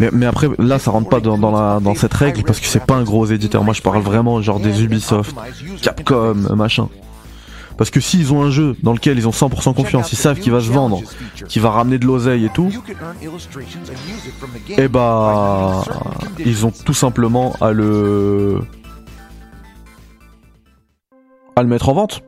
[0.00, 3.26] Mais, après là ça rentre pas dans cette règle parce que c'est pas un gros
[3.26, 3.62] éditeur.
[3.62, 5.36] Moi je parle vraiment genre des Ubisoft,
[5.82, 6.88] Capcom, machin.
[7.78, 10.50] Parce que s'ils ont un jeu dans lequel ils ont 100% confiance, ils savent qu'il
[10.50, 11.00] va se vendre,
[11.46, 12.70] qu'il va ramener de l'oseille et tout,
[14.76, 15.84] et bah
[16.44, 18.60] ils ont tout simplement à le
[21.54, 22.22] à le mettre en vente.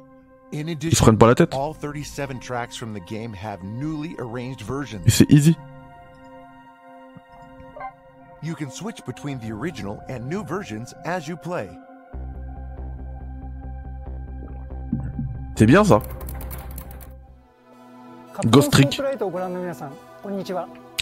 [0.52, 1.52] Ils se prennent pas la tête.
[1.54, 5.00] All 37 tracks from the game have newly arranged versions.
[5.04, 5.56] Et c'est easy.
[8.42, 11.68] You can switch between the original and new versions as you play.
[15.56, 16.00] C'est bien ça.
[18.46, 19.00] Ghost Trick.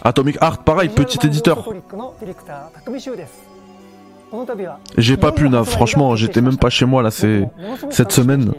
[0.04, 1.64] Atomic Art, pareil, petit éditeur.
[4.96, 7.48] J'ai pas pu, Nav, franchement, j'étais même pas chez moi là, c'est
[7.90, 8.52] cette semaine.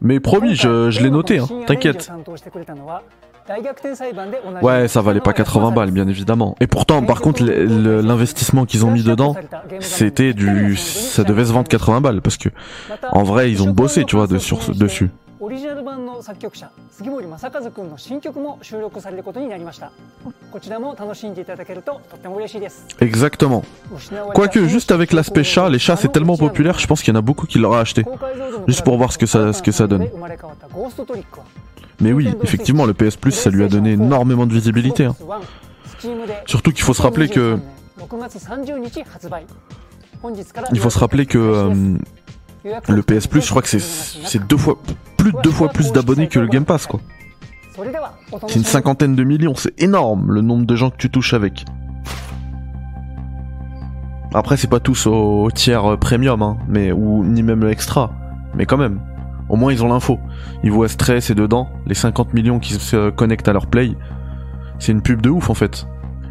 [0.00, 2.10] Mais promis, je, je l'ai noté, hein, t'inquiète.
[4.62, 6.56] Ouais, ça valait pas 80 balles, bien évidemment.
[6.60, 9.34] Et pourtant, par contre, l'investissement qu'ils ont mis dedans,
[9.80, 12.48] c'était du, ça devait se vendre 80 balles parce que,
[13.10, 15.10] en vrai, ils ont bossé, tu vois, sur, dessus.
[16.21, 19.91] オリジナル版の作曲者杉森正和君の新曲も収録されることになりました
[20.51, 23.63] こちらも楽しんでいただけるととっても嬉しいです Exactement.
[24.33, 27.19] Quoique, juste avec l'aspect chat, les chats c'est tellement populaire, je pense qu'il y en
[27.19, 28.03] a beaucoup qui l'auraient acheté.
[28.67, 30.07] Juste pour voir ce que ça, ce que ça donne.
[30.07, 31.45] 生まれ変わったゴーストトリックは
[31.99, 35.05] Mais oui, effectivement, le PS Plus, ça lui a donné énormément de visibilité.
[35.05, 35.15] hein.
[35.19, 37.57] 1 Steam で Surtout qu'il faut se rappeler que,
[37.99, 39.45] 6月30日発売
[40.21, 41.97] 本日から il faut se rappeler que euh,
[42.87, 44.77] le PS Plus, je crois que c'est, c'est deux fois,
[45.22, 47.00] plus de deux fois plus d'abonnés que le Game Pass, quoi.
[48.48, 51.64] C'est une cinquantaine de millions, c'est énorme le nombre de gens que tu touches avec.
[54.34, 58.12] Après, c'est pas tous au tiers euh, premium, hein, mais, ou ni même extra,
[58.54, 59.00] mais quand même.
[59.48, 60.18] Au moins, ils ont l'info.
[60.64, 63.92] Ils voient Stress et dedans, les 50 millions qui se connectent à leur play.
[64.78, 65.86] C'est une pub de ouf en fait.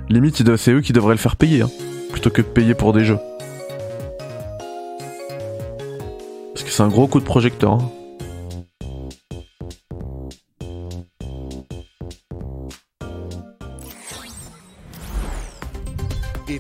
[0.10, 1.70] Limite, c'est eux qui devraient le faire payer, hein,
[2.12, 3.20] plutôt que de payer pour des jeux.
[6.54, 7.74] Parce que c'est un gros coup de projecteur.
[7.74, 7.92] Hein.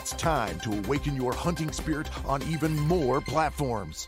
[0.01, 4.07] It's time to awaken your hunting spirit on even more platforms.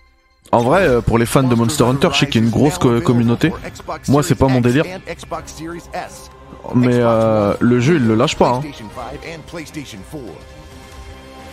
[0.51, 2.51] En vrai, euh, pour les fans de Monster Hunter, je sais qu'il y a une
[2.51, 3.51] grosse co- communauté.
[4.07, 4.83] Moi, c'est pas mon délire.
[6.75, 8.49] Mais euh, le jeu, il le lâche pas.
[8.49, 8.61] Hein.
[8.61, 10.21] PlayStation 5 and PlayStation 4.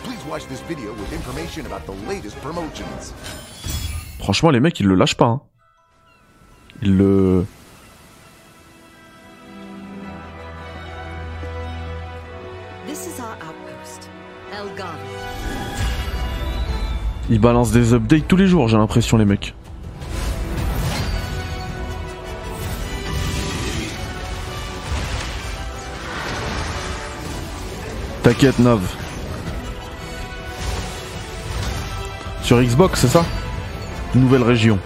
[0.05, 3.13] Please watch this video with information about the latest promotions.
[4.21, 5.27] Franchement, les mecs, ils le lâchent pas.
[5.27, 5.41] Hein.
[6.83, 7.45] Ils le.
[17.33, 19.55] Ils balancent des updates tous les jours, j'ai l'impression, les mecs.
[28.25, 28.81] T'inquiète, Nov.
[32.43, 33.25] Sur Xbox, c'est ça?
[34.17, 34.81] Nouvelle région.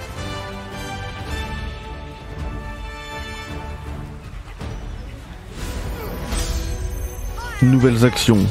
[7.62, 8.47] Nouvelles actions.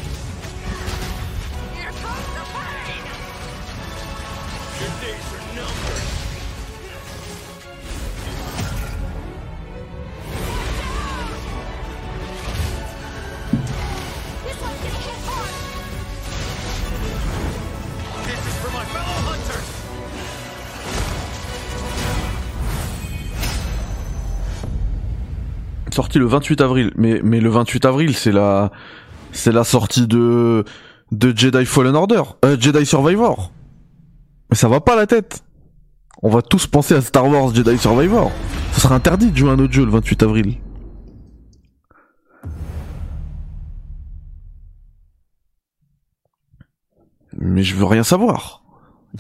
[26.15, 26.91] Le 28 avril.
[26.95, 28.72] Mais, mais le 28 avril, c'est la,
[29.31, 30.64] c'est la sortie de,
[31.11, 33.52] de Jedi Fallen Order, euh, Jedi Survivor.
[34.49, 35.44] Mais ça va pas la tête.
[36.22, 38.31] On va tous penser à Star Wars Jedi Survivor.
[38.73, 40.57] Ce sera interdit de jouer à un autre jeu le 28 avril.
[47.38, 48.62] Mais je veux rien savoir.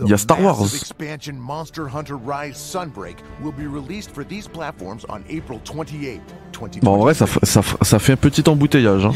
[0.01, 0.59] Il y a Star Wars.
[0.59, 6.19] Massive expansion Monster Hunter Rise Sunbreak will be released for these platforms on April 28,
[6.51, 6.83] 2020.
[6.83, 9.05] Bon, en vrai, ça, fait un petit embouteillage.
[9.05, 9.11] Hein.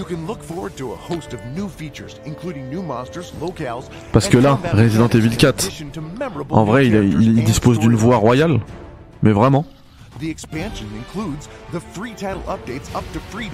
[4.11, 7.79] Parce que là, Resident Evil in 4, addition to memorable en vrai, il, il, dispose
[7.79, 8.59] d'une voix royale.
[9.23, 9.65] Mais vraiment.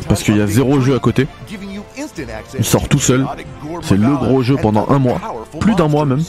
[0.10, 1.28] Parce qu'il y a zéro jeu à côté.
[2.60, 3.26] Il sort to tout seul.
[3.82, 5.22] C'est le gros jeu pendant un mois.
[5.62, 6.22] Plus d'un mois même.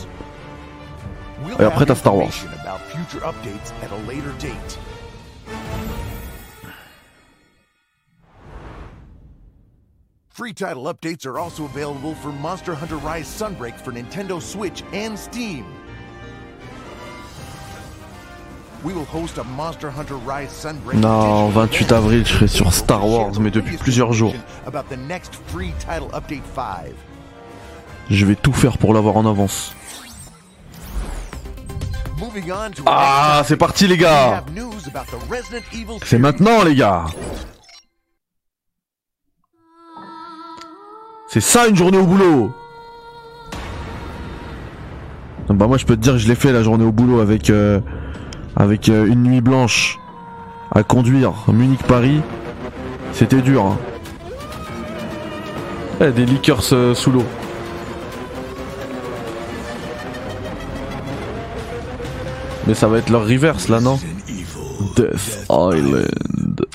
[1.58, 2.30] Et après, t'as Star Wars.
[10.30, 15.16] Free title updates are also available for Monster Hunter Rise Sunbreak for Nintendo Switch and
[15.16, 15.64] Steam.
[18.82, 22.74] We will host a Monster Hunter Rise Sunbreak Non, edition 28 avril, je serai sur
[22.74, 24.34] Star Wars, mais depuis plusieurs jours.
[24.66, 26.92] about the next free title update 5.
[28.10, 29.72] Je vais tout faire pour l'avoir en avance.
[32.86, 34.44] Ah, c'est parti, les gars.
[36.04, 37.04] C'est maintenant, les gars.
[41.28, 42.52] C'est ça une journée au boulot.
[45.48, 47.20] Ah Bah moi je peux te dire que je l'ai fait la journée au boulot
[47.20, 47.80] avec euh,
[48.56, 49.98] avec euh, une nuit blanche
[50.72, 52.20] à conduire Munich Paris.
[53.12, 53.64] C'était dur.
[53.64, 53.78] Hein.
[56.00, 57.24] Eh, des liqueurs euh, sous l'eau.
[62.66, 63.98] Mais ça va être leur reverse là non
[64.96, 66.66] Death Island.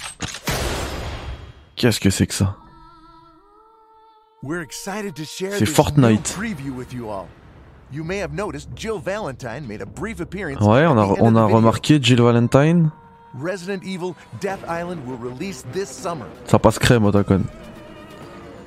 [1.76, 2.56] Qu'est-ce que c'est que ça
[4.44, 6.38] We're excited to share C'est Fortnite.
[10.62, 12.92] Ouais, on a, on a remarqué Jill Valentine.
[16.46, 17.42] Ça passe crème, Otakon.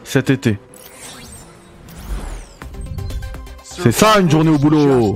[0.04, 0.58] Cet été.
[3.62, 5.14] C'est ça une journée au boulot.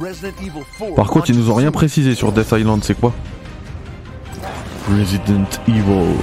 [0.00, 0.40] Just the beginning.
[0.40, 3.12] Resident Evil 4 Par contre, ils nous ont rien précisé sur Death Island, c'est quoi
[4.88, 6.14] Resident Evil.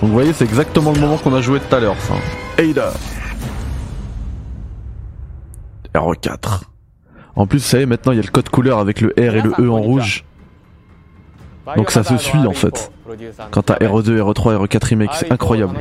[0.00, 2.14] Donc vous voyez, c'est exactement le moment qu'on a joué tout à l'heure, ça.
[2.58, 2.92] Ada.
[5.94, 6.62] R4.
[7.36, 9.42] En plus, vous savez, maintenant il y a le code couleur avec le R et
[9.42, 10.24] le E en rouge.
[11.76, 12.90] Donc ça se suit en fait.
[13.50, 15.78] Quant à RE2, RE3, RE4 Remake, c'est incroyable.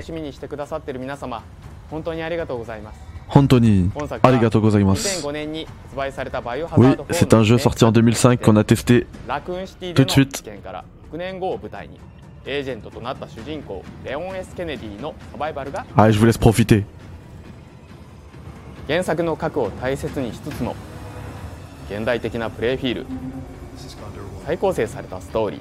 [3.33, 5.29] 楽しみにしてくださってる皆様本当にありがとうございます Hantoni, 本作は arigato gozaimasu.
[5.29, 10.27] 2005年に発売されたバイオハザOui,ード4 c'est un jeu sorti en 2005 qu'on a testé ラクーンシティ tout で de の
[10.27, 10.37] suite.
[10.37, 11.99] 事件から6年後を舞台に
[12.47, 16.85] エージェントとなった主人公レオン・ S ・ケネディのサバイバルが Ah, je vous laisse profiter.
[18.87, 20.77] 原作の核を大切にしつつも
[21.91, 23.07] 現代的なプレイフィール
[24.47, 25.61] 再構成されたストーリー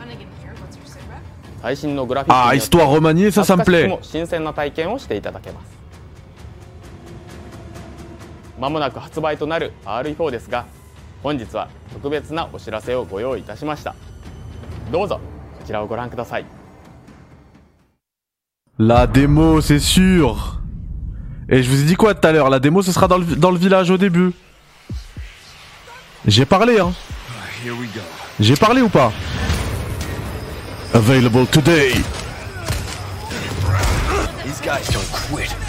[1.61, 3.87] 最新のグラフィック Ah, によって histoire remaniée, ça, ça me 懐かしく plaît.
[3.87, 5.76] も新鮮な体験をしていただけます
[8.58, 10.66] まもなく発売となる RE4 ですが
[11.22, 13.94] 本日は特別なお知らせをご用意いたしました
[14.90, 15.20] どうぞ
[15.58, 16.46] こちらをご覧ください
[18.80, 20.60] La démo, c'est sûr.
[21.48, 23.24] Et je vous ai dit quoi tout à l'heure La démo, ce sera dans le,
[23.24, 24.32] dans le village au début.
[26.24, 26.92] J'ai parlé, hein.
[28.38, 29.12] J'ai parlé ou pas
[30.94, 31.90] Available today.
[34.44, 35.67] These guys don't quit.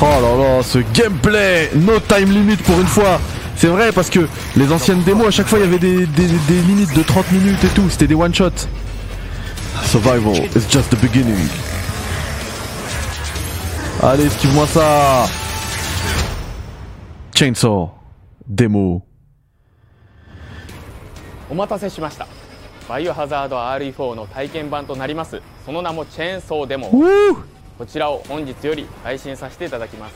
[0.00, 3.20] Oh là là, ce gameplay No time limit pour une fois
[3.56, 6.26] C'est vrai parce que les anciennes démos, à chaque fois, il y avait des, des,
[6.26, 7.88] des limites de 30 minutes et tout.
[7.90, 8.68] C'était des one-shots.
[9.84, 11.48] Survival is just the beginning.
[14.02, 15.26] Allez, esquive-moi ça
[17.34, 17.90] Chainsaw.
[18.46, 19.02] Démo.
[21.50, 22.26] お待たせしました
[22.88, 26.90] バイオハザード RE4 の体験版となりますその名もチェーンソーデモ
[27.77, 30.15] こちらを本日より配信させていただきます。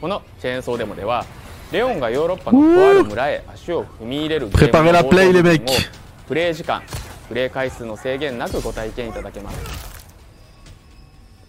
[0.00, 1.24] このチェーンソーデモでは
[1.72, 5.62] レオンがヨーロッパのとある村へ足を踏み入れるゲームの les 部分 mecs.
[5.62, 5.66] を
[6.28, 6.82] プレイ時間
[7.28, 9.58] プレイ回数の制限なくご体験いただけます。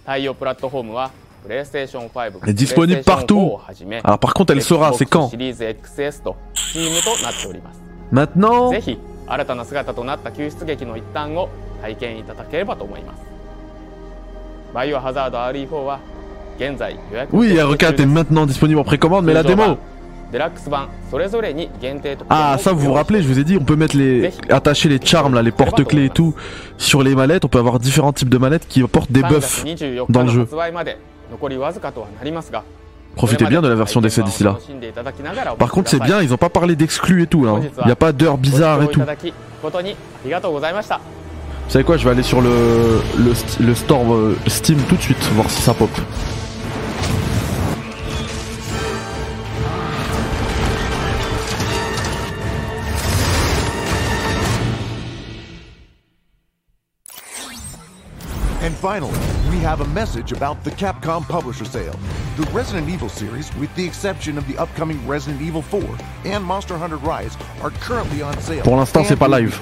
[0.06, 1.12] 対応プラットフォームは
[1.46, 3.36] PlayStation 5 Elle est disponible PlayStation 4 partout.
[3.36, 6.38] をはじめ Alors par contre, elle c'est quand XS と。
[6.54, 7.82] Steam となっております。
[8.12, 8.98] Maintenant ぜひ
[9.28, 11.50] 新たな姿となった救出劇の一端を
[11.82, 13.35] 体験いただければと思います
[17.32, 19.78] Oui, R4 est maintenant disponible en précommande, mais la démo
[22.30, 25.00] ah ça vous vous rappelez je vous ai dit on peut mettre les attacher les
[25.00, 26.34] charms là les porte-clés et tout
[26.78, 29.64] sur les mallettes on peut avoir différents types de mallettes qui apportent des buffs
[30.10, 30.48] dans le jeu
[33.16, 34.58] Profitez bien de la version d'essai d'ici là.
[35.58, 37.48] Par contre, c'est bien, ils n'ont pas parlé d'exclus et tout.
[37.80, 39.02] Il n'y a pas d'heures bizarres et tout.
[41.66, 45.18] Vous savez quoi, je vais aller sur le, le, store euh, Steam tout de suite,
[45.34, 45.90] voir si ça pop.
[58.62, 59.25] And finally,
[59.66, 61.96] have a message about the Capcom Publisher Sale.
[62.38, 65.82] The Resident Evil series, with the exception of the upcoming Resident Evil 4
[66.26, 68.64] and Monster Hunter Rise, are currently on sale.
[68.64, 69.60] Pour l'instant, c'est pas live.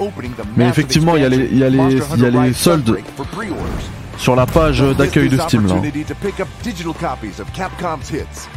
[0.57, 2.85] Mais effectivement, il y a les, il y a les, il y a les soldes
[2.85, 3.84] Sunbreak for pre-orders.
[4.17, 5.75] sur la page d'accueil de Steam là.
[6.05, 8.49] to pick up digital copies of Capcom's hits.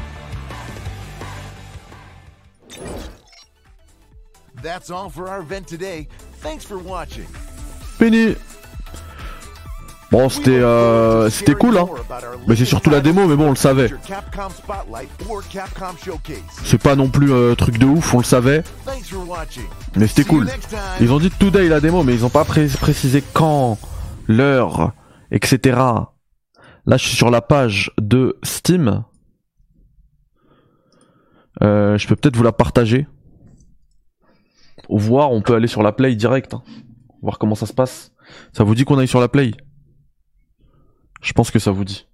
[4.63, 6.09] That's all for our event today.
[6.43, 7.27] Thanks for watching.
[7.99, 8.35] Fini.
[10.13, 11.87] Bon, c'était euh, c'était cool hein.
[12.47, 13.91] Mais c'est surtout la démo, mais bon, on le savait.
[16.65, 18.63] C'est pas non plus euh, truc de ouf, on le savait.
[19.97, 20.47] Mais c'était cool.
[21.01, 23.79] Ils ont dit today la démo, mais ils ont pas pré- précisé quand,
[24.29, 24.93] l'heure,
[25.33, 25.77] etc.
[26.89, 29.03] Là, je suis sur la page de Steam.
[31.63, 33.09] Euh, je peux peut-être vous la partager.
[34.89, 36.55] Ou voir, on peut aller sur la Play direct.
[36.55, 36.63] hein.
[37.23, 38.13] Voir comment ça se passe.
[38.53, 39.51] Ça vous dit qu'on aille sur la Play?
[41.23, 42.07] Je pense que ça vous dit.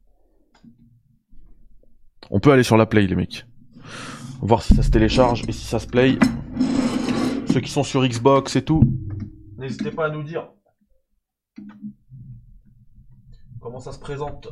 [2.30, 3.46] On peut aller sur la Play, les mecs.
[4.40, 6.18] Voir si ça se télécharge et si ça se play.
[7.52, 8.82] Ceux qui sont sur Xbox et tout,
[9.58, 10.48] n'hésitez pas à nous dire
[13.60, 14.48] comment ça se présente?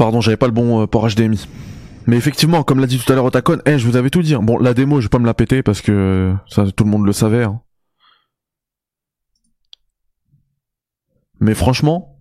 [0.00, 1.46] Pardon, j'avais pas le bon euh, port HDMI.
[2.06, 4.34] Mais effectivement, comme l'a dit tout à l'heure Otacon, eh, je vous avais tout dit.
[4.34, 4.40] Hein.
[4.42, 6.90] Bon, la démo, je vais pas me la péter parce que euh, ça, tout le
[6.90, 7.44] monde le savait.
[7.44, 7.60] Hein.
[11.38, 12.16] Mais franchement,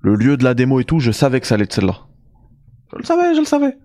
[0.00, 2.00] le lieu de la démo et tout, je savais que ça allait être celle-là.
[2.92, 3.78] Je le savais, je le savais.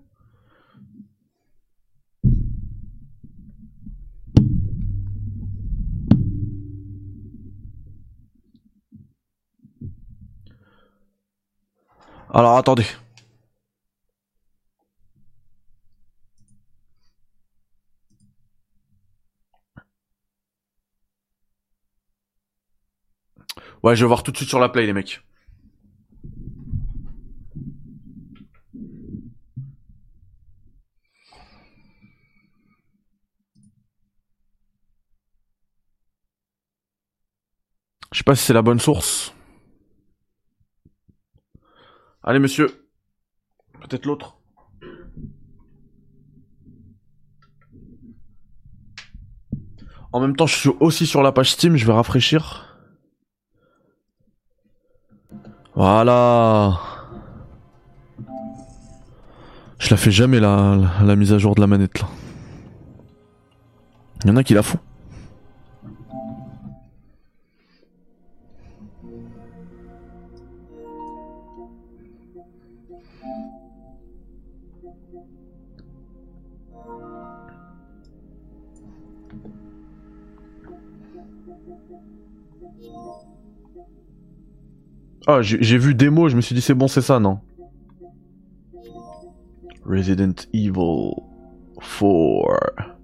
[12.32, 12.86] Alors attendez.
[23.82, 25.22] Ouais, je vais voir tout de suite sur la play les mecs.
[38.12, 39.32] Je sais pas si c'est la bonne source.
[42.22, 42.86] Allez monsieur.
[43.80, 44.36] Peut-être l'autre.
[50.12, 52.66] En même temps, je suis aussi sur la page Steam, je vais rafraîchir.
[55.74, 56.78] Voilà.
[59.78, 62.08] Je la fais jamais la, mise à jour de la manette là.
[64.24, 64.78] Il y en a qui la font.
[85.32, 87.38] Ah, j'ai vu démo, je me suis dit c'est bon, c'est ça, non?
[89.86, 91.12] Resident Evil
[91.78, 92.96] 4.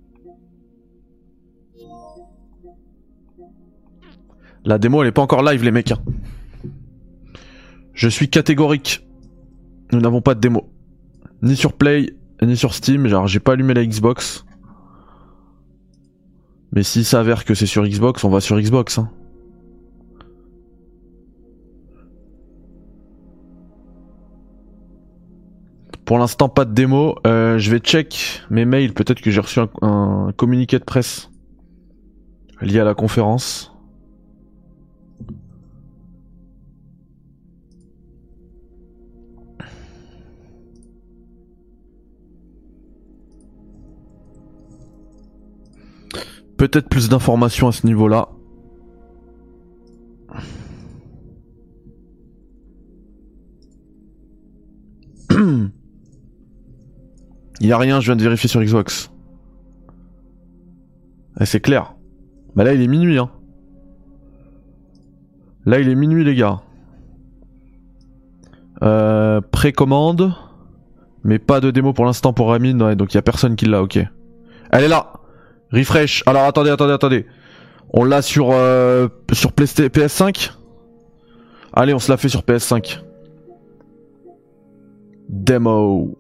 [4.65, 5.93] La démo, elle est pas encore live, les mecs.
[5.93, 5.98] hein.
[7.93, 9.07] Je suis catégorique.
[9.93, 10.69] Nous n'avons pas de démo.
[11.43, 12.12] Ni sur Play,
[12.43, 13.07] ni sur Steam.
[13.07, 14.44] Genre, j'ai pas allumé la Xbox.
[16.73, 18.98] Mais s'il s'avère que c'est sur Xbox, on va sur Xbox.
[18.98, 19.11] Hein.
[26.06, 27.16] Pour l'instant, pas de démo.
[27.26, 28.94] Euh, je vais check mes mails.
[28.94, 31.30] Peut-être que j'ai reçu un, un communiqué de presse
[32.60, 33.72] lié à la conférence.
[46.56, 48.28] Peut-être plus d'informations à ce niveau-là.
[57.60, 59.10] Il y a rien, je viens de vérifier sur Xbox.
[61.40, 61.94] Eh, c'est clair.
[62.54, 63.30] Bah là, il est minuit, hein.
[65.64, 66.60] Là, il est minuit, les gars.
[68.82, 70.32] Euh, précommande.
[71.24, 73.64] Mais pas de démo pour l'instant pour Ramin, ouais, donc il y a personne qui
[73.64, 73.98] l'a, ok.
[74.70, 75.12] Elle est là
[75.72, 76.22] Refresh.
[76.26, 77.26] Alors attendez, attendez, attendez.
[77.92, 80.52] On l'a sur, euh, sur Playsta- PS5
[81.72, 83.02] Allez, on se l'a fait sur PS5.
[85.28, 86.16] Demo.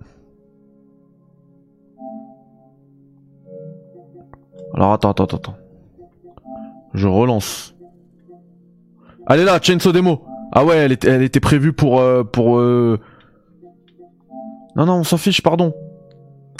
[4.76, 5.56] Alors attends, attends, attends.
[6.92, 7.74] Je relance.
[9.28, 10.22] Elle est là, Chainsaw Demo.
[10.52, 11.98] Ah ouais, elle était, elle était prévue pour...
[11.98, 13.00] euh, pour euh...
[14.76, 15.74] Non, non, on s'en fiche, pardon.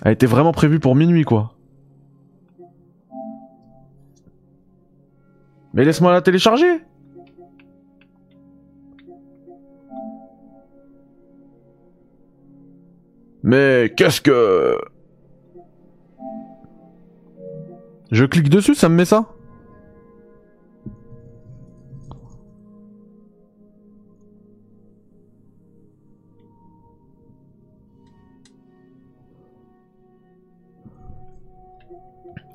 [0.05, 1.53] Elle était vraiment prévue pour minuit, quoi.
[5.75, 6.81] Mais laisse-moi la télécharger.
[13.43, 14.79] Mais qu'est-ce que...
[18.11, 19.33] Je clique dessus, ça me met ça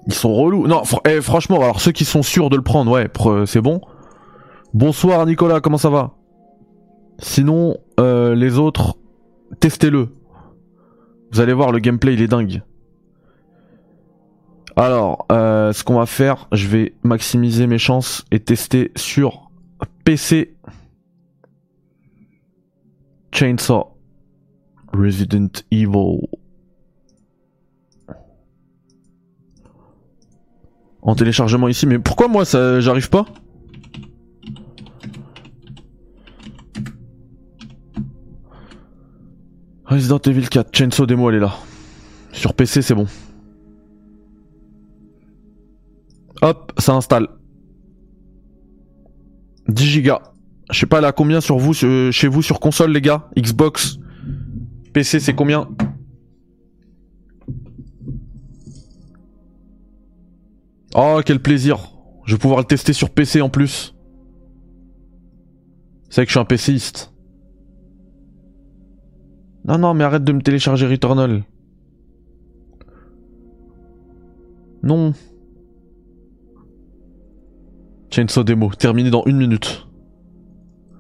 [0.08, 0.68] Ils sont relous.
[0.68, 3.82] Non, eh, franchement, alors ceux qui sont sûrs de le prendre, ouais, pr- c'est bon.
[4.74, 6.12] Bonsoir Nicolas, comment ça va?
[7.20, 8.96] Sinon, euh, les autres,
[9.60, 10.10] testez-le.
[11.32, 12.62] Vous allez voir, le gameplay, il est dingue.
[14.76, 19.52] Alors, euh, ce qu'on va faire, je vais maximiser mes chances et tester sur
[20.06, 20.56] PC.
[23.34, 23.98] Chainsaw.
[24.94, 26.28] Resident Evil.
[31.02, 33.26] En téléchargement ici, mais pourquoi moi ça j'arrive pas?
[39.86, 41.54] Resident Evil 4, Chainsaw Demo elle est là.
[42.32, 43.08] Sur PC c'est bon.
[46.42, 47.28] Hop, ça installe.
[49.68, 50.22] 10 gigas.
[50.72, 53.30] Je sais pas là combien sur vous, sur- chez vous sur console les gars?
[53.38, 54.00] Xbox
[54.94, 55.68] PC c'est combien?
[60.96, 61.92] Oh quel plaisir
[62.26, 63.96] Je vais pouvoir le tester sur PC en plus.
[66.10, 67.14] C'est que je suis un PCiste.
[69.64, 71.44] Non, non, mais arrête de me télécharger Returnal.
[74.84, 75.14] Non.
[78.12, 79.88] Chainsaw Demo, terminé dans une minute.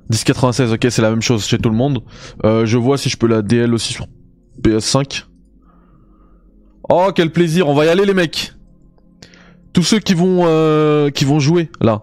[0.09, 2.03] 1096, ok, c'est la même chose chez tout le monde.
[2.45, 4.07] Euh, je vois si je peux la DL aussi sur
[4.61, 5.25] PS5.
[6.89, 8.53] Oh, quel plaisir, on va y aller les mecs.
[9.73, 12.01] Tous ceux qui vont euh, qui vont jouer là.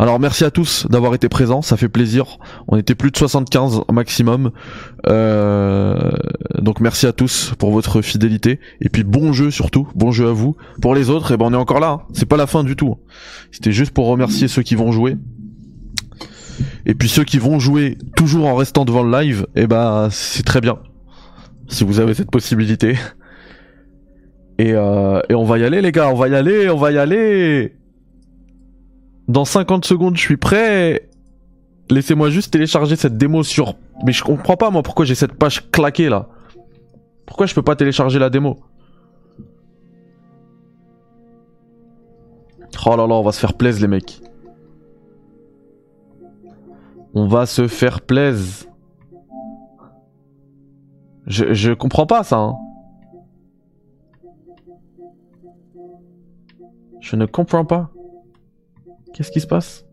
[0.00, 2.38] Alors merci à tous d'avoir été présents, ça fait plaisir.
[2.68, 4.52] On était plus de 75 maximum.
[5.08, 6.12] Euh,
[6.56, 8.60] donc merci à tous pour votre fidélité.
[8.80, 10.56] Et puis bon jeu surtout, bon jeu à vous.
[10.80, 11.88] Pour les autres, et eh ben on est encore là.
[11.88, 12.02] hein.
[12.12, 12.96] C'est pas la fin du tout.
[13.50, 15.16] C'était juste pour remercier ceux qui vont jouer.
[16.86, 20.44] Et puis ceux qui vont jouer toujours en restant devant le live, et ben c'est
[20.44, 20.78] très bien.
[21.68, 22.96] Si vous avez cette possibilité.
[24.60, 26.90] Et, euh, et on va y aller les gars, on va y aller, on va
[26.92, 27.77] y aller.
[29.28, 31.08] Dans 50 secondes, je suis prêt.
[31.90, 33.74] Laissez-moi juste télécharger cette démo sur...
[34.04, 36.28] Mais je comprends pas moi pourquoi j'ai cette page claquée là.
[37.26, 38.58] Pourquoi je peux pas télécharger la démo?
[42.86, 44.22] Oh là là, on va se faire plaisir les mecs.
[47.12, 48.66] On va se faire plaisir.
[51.26, 52.38] Je, je comprends pas ça.
[52.38, 52.56] Hein.
[57.00, 57.90] Je ne comprends pas.
[59.12, 59.84] Qu'est-ce qui se passe?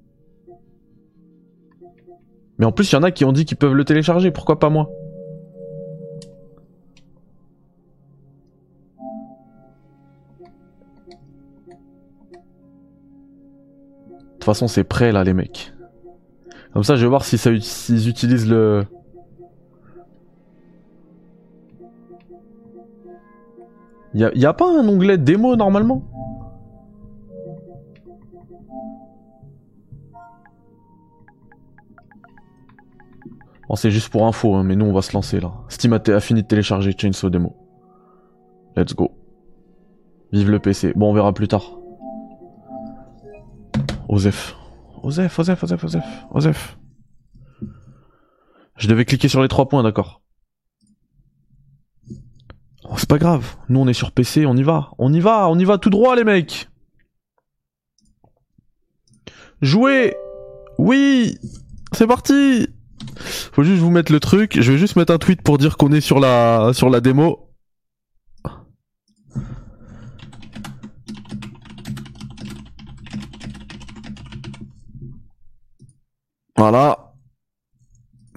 [2.57, 4.31] Mais en plus, il y en a qui ont dit qu'ils peuvent le télécharger.
[4.31, 4.89] Pourquoi pas moi?
[14.17, 15.73] De toute façon, c'est prêt là, les mecs.
[16.71, 18.85] Comme ça, je vais voir si ça, s'ils utilisent le.
[24.13, 26.03] Y a, y a pas un onglet démo normalement?
[33.67, 35.53] Bon, c'est juste pour info, hein, mais nous on va se lancer là.
[35.69, 37.55] Steam a, fini de télécharger Chainsaw Demo.
[38.75, 39.11] Let's go.
[40.31, 40.93] Vive le PC.
[40.95, 41.79] Bon, on verra plus tard.
[44.07, 44.55] Osef.
[45.01, 46.77] Osef, Osef, Osef, Osef, Osef.
[48.77, 50.21] Je devais cliquer sur les trois points, d'accord.
[52.83, 53.55] Oh, c'est pas grave.
[53.69, 54.91] Nous on est sur PC, on y va.
[54.97, 56.69] On y va, on y va tout droit les mecs.
[59.61, 60.15] Jouez
[60.77, 61.37] Oui
[61.93, 62.67] C'est parti
[63.25, 64.59] Faut juste vous mettre le truc.
[64.61, 67.49] Je vais juste mettre un tweet pour dire qu'on est sur la sur la démo.
[76.57, 77.13] Voilà.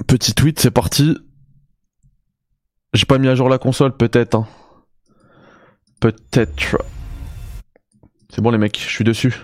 [0.06, 1.16] Petit tweet, c'est parti.
[2.94, 4.34] J'ai pas mis à jour la console, peut-être.
[4.34, 4.48] hein.
[6.00, 6.78] Peut-être.
[8.30, 9.34] C'est bon les mecs, je suis dessus.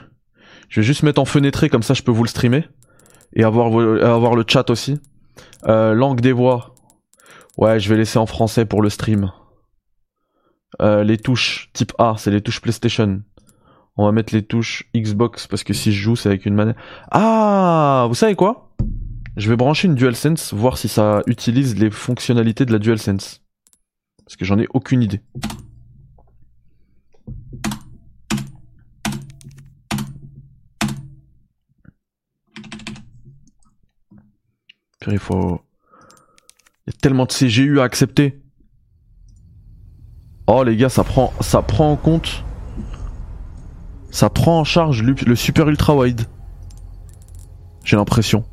[0.69, 2.69] Je vais juste mettre en fenêtré, comme ça je peux vous le streamer.
[3.35, 5.01] Et avoir, vo- avoir le chat aussi.
[5.67, 6.75] Euh, langue des voix.
[7.57, 9.31] Ouais, je vais laisser en français pour le stream.
[10.83, 13.23] Euh, les touches type A, c'est les touches PlayStation.
[13.97, 16.77] On va mettre les touches Xbox parce que si je joue, c'est avec une manette.
[17.13, 18.75] Ah, vous savez quoi?
[19.37, 23.41] Je vais brancher une DualSense, voir si ça utilise les fonctionnalités de la DualSense.
[24.25, 25.21] Parce que j'en ai aucune idée.
[35.09, 35.61] Il faut.
[36.87, 38.43] Il y a tellement de CGU à accepter.
[40.47, 42.45] Oh les gars, ça prend, ça prend en compte.
[44.11, 46.27] Ça prend en charge le, super ultra wide.
[47.83, 48.45] J'ai l'impression.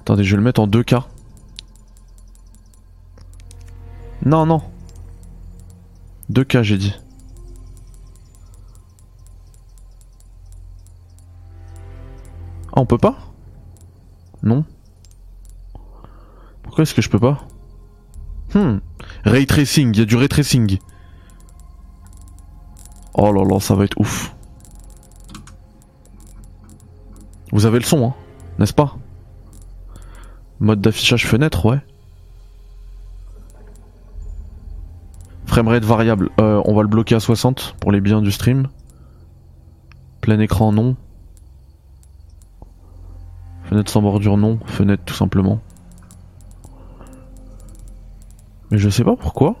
[0.00, 1.04] Attendez, je vais le mettre en 2K.
[4.24, 4.62] Non, non.
[6.32, 6.94] 2K, j'ai dit.
[12.72, 13.18] Ah, on peut pas?
[14.42, 14.64] Non.
[16.62, 17.46] Pourquoi est-ce que je peux pas?
[18.54, 18.78] Hmm.
[19.24, 20.78] Ray tracing, il y a du ray tracing.
[23.14, 24.34] Oh là là, ça va être ouf.
[27.52, 28.14] Vous avez le son, hein,
[28.58, 28.96] n'est-ce pas?
[30.60, 31.80] Mode d'affichage fenêtre, ouais.
[35.46, 38.68] Framerate variable, euh, on va le bloquer à 60 pour les biens du stream.
[40.20, 40.96] Plein écran, non.
[43.70, 44.58] Fenêtre sans bordure, non.
[44.66, 45.60] Fenêtre, tout simplement.
[48.72, 49.54] Mais je sais pas pourquoi.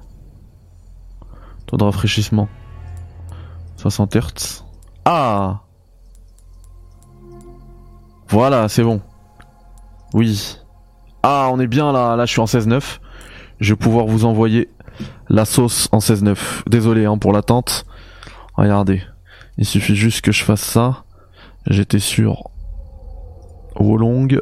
[1.66, 2.48] Taux de rafraîchissement.
[3.76, 4.64] 60 Hz.
[5.04, 5.60] Ah
[8.28, 9.00] Voilà, c'est bon.
[10.12, 10.58] Oui.
[11.22, 12.16] Ah, on est bien là.
[12.16, 12.98] Là, je suis en 16.9.
[13.60, 14.70] Je vais pouvoir vous envoyer
[15.28, 16.36] la sauce en 16-9.
[16.68, 17.86] Désolé hein, pour l'attente.
[18.54, 19.04] Regardez.
[19.56, 21.04] Il suffit juste que je fasse ça.
[21.68, 22.50] J'étais sur
[23.78, 24.40] Wolong.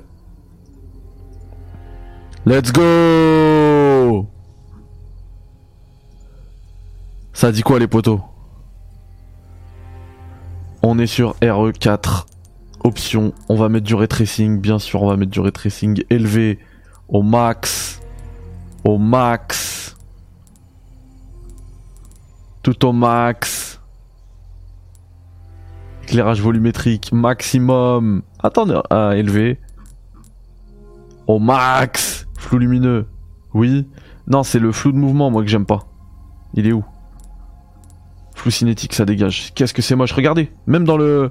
[2.47, 4.27] Let's go
[7.35, 8.21] Ça dit quoi les poteaux?
[10.83, 12.25] On est sur RE4.
[12.85, 16.03] Option, on va mettre du ray tracing, bien sûr, on va mettre du ray tracing
[16.09, 16.59] élevé
[17.09, 18.01] au max.
[18.85, 19.97] Au max.
[22.63, 23.68] Tout au max.
[26.09, 28.23] Éclairage volumétrique maximum.
[28.43, 29.59] Attendez, ah, élevé.
[31.27, 32.27] Au max.
[32.39, 33.05] Flou lumineux.
[33.53, 33.87] Oui.
[34.27, 35.81] Non, c'est le flou de mouvement, moi, que j'aime pas.
[36.55, 36.83] Il est où?
[38.35, 39.53] Flou cinétique, ça dégage.
[39.55, 39.97] Qu'est-ce que c'est?
[39.97, 40.13] Moche.
[40.13, 40.51] Regardez.
[40.67, 41.31] Même dans le...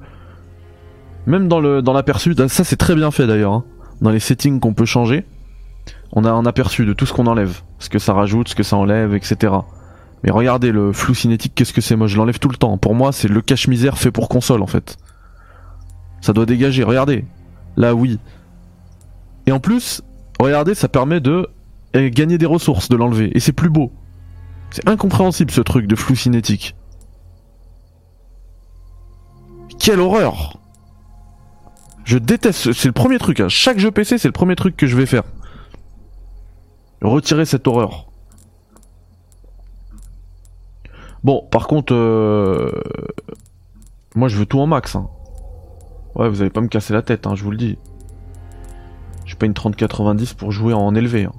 [1.26, 3.54] Même dans le dans l'aperçu, ça c'est très bien fait d'ailleurs.
[3.54, 3.64] hein.
[4.00, 5.26] Dans les settings qu'on peut changer,
[6.14, 8.64] on a un aperçu de tout ce qu'on enlève, ce que ça rajoute, ce que
[8.64, 9.54] ça enlève, etc.
[10.24, 12.78] Mais regardez le flou cinétique, qu'est-ce que c'est Moi je l'enlève tout le temps.
[12.78, 14.98] Pour moi c'est le cache-misère fait pour console en fait.
[16.22, 17.26] Ça doit dégager, regardez.
[17.76, 18.20] Là oui.
[19.46, 20.02] Et en plus,
[20.40, 21.48] regardez, ça permet de
[21.94, 23.32] eh, gagner des ressources, de l'enlever.
[23.36, 23.92] Et c'est plus beau.
[24.72, 26.76] C'est incompréhensible ce truc de flou cinétique.
[29.80, 30.60] Quelle horreur
[32.04, 33.48] Je déteste, c'est le premier truc, hein.
[33.48, 35.24] chaque jeu PC c'est le premier truc que je vais faire.
[37.02, 38.07] Retirer cette horreur.
[41.24, 42.72] Bon, par contre, euh,
[44.16, 44.96] moi je veux tout en max.
[44.96, 45.10] hein.
[46.16, 47.78] Ouais, vous allez pas me casser la tête, hein, je vous le dis.
[49.26, 51.26] J'ai pas une 3090 pour jouer en élevé.
[51.26, 51.34] hein.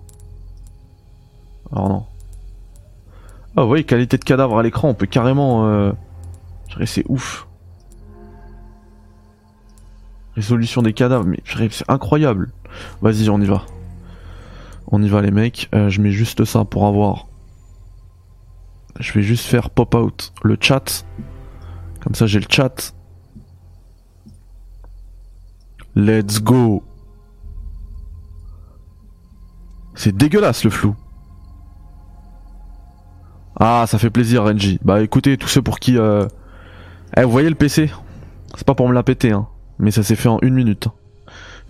[1.73, 2.05] Alors non.
[3.57, 5.67] Ah voyez, qualité de cadavre à l'écran, on peut carrément...
[5.67, 5.93] Euh...
[6.69, 7.47] je C'est ouf.
[10.37, 12.53] Résolution des cadavres, mais je c'est incroyable.
[13.03, 13.65] Vas-y, on y va.
[14.93, 15.69] On y va les mecs.
[15.75, 17.28] Euh, je mets juste ça pour avoir...
[18.99, 21.05] Je vais juste faire pop out le chat.
[22.01, 22.95] Comme ça j'ai le chat.
[25.95, 26.83] Let's go.
[29.95, 30.95] C'est dégueulasse le flou.
[33.59, 34.79] Ah, ça fait plaisir, Renji.
[34.85, 35.99] Bah écoutez, tous ceux pour qui...
[35.99, 36.27] Euh...
[37.17, 37.91] Eh, vous voyez le PC
[38.55, 39.49] C'est pas pour me la péter, hein.
[39.81, 40.89] Mais ça s'est fait en une minute.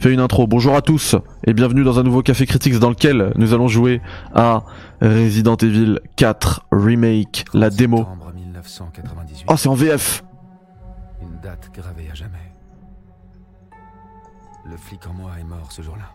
[0.00, 0.46] Fais une intro.
[0.46, 4.00] Bonjour à tous et bienvenue dans un nouveau Café Critics dans lequel nous allons jouer
[4.32, 4.62] à
[5.00, 8.06] Resident Evil 4 Remake, la démo.
[9.48, 10.22] Oh, c'est en VF
[11.20, 12.54] Une date gravée à jamais.
[14.70, 16.12] Le flic en moi est mort ce jour-là.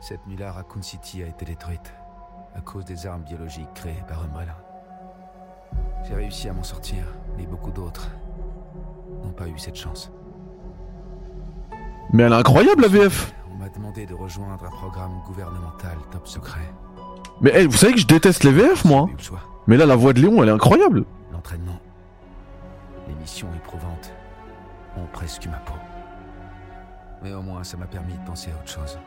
[0.00, 1.94] Cette nuit-là, Raccoon City a été détruite
[2.56, 4.56] à cause des armes biologiques créées par Umbrella.
[6.04, 7.04] J'ai réussi à m'en sortir,
[7.36, 8.10] mais beaucoup d'autres
[9.22, 10.10] n'ont pas eu cette chance.
[12.12, 16.26] Mais elle est incroyable la VF On m'a demandé de rejoindre un programme gouvernemental top
[16.26, 16.72] secret.
[17.40, 19.08] Mais vous savez que je déteste les VF moi
[19.66, 21.78] Mais là la voix de Léon elle est incroyable L'entraînement,
[23.06, 24.12] les missions éprouvantes
[24.96, 25.74] ont presque eu ma peau.
[27.22, 28.98] Mais au moins ça m'a permis de penser à autre chose.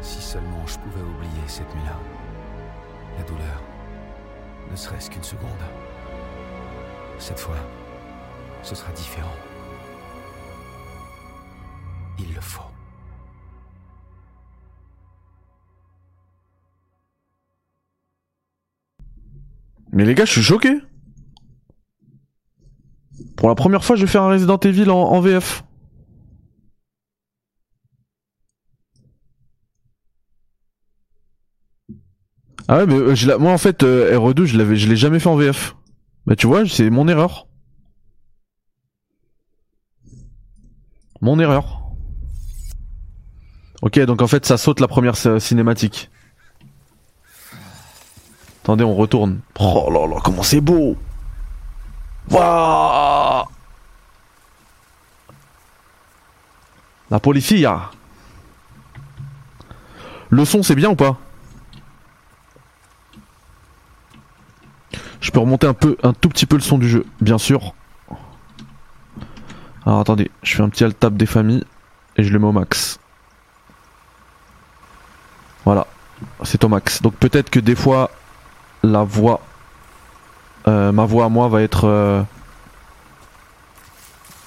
[0.00, 1.96] Si seulement je pouvais oublier cette nuit-là.
[3.16, 3.62] La douleur,
[4.70, 5.48] ne serait-ce qu'une seconde.
[7.18, 7.56] Cette fois,
[8.62, 9.34] ce sera différent.
[12.18, 12.62] Il le faut.
[19.92, 20.80] Mais les gars, je suis choqué.
[23.36, 25.64] Pour la première fois, je vais faire un Resident Evil en, VF.
[32.66, 35.28] Ah ouais, mais euh, moi en fait, euh, RE2, je l'avais, je l'ai jamais fait
[35.28, 35.74] en VF.
[36.26, 37.46] Bah tu vois, c'est mon erreur.
[41.20, 41.77] Mon erreur.
[43.82, 46.10] Ok, donc en fait, ça saute la première cinématique.
[48.62, 49.40] Attendez, on retourne.
[49.58, 50.96] Oh là là, comment c'est beau
[52.30, 53.46] Waouh
[57.10, 57.90] La policia
[60.28, 61.16] Le son, c'est bien ou pas?
[65.20, 67.74] Je peux remonter un peu, un tout petit peu le son du jeu, bien sûr.
[69.86, 71.64] Alors attendez, je fais un petit alt tab des familles
[72.16, 73.00] et je le mets au max.
[75.68, 75.86] Voilà,
[76.44, 77.02] c'est au max.
[77.02, 78.10] Donc peut-être que des fois
[78.82, 79.42] la voix,
[80.66, 82.22] euh, ma voix à moi va être, euh,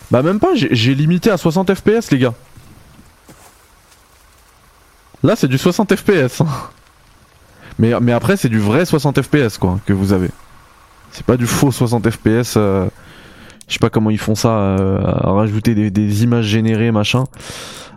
[0.09, 0.55] bah même pas.
[0.55, 2.33] J'ai limité à 60 fps les gars.
[5.21, 6.41] Là c'est du 60 fps.
[6.41, 6.47] hein.
[7.77, 10.31] Mais après c'est du vrai 60 fps quoi que vous avez.
[11.11, 12.55] C'est pas du faux 60 fps.
[12.57, 12.87] euh,
[13.67, 17.25] je sais pas comment ils font ça, euh, rajouter des, des images générées machin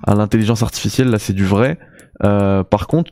[0.07, 1.09] à l'intelligence artificielle.
[1.09, 1.79] Là c'est du vrai.
[2.23, 3.11] Euh, par contre,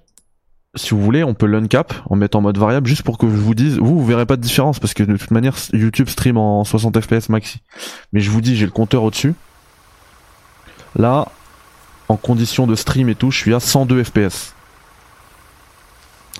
[0.75, 3.35] si vous voulez, on peut l'uncap en mettant en mode variable juste pour que je
[3.35, 6.37] vous dise, vous, vous verrez pas de différence parce que de toute manière, YouTube stream
[6.39, 7.61] en 60 fps maxi.
[8.13, 9.35] Mais je vous dis, j'ai le compteur au-dessus.
[10.97, 11.29] Là,
[12.09, 14.55] en condition de stream et tout, je suis à 102 fps.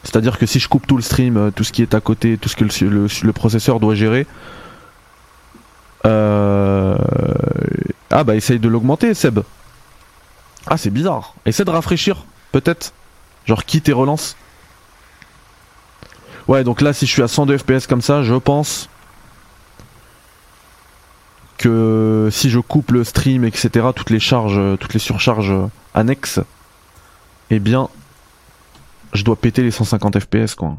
[0.05, 2.37] C'est-à-dire que si je coupe tout le stream, euh, tout ce qui est à côté,
[2.37, 4.27] tout ce que le, le- processeur doit gérer,
[6.07, 6.97] euh...
[8.11, 9.41] ah bah essaye de l'augmenter, Seb.
[10.67, 11.35] Ah c'est bizarre.
[11.47, 12.93] Essaie de rafraîchir, peut-être.
[13.47, 14.37] Genre quitte et relance.
[16.49, 18.89] Ouais, donc là, si je suis à 102 FPS comme ça, je pense
[21.59, 25.55] que si je coupe le stream, etc., toutes les charges, toutes les surcharges
[25.95, 26.41] annexes,
[27.51, 27.89] eh bien,
[29.13, 30.77] je dois péter les 150 FPS, quoi.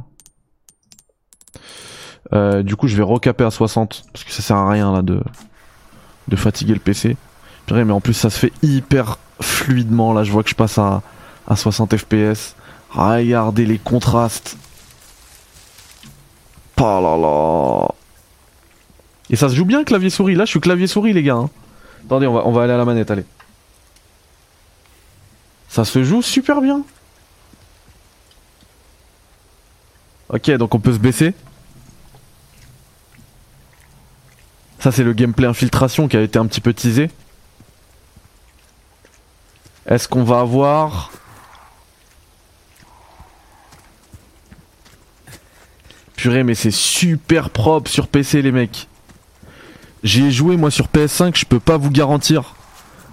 [2.34, 5.02] Euh, du coup, je vais recaper à 60 parce que ça sert à rien là
[5.02, 5.22] de
[6.28, 7.18] de fatiguer le PC.
[7.72, 10.14] Mais en plus, ça se fait hyper fluidement.
[10.14, 11.02] Là, je vois que je passe à
[11.48, 12.56] à 60 FPS.
[12.91, 14.57] Regardez les contrastes.
[16.80, 17.88] Oh là là.
[19.30, 20.36] Et ça se joue bien clavier souris.
[20.36, 21.36] Là, je suis clavier souris, les gars.
[21.36, 21.49] hein.
[22.06, 23.24] Attendez, on va, on va aller à la manette, allez.
[25.70, 26.84] Ça se joue super bien.
[30.30, 31.34] Ok, donc on peut se baisser.
[34.80, 37.10] Ça, c'est le gameplay infiltration qui a été un petit peu teasé.
[39.86, 41.11] Est-ce qu'on va avoir
[46.24, 48.88] Purée, mais c'est super propre sur PC, les mecs.
[50.06, 52.56] J'y ai joué moi sur PS5, je peux pas vous garantir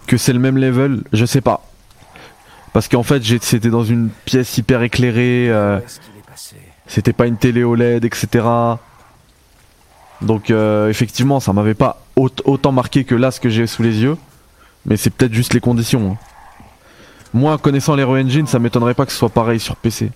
[0.06, 1.66] que c'est le même level, je sais pas.
[2.72, 5.80] Parce qu'en fait, c'était dans une pièce hyper éclairée, euh,
[6.86, 8.46] c'était pas une télé OLED, etc.
[10.22, 13.82] Donc euh, effectivement, ça m'avait pas aut- autant marqué que là ce que j'ai sous
[13.82, 14.16] les yeux,
[14.86, 16.12] mais c'est peut-être juste les conditions.
[16.12, 16.16] hein.
[17.34, 20.12] Moi, connaissant l'Hero Engine, ça m'étonnerait pas que ce soit pareil sur PC.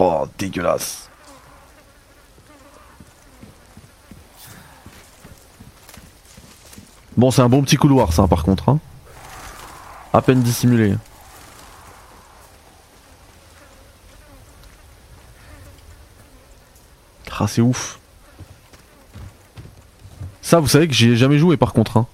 [0.00, 1.08] Oh, dégueulasse.
[7.16, 8.68] Bon, c'est un bon petit couloir, ça, par contre.
[8.68, 8.78] Hein.
[10.12, 10.94] À peine dissimulé.
[17.42, 17.98] Ah, c'est ouf.
[20.42, 21.96] Ça, vous savez que j'y ai jamais joué, par contre.
[21.96, 22.06] Hein.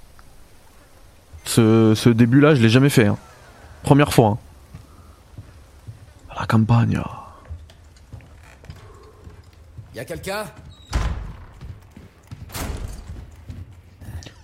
[1.44, 3.04] Ce, début-là, je l'ai jamais fait.
[3.08, 3.18] hein.
[3.82, 4.28] Première fois.
[4.28, 4.38] hein.
[6.40, 7.02] La campagne.
[9.94, 10.44] Y'a quelqu'un?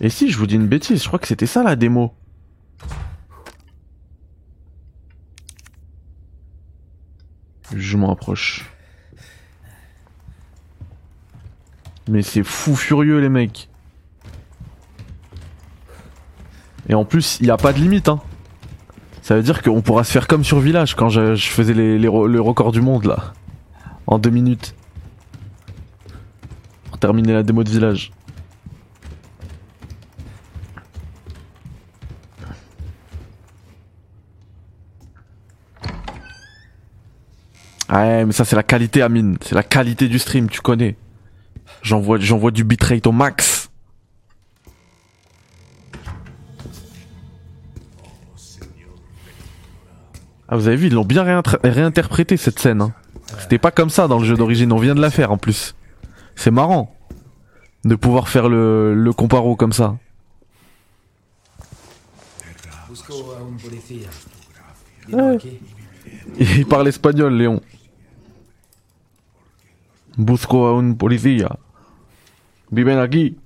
[0.01, 2.13] Et si je vous dis une bêtise, je crois que c'était ça la démo.
[7.73, 8.65] Je m'en approche.
[12.07, 13.69] Mais c'est fou furieux les mecs.
[16.87, 18.21] Et en plus, il n'y a pas de limite hein.
[19.23, 22.39] Ça veut dire qu'on pourra se faire comme sur Village quand je, faisais les, le
[22.41, 23.33] record du monde là.
[24.05, 24.75] En deux minutes.
[26.89, 28.11] Pour terminer la démo de Village.
[37.95, 40.97] Ouais, mais ça c'est la qualité Amine, c'est la qualité du stream, tu connais.
[41.81, 43.69] J'envoie j'envoie du bitrate au max.
[50.47, 51.23] Ah vous avez vu, ils l'ont bien
[51.63, 52.81] réinterprété cette scène.
[52.81, 52.93] hein.
[53.39, 55.75] C'était pas comme ça dans le jeu d'origine, on vient de la faire en plus.
[56.35, 56.93] C'est marrant
[57.83, 59.95] de pouvoir faire le, le comparo comme ça.
[65.11, 65.37] Ouais.
[66.39, 67.61] Il parle espagnol, Léon.
[70.17, 71.49] Busco a un policía.
[72.69, 73.37] Viven aquí.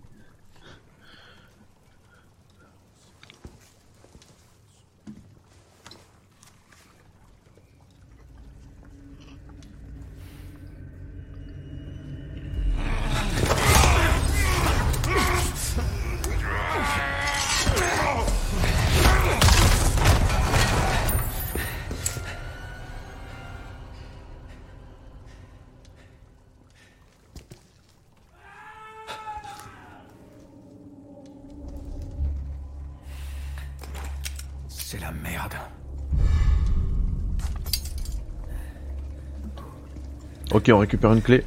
[40.52, 41.44] Ok, on récupère une clé.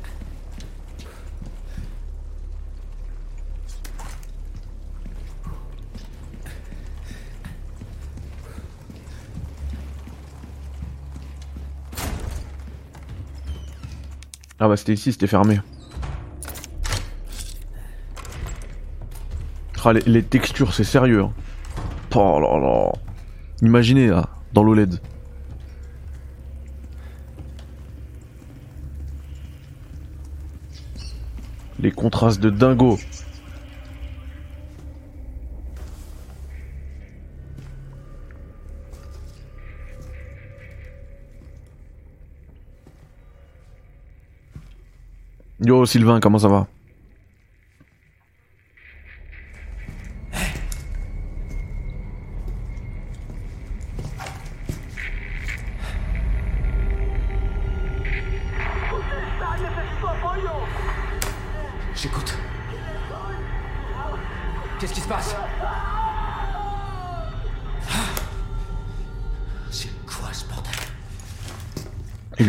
[14.60, 15.60] Ah bah c'était ici, c'était fermé.
[19.84, 21.22] Ah, les, textures, c'est sérieux.
[21.22, 21.32] hein.
[22.14, 22.92] Oh là là.
[23.62, 25.00] Imaginez là, dans l'OLED.
[31.82, 32.96] Les contrastes de dingo.
[45.58, 46.68] Yo Sylvain, comment ça va?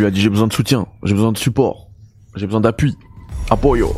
[0.04, 1.88] Lui a dit j'ai besoin de soutien, j'ai besoin de support,
[2.36, 2.98] j'ai besoin d'appui.
[3.50, 3.96] Apoyo.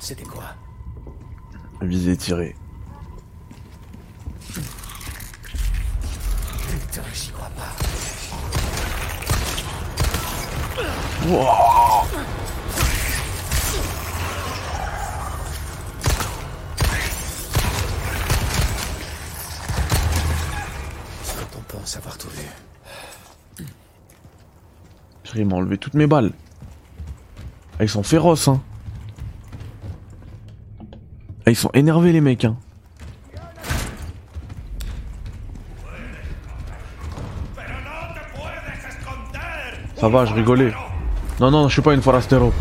[0.00, 0.42] C'était quoi?
[1.80, 2.56] Visée tirée.
[6.68, 7.72] Putain, j'y crois pas.
[21.36, 22.42] Quand on pense avoir tout vu.
[23.56, 23.66] Purée,
[25.34, 26.32] Il m'a enlevé toutes mes balles.
[27.78, 28.60] Ah, ils sont féroces, hein.
[31.46, 32.56] Ah, ils sont énervés, les mecs, hein.
[39.96, 40.72] Ça va, je rigolais.
[41.40, 42.52] Non, non, je suis pas une forastero.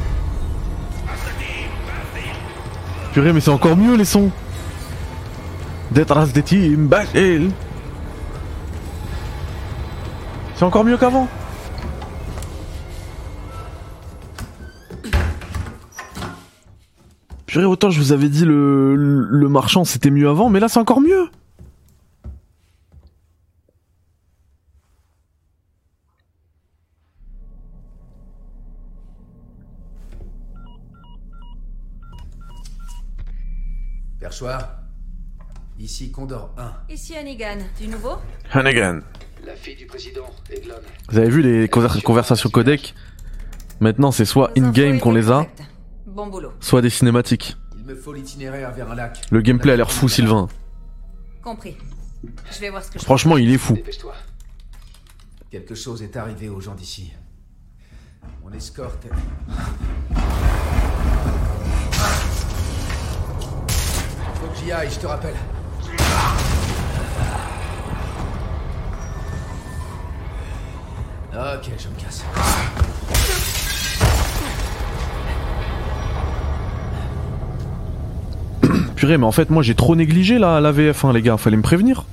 [3.13, 4.31] Purée, mais c'est encore mieux les sons.
[5.91, 7.51] Detrás de ti, imbécile.
[10.55, 11.27] C'est encore mieux qu'avant.
[17.57, 20.77] Purée, autant je vous avais dit le, le marchand c'était mieux avant, mais là c'est
[20.77, 21.27] encore mieux.
[34.19, 34.69] Perchoir.
[35.79, 36.93] Ici Condor 1.
[36.93, 38.15] Ici Hannigan, du nouveau?
[38.51, 38.99] Hannigan.
[39.45, 40.73] La fille du président, Eglon.
[41.09, 42.95] Vous avez vu les conver- conversations codec?
[43.79, 45.45] Maintenant c'est soit in-game qu'on les a,
[46.17, 46.51] Bon boulot.
[46.61, 47.57] soit des cinématiques.
[47.77, 49.21] Il me faut l'itinéraire vers un lac.
[49.29, 50.47] Le gameplay a l'air fou Sylvain.
[51.43, 51.77] Compris.
[52.51, 53.75] Je vais voir ce que je Franchement il est fou.
[53.75, 54.15] Dépêche-toi.
[55.51, 57.13] Quelque chose est arrivé aux gens d'ici.
[58.43, 59.05] Mon escorte.
[64.33, 65.35] Faut que j'y aille, je te rappelle.
[71.31, 72.23] Ok, je me casse.
[78.97, 81.55] Purée mais en fait moi j'ai trop négligé la, la VF hein, les gars, fallait
[81.55, 82.05] me prévenir.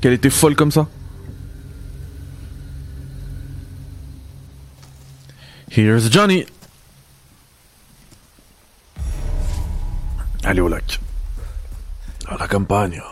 [0.00, 0.86] Qu'elle était folle comme ça.
[5.76, 6.46] Here's Johnny.
[10.44, 11.00] Allez au lac.
[12.28, 13.02] À la campagne.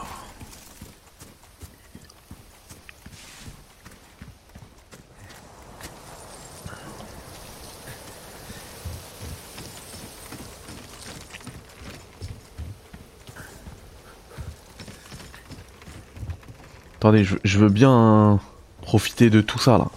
[17.05, 18.40] Attendez, je, veux bien
[18.81, 19.89] profiter de tout ça là.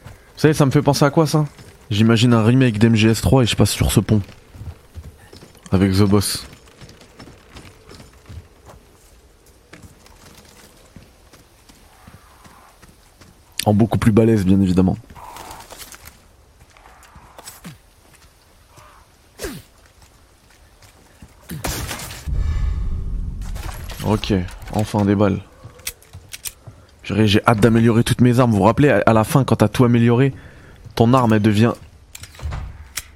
[0.00, 1.44] Vous savez, ça me fait penser à quoi ça?
[1.90, 4.22] J'imagine un remake d'MGS3 et je passe sur ce pont.
[5.70, 6.46] Avec The Boss.
[13.66, 14.96] En beaucoup plus balèze, bien évidemment.
[24.14, 24.32] Ok,
[24.70, 25.40] enfin des balles.
[27.02, 28.52] J'ai hâte d'améliorer toutes mes armes.
[28.52, 30.32] Vous vous rappelez, à la fin, quand t'as tout amélioré,
[30.94, 31.72] ton arme, elle devient...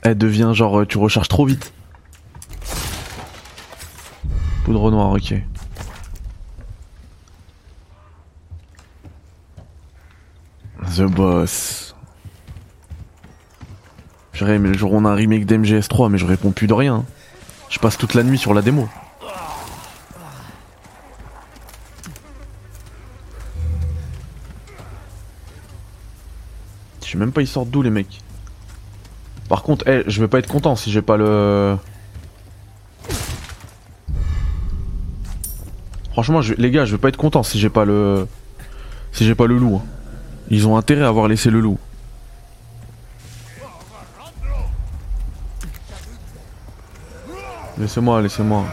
[0.03, 1.73] Elle devient genre, euh, tu recharges trop vite.
[4.65, 5.35] Poudre noire, ok.
[10.97, 11.95] The Boss.
[14.33, 16.75] Purée, mais le jour où on a un remake d'MGS3, mais je réponds plus de
[16.75, 17.05] rien.
[17.71, 18.89] Je passe toute la nuit sur la démo.
[27.09, 28.21] Je sais même pas ils sortent d'où les mecs.
[29.49, 31.79] Par contre, eh, je vais pas être content si j'ai pas le...
[36.13, 38.29] Franchement, les gars, je vais pas être content si j'ai pas le...
[39.13, 39.77] Si j'ai pas le loup.
[39.77, 39.87] hein.
[40.51, 41.79] Ils ont intérêt à avoir laissé le loup.
[47.79, 48.67] Laissez-moi, laissez-moi.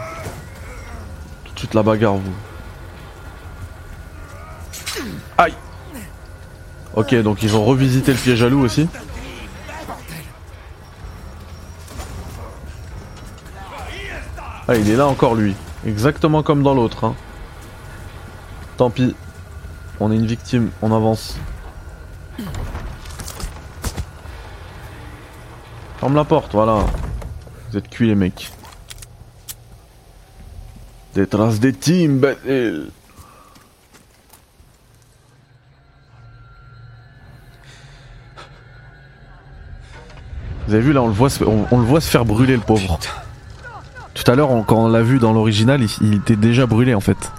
[1.46, 2.34] Tout de suite la bagarre, vous.
[5.38, 5.54] Aïe
[6.96, 8.88] Ok, donc ils ont revisité le piège à loup aussi.
[14.66, 15.54] Ah, il est là encore lui.
[15.86, 17.04] Exactement comme dans l'autre.
[17.04, 17.14] Hein.
[18.78, 19.14] Tant pis.
[20.00, 21.36] On est une victime, on avance.
[25.98, 26.84] Ferme la porte, voilà.
[27.70, 28.52] Vous êtes cuits les mecs.
[31.14, 32.20] Des traces des teams,
[40.66, 42.62] Vous avez vu là, on le voit, se- on, le voit se faire brûler le
[42.62, 42.98] pauvre.
[44.14, 47.32] Tout à l'heure, quand on l'a vu dans l'original, il, était déjà brûlé en fait.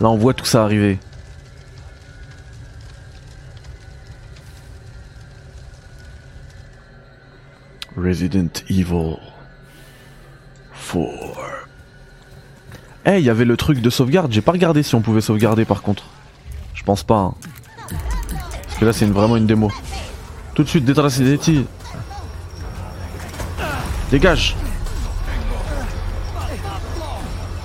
[0.00, 0.98] Là, on voit tout ça arriver.
[7.96, 9.16] Resident Evil
[10.92, 11.00] 4.
[13.06, 14.32] Eh, il y avait le truc de sauvegarde.
[14.32, 16.04] J'ai pas regardé si on pouvait sauvegarder par contre.
[16.74, 17.18] Je pense pas.
[17.18, 17.34] hein.
[18.66, 19.70] Parce que là, c'est vraiment une démo.
[20.60, 21.62] Tout de suite, détracer tirs.
[24.10, 24.54] Dégage.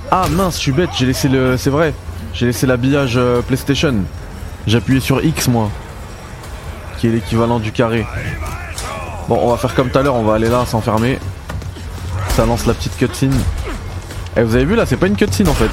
[0.10, 1.58] Ah mince, je suis bête, j'ai laissé le.
[1.58, 1.94] C'est vrai,
[2.34, 3.96] j'ai laissé l'habillage euh, PlayStation.
[4.74, 5.70] Appuyé sur X moi.
[6.98, 8.08] Qui est l'équivalent du carré.
[9.28, 11.20] Bon, on va faire comme tout à l'heure, on va aller là, s'enfermer.
[12.30, 13.36] Ça lance la petite cutscene.
[14.38, 15.72] Et vous avez vu là, c'est pas une cutscene en fait.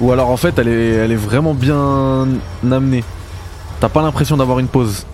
[0.00, 2.28] Ou alors en fait, elle est, elle est vraiment bien
[2.70, 3.04] amenée.
[3.80, 5.06] T'as pas l'impression d'avoir une pause.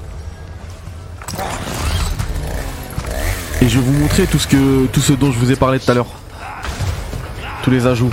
[3.62, 5.78] Et je vais vous montrer tout ce que tout ce dont je vous ai parlé
[5.78, 6.08] tout à l'heure.
[7.62, 8.10] Tous les ajouts.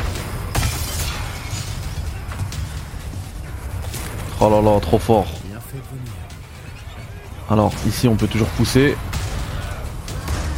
[4.40, 5.26] Oh là là, trop fort.
[7.50, 8.96] Alors, ici on peut toujours pousser.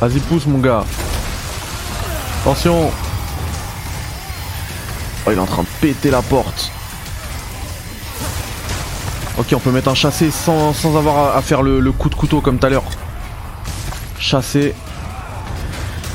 [0.01, 0.83] Vas-y, pousse mon gars.
[2.41, 2.91] Attention.
[5.25, 6.71] Oh, il est en train de péter la porte.
[9.37, 12.57] Ok, on peut mettre un chassé sans, avoir à, faire le, coup de couteau comme
[12.57, 12.85] tout à l'heure.
[14.17, 14.73] Chassé.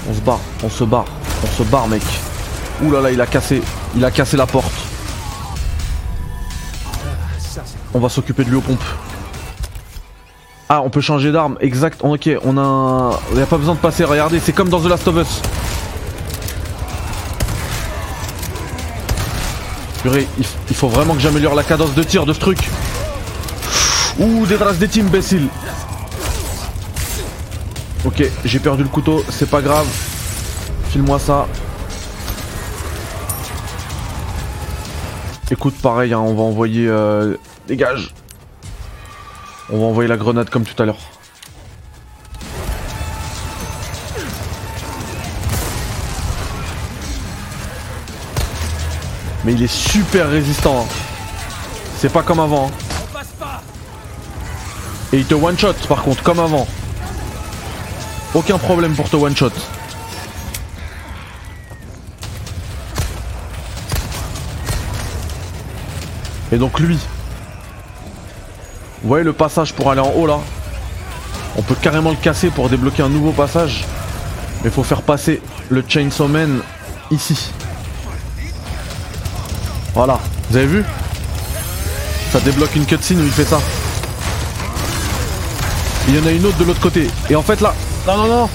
[0.09, 1.05] On se barre, on se barre,
[1.45, 2.03] on se barre mec.
[2.83, 3.61] Ouh là il a cassé,
[3.95, 4.73] il a cassé la porte.
[7.93, 8.83] On va s'occuper de lui aux pompes.
[10.71, 12.01] Ah, on peut changer d'arme, exact.
[12.03, 13.11] Ok, on a un...
[13.33, 15.43] Il n'y a pas besoin de passer, regardez, c'est comme dans The Last of Us.
[20.01, 22.71] Purée, il faut vraiment que j'améliore la cadence de tir de ce truc.
[24.21, 25.49] Ouh, des traces des teams, imbécile.
[28.05, 29.87] Ok, j'ai perdu le couteau, c'est pas grave.
[30.91, 31.47] File-moi ça.
[35.51, 36.87] Écoute, pareil, hein, on va envoyer...
[36.89, 37.37] euh,
[37.67, 38.15] Dégage
[39.71, 40.99] On va envoyer la grenade comme tout à l'heure.
[49.45, 50.83] Mais il est super résistant.
[50.83, 50.95] hein.
[51.99, 52.69] C'est pas comme avant.
[52.69, 52.90] hein.
[55.12, 56.66] Et il te one shot par contre, comme avant.
[58.35, 59.51] Aucun problème pour te one shot.
[66.53, 66.99] Et donc lui.
[69.03, 70.39] Vous voyez le passage pour aller en haut là
[71.57, 73.85] On peut carrément le casser pour débloquer un nouveau passage.
[74.62, 76.61] Mais faut faire passer le Chainsaw Man
[77.11, 77.51] ici.
[79.95, 80.20] Voilà,
[80.51, 80.85] vous avez vu?
[82.31, 83.59] Ça débloque une cutscene où il fait ça.
[86.09, 87.09] Il y en a une autre de l'autre côté.
[87.29, 87.75] Et en fait là...
[88.07, 88.51] Non, non, non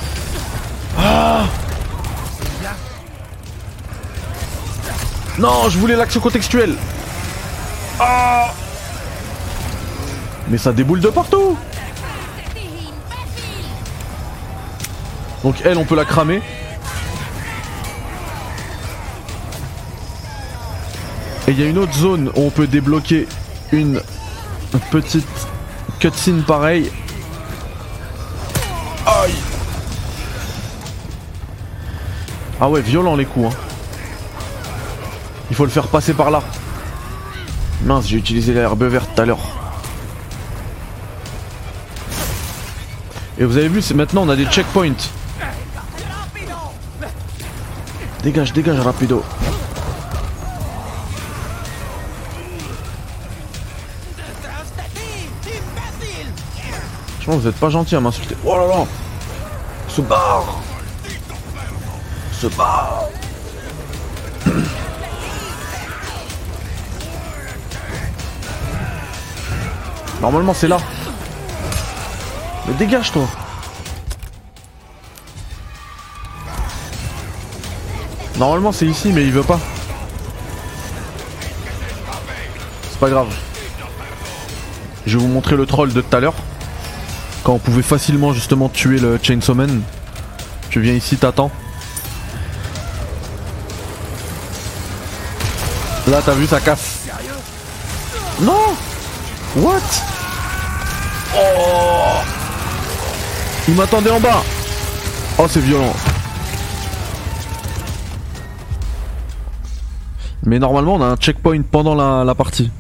[0.97, 1.45] Ah
[5.37, 6.75] Non, je voulais l'action contextuelle
[7.99, 8.53] Ah
[10.47, 11.57] Mais ça déboule de partout
[15.43, 16.41] Donc elle, on peut la cramer.
[21.47, 23.27] Et il y a une autre zone où on peut débloquer
[23.71, 24.01] une
[24.89, 25.27] petite
[25.99, 26.91] cutscene pareille.
[29.05, 29.33] Aïe
[32.59, 33.53] Ah ouais, violent les coups.
[33.53, 33.57] Hein.
[35.49, 36.41] Il faut le faire passer par là.
[37.83, 39.39] Mince, j'ai utilisé l'herbe verte tout à l'heure.
[43.37, 44.93] Et vous avez vu, c'est maintenant on a des checkpoints.
[48.23, 49.23] Dégage, dégage, rapido.
[57.25, 58.35] Franchement, vous êtes pas gentil à m'insulter.
[58.45, 58.85] Oh là là
[59.87, 60.59] Se barre
[62.31, 63.05] Se barre
[70.21, 70.77] Normalement, c'est là.
[72.67, 73.27] Mais dégage, toi
[78.37, 79.59] Normalement, c'est ici, mais il veut pas.
[82.91, 83.35] C'est pas grave.
[85.07, 86.35] Je vais vous montrer le troll de tout à l'heure.
[87.45, 89.83] Quand on pouvait facilement justement tuer le Chainsaw Man.
[90.71, 91.51] Tu viens ici, t'attends.
[96.07, 97.01] Là, t'as vu, ça casse.
[98.41, 98.73] Non
[99.57, 99.77] What?
[101.35, 101.39] Oh
[103.67, 104.43] Il m'attendait en bas
[105.37, 105.93] Oh, c'est violent.
[110.47, 112.71] Mais normalement, on a un checkpoint pendant la partie.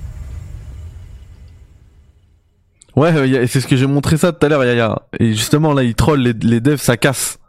[2.95, 5.01] Ouais, euh, c'est ce que j'ai montré ça tout à l'heure, Yaya.
[5.19, 7.39] Et justement, là, ils trollent les, devs, ça casse.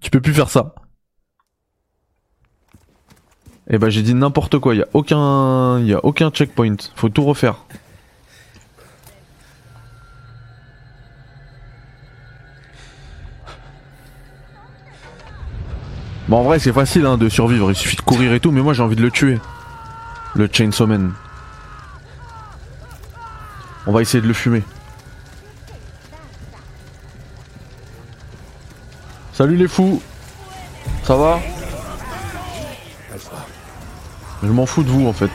[0.00, 0.74] Tu peux plus faire ça.
[3.68, 4.74] Et bah, j'ai dit n'importe quoi.
[4.74, 6.76] Y a aucun, y a aucun checkpoint.
[6.96, 7.64] Faut tout refaire.
[16.28, 17.70] Bon, en vrai, c'est facile hein, de survivre.
[17.70, 19.38] Il suffit de courir et tout, mais moi, j'ai envie de le tuer.
[20.34, 21.12] Le Chainsaw Man.
[23.86, 24.62] On va essayer de le fumer.
[29.40, 30.02] Salut les fous
[31.02, 31.40] Ça va
[34.42, 35.30] Je m'en fous de vous en fait.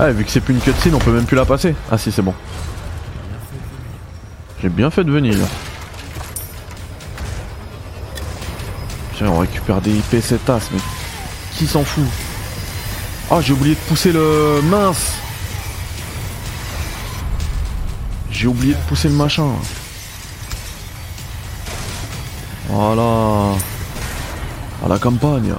[0.00, 1.76] Ah vu que c'est plus une cutscene on peut même plus la passer.
[1.88, 2.34] Ah si c'est bon.
[4.60, 5.36] J'ai bien fait de venir.
[9.16, 10.80] Tiens on récupère des IP cette tasse mais
[11.56, 12.02] qui s'en fout
[13.30, 15.20] Oh j'ai oublié de pousser le mince
[18.34, 19.46] J'ai oublié de pousser le machin.
[22.68, 23.52] Voilà.
[24.84, 25.54] À la campagne.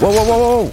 [0.00, 0.72] Wow, wow, wow, wow.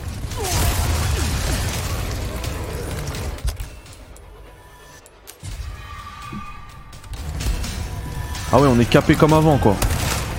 [8.52, 9.76] Ah ouais, on est capé comme avant quoi.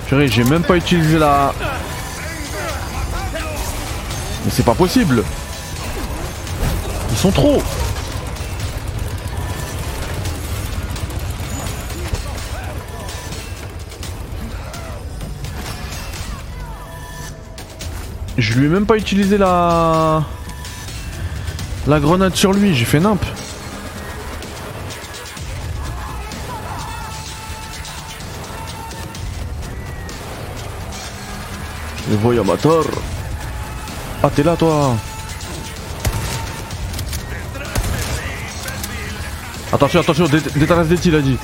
[0.09, 1.53] J'ai même pas utilisé la...
[4.43, 5.23] Mais c'est pas possible
[7.11, 7.61] Ils sont trop
[18.37, 20.23] Je lui ai même pas utilisé la...
[21.87, 23.23] La grenade sur lui, j'ai fait nimp.
[32.09, 32.85] Le voyamateur.
[34.23, 34.95] Ah t'es là toi
[39.73, 41.37] Attention, attention, dé détaresse des il a dit.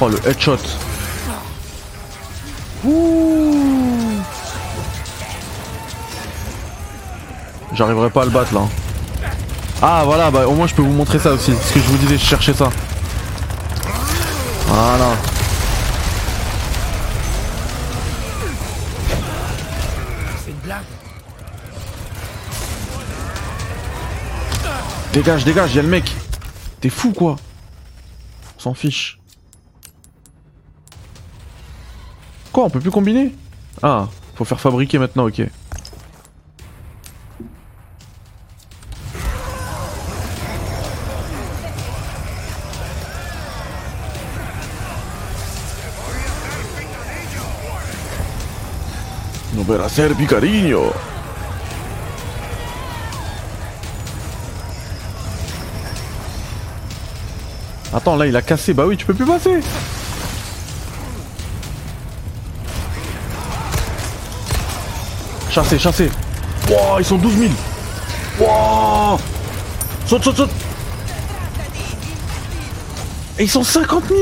[0.00, 0.58] Oh le headshot.
[7.74, 8.62] J'arriverai pas à le battre là.
[9.82, 11.52] Ah voilà, bah au moins je peux vous montrer ça aussi.
[11.52, 12.70] Ce que je vous disais, je cherchais ça.
[14.66, 15.10] Voilà.
[25.14, 26.12] Dégage, dégage, y'a le mec.
[26.80, 27.36] T'es fou quoi
[28.56, 29.20] On s'en fiche.
[32.50, 33.32] Quoi, on peut plus combiner?
[33.80, 35.42] Ah, faut faire fabriquer maintenant, ok.
[49.54, 50.12] No verá ser
[57.94, 58.74] Attends, là il a cassé.
[58.74, 59.60] Bah oui, tu peux plus passer.
[65.48, 66.10] Chassé, chassé.
[66.68, 67.50] Wow, ils sont 12 000.
[68.40, 69.16] Wow.
[70.06, 70.50] Saute, saute, saute.
[73.38, 74.18] Et ils sont 50 000.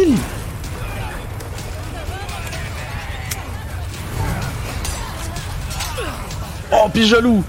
[6.70, 7.42] Oh, puis jaloux.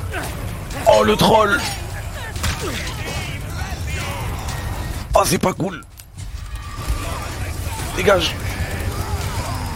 [0.87, 1.59] Oh, le troll.
[5.15, 5.83] Oh, c'est pas cool.
[7.95, 8.35] Dégage.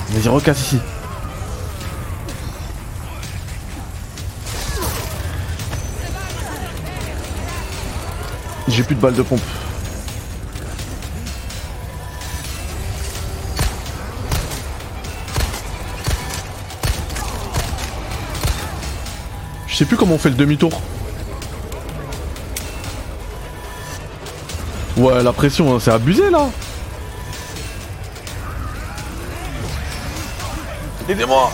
[0.10, 0.80] Vas-y, recasse ici.
[8.68, 9.41] J'ai plus de balles de pompe.
[19.68, 20.81] Je sais plus comment on fait le demi-tour.
[24.98, 26.49] Ouais, la pression, hein, c'est abusé là.
[31.09, 31.49] Aidez-moi.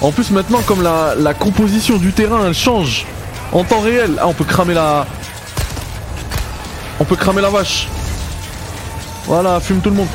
[0.00, 3.04] En plus maintenant comme la, composition du terrain elle change
[3.52, 4.16] en temps réel.
[4.18, 5.06] Ah on peut cramer la.
[6.98, 7.86] On peut cramer la vache.
[9.26, 10.08] Voilà, fume tout le monde.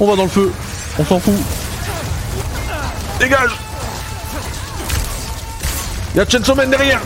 [0.00, 0.50] On va dans le feu.
[0.98, 1.34] On s'en fout.
[3.18, 3.50] Dégage
[6.14, 7.00] Y'a Chainsaw Man derrière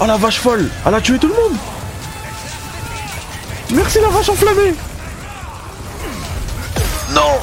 [0.00, 0.68] Oh la vache folle.
[0.86, 1.58] Elle a tué tout le monde.
[3.72, 4.74] Merci la vache enflammée.
[7.10, 7.40] Non.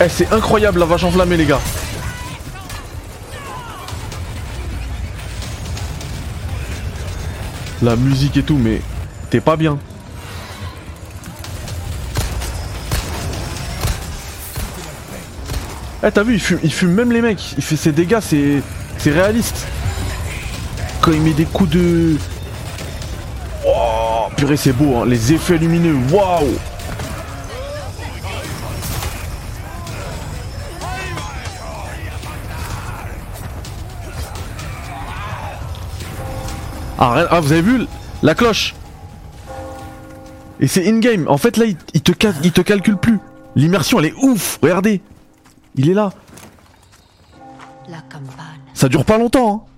[0.00, 1.60] Eh c'est incroyable la vache enflammée les gars.
[7.82, 8.82] La musique et tout mais
[9.30, 9.78] t'es pas bien.
[16.06, 17.54] Eh t'as vu, il fume, il fume même les mecs.
[17.56, 18.62] Il fait ses dégâts, c'est
[18.98, 19.66] c'est réaliste.
[21.04, 22.16] Quand il met des coups de...
[23.66, 25.04] Oh, purée, c'est beau, hein.
[25.04, 26.46] les effets lumineux, waouh
[36.98, 37.86] ah, ah, vous avez vu
[38.22, 38.74] la cloche?
[40.60, 41.26] Et c'est in-game.
[41.28, 42.12] En fait, là, il, te,
[42.42, 43.18] il te calcule plus.
[43.56, 44.58] L'immersion, elle est ouf.
[44.62, 45.02] Regardez.
[45.74, 46.14] Il est là.
[48.72, 49.66] Ça dure pas longtemps.
[49.68, 49.73] Hein.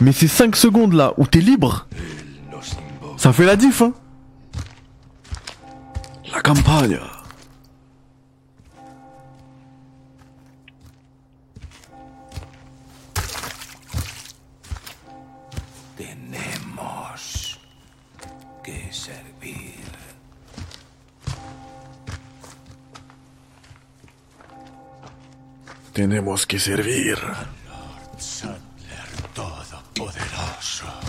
[0.00, 1.86] Mais ces 5 secondes là où t'es libre,
[3.16, 3.82] ça fait la diff.
[3.82, 3.92] Hein.
[6.32, 6.98] La campagne.
[25.94, 27.20] Tenemos que servir.
[29.94, 31.01] poderoso.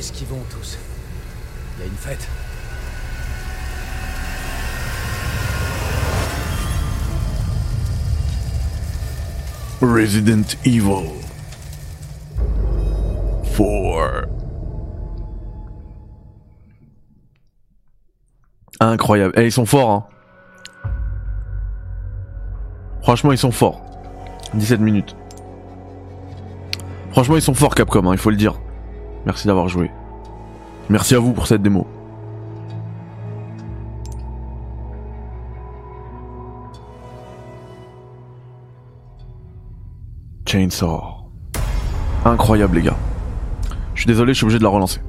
[0.00, 0.78] Est-ce vont tous
[1.76, 2.26] Il y a une fête
[9.82, 11.10] Resident Evil
[13.54, 14.26] 4
[18.80, 19.34] Incroyable.
[19.36, 20.06] Eh, ils sont forts, hein.
[23.02, 23.82] Franchement, ils sont forts.
[24.54, 25.14] 17 minutes.
[27.10, 28.58] Franchement, ils sont forts, Capcom, hein, il faut le dire.
[29.26, 29.89] Merci d'avoir joué.
[30.90, 31.86] Merci à vous pour cette démo.
[40.44, 41.30] Chainsaw.
[42.24, 42.96] Incroyable les gars.
[43.94, 45.00] Je suis désolé, je suis obligé de la relancer.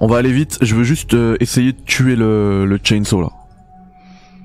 [0.00, 3.30] On va aller vite, je veux juste euh, essayer de tuer le, le chainsaw là.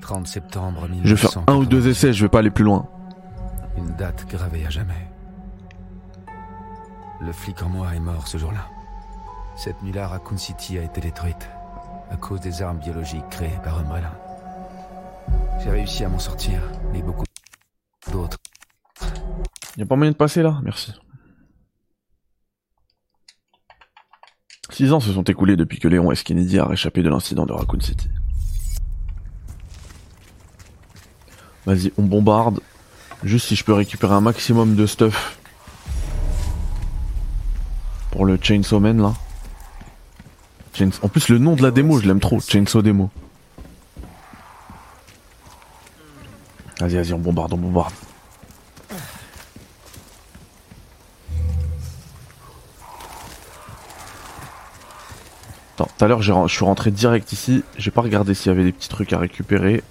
[0.02, 2.86] 30 septembre Je vais faire un ou deux essais, je vais pas aller plus loin.
[3.76, 5.11] Une date gravée à jamais.
[7.24, 8.68] Le flic en moi est mort ce jour-là.
[9.56, 11.48] Cette nuit-là, Raccoon City a été détruite
[12.10, 14.12] à cause des armes biologiques créées par Umbrella.
[15.62, 16.60] J'ai réussi à m'en sortir,
[16.92, 17.24] mais beaucoup
[18.10, 18.38] d'autres.
[19.76, 20.92] Y a pas moyen de passer là Merci.
[24.70, 26.24] Six ans se sont écoulés depuis que Léon S.
[26.58, 28.10] A réchappé de l'incident de Raccoon City.
[31.66, 32.58] Vas-y, on bombarde.
[33.22, 35.38] Juste si je peux récupérer un maximum de stuff
[38.24, 39.14] le Chainsaw Man là.
[41.02, 43.10] En plus le nom de la démo je l'aime trop, Chainsaw Demo.
[46.80, 47.92] Vas-y vas-y on bombarde, on bombarde.
[55.74, 58.64] Attends, tout à l'heure je suis rentré direct ici, j'ai pas regardé s'il y avait
[58.64, 59.82] des petits trucs à récupérer.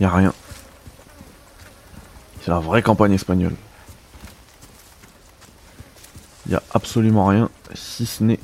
[0.00, 0.32] Y a rien.
[2.42, 3.54] C'est la vraie campagne espagnole.
[6.48, 8.40] Il y a absolument rien, si ce n'est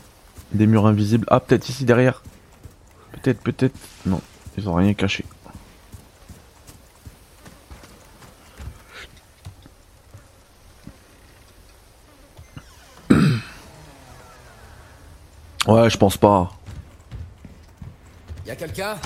[0.52, 1.26] des murs invisibles.
[1.30, 2.22] Ah, peut-être ici derrière.
[3.12, 3.74] Peut-être, peut-être.
[4.04, 4.20] Non,
[4.58, 5.24] ils ont rien caché.
[15.66, 16.52] Ouais, je pense pas.
[18.46, 18.96] Y'a quelqu'un?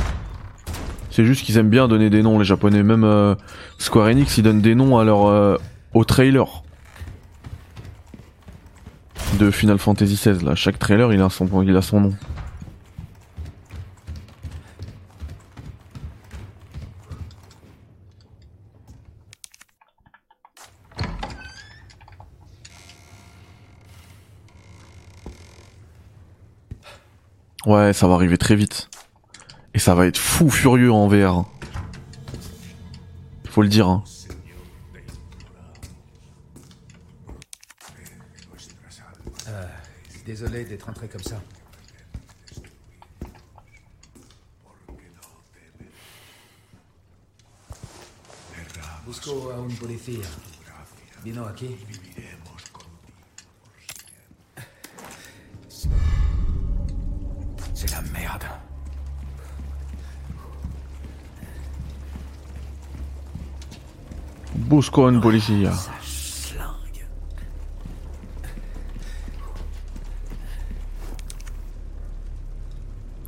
[1.13, 2.83] C'est juste qu'ils aiment bien donner des noms, les japonais.
[2.83, 3.37] Même euh,
[3.79, 5.57] Square Enix, ils donnent des noms à leur, euh,
[5.95, 6.65] au trailer.
[9.39, 10.55] De Final Fantasy XVI là.
[10.55, 12.15] Chaque trailer il a son, il a son nom.
[27.69, 28.89] Ouais, ça va arriver très vite.
[29.75, 31.45] Et ça va être fou furieux en VR.
[33.51, 33.89] Faut le dire.
[33.89, 34.03] Hein.
[39.49, 39.67] Euh,
[40.29, 41.41] désolé d'être entré comme ça.
[49.07, 50.29] Busco a un policía.
[51.25, 51.79] Vino aquí.
[57.73, 58.47] C'est la merde.
[64.55, 65.73] Busco un policía.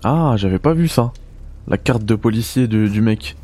[0.02, 1.12] Ah, j'avais pas vu ça.
[1.68, 3.36] La carte de policier de- du mec.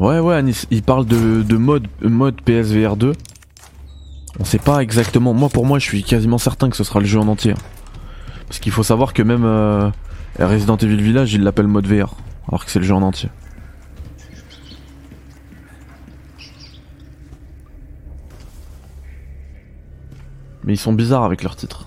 [0.00, 3.12] Ouais, ouais, il parle de, de mode, mode PSVR 2.
[4.38, 5.32] On sait pas exactement.
[5.32, 7.54] Moi, pour moi, je suis quasiment certain que ce sera le jeu en entier.
[8.46, 9.88] Parce qu'il faut savoir que même euh,
[10.38, 12.14] Resident Evil Village, il l'appelle mode VR.
[12.48, 13.30] Alors que c'est le jeu en entier.
[20.64, 21.86] Mais ils sont bizarres avec leurs titres.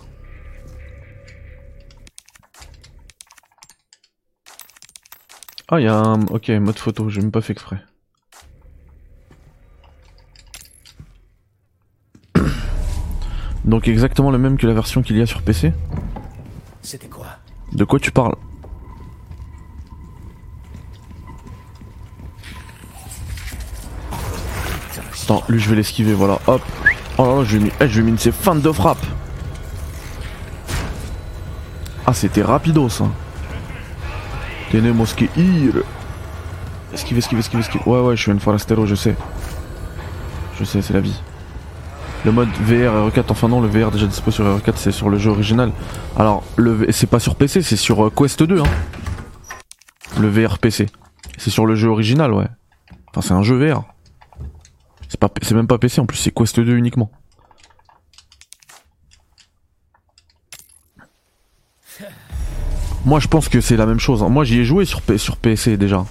[5.71, 6.25] Ah, il y a un.
[6.27, 7.77] Ok, mode photo, j'ai même pas fait exprès.
[13.65, 15.71] Donc exactement le même que la version qu'il y a sur PC
[16.81, 17.27] C'était quoi?
[17.71, 18.35] De quoi tu parles?
[25.23, 26.63] Attends, lui je vais l'esquiver, voilà, hop.
[27.19, 28.31] Oh là là, je lui ai mis, eh, je lui ai mis une de ses
[28.31, 29.05] de frappe.
[32.07, 33.05] Ah, c'était rapido ça.
[34.71, 35.83] Tenemos que ir.
[36.93, 37.81] Esquive, esquive, esquive, esquive.
[37.87, 39.15] Ouais, ouais, je suis un forastero, je sais.
[40.59, 41.19] Je sais, c'est la vie.
[42.25, 45.17] Le mode VR RE4, enfin non, le VR déjà dispo sur RE4, c'est sur le
[45.17, 45.71] jeu original.
[46.17, 48.63] Alors, le c'est pas sur PC, c'est sur euh, Quest 2, hein.
[50.19, 50.87] Le VR PC.
[51.37, 52.47] C'est sur le jeu original, ouais.
[53.11, 53.83] Enfin, c'est un jeu VR.
[55.07, 57.09] C'est même pas PC en plus, c'est Quest 2 uniquement.
[63.05, 64.21] Moi, je pense que c'est la même chose.
[64.23, 64.29] hein.
[64.29, 66.05] Moi, j'y ai joué sur, P- PC déjà.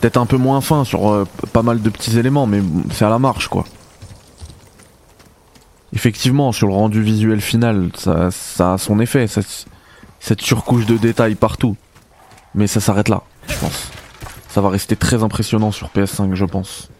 [0.00, 2.60] Peut-être un peu moins fin sur euh, pas mal de petits éléments, mais
[2.92, 3.64] c'est à la marche, quoi.
[5.94, 9.66] Effectivement, sur le rendu visuel final, ça, a son effet, cette,
[10.20, 11.76] cette surcouche de détails partout.
[12.54, 13.90] Mais ça s'arrête là, je pense.
[14.48, 16.90] Ça va rester très impressionnant sur PS5, je pense.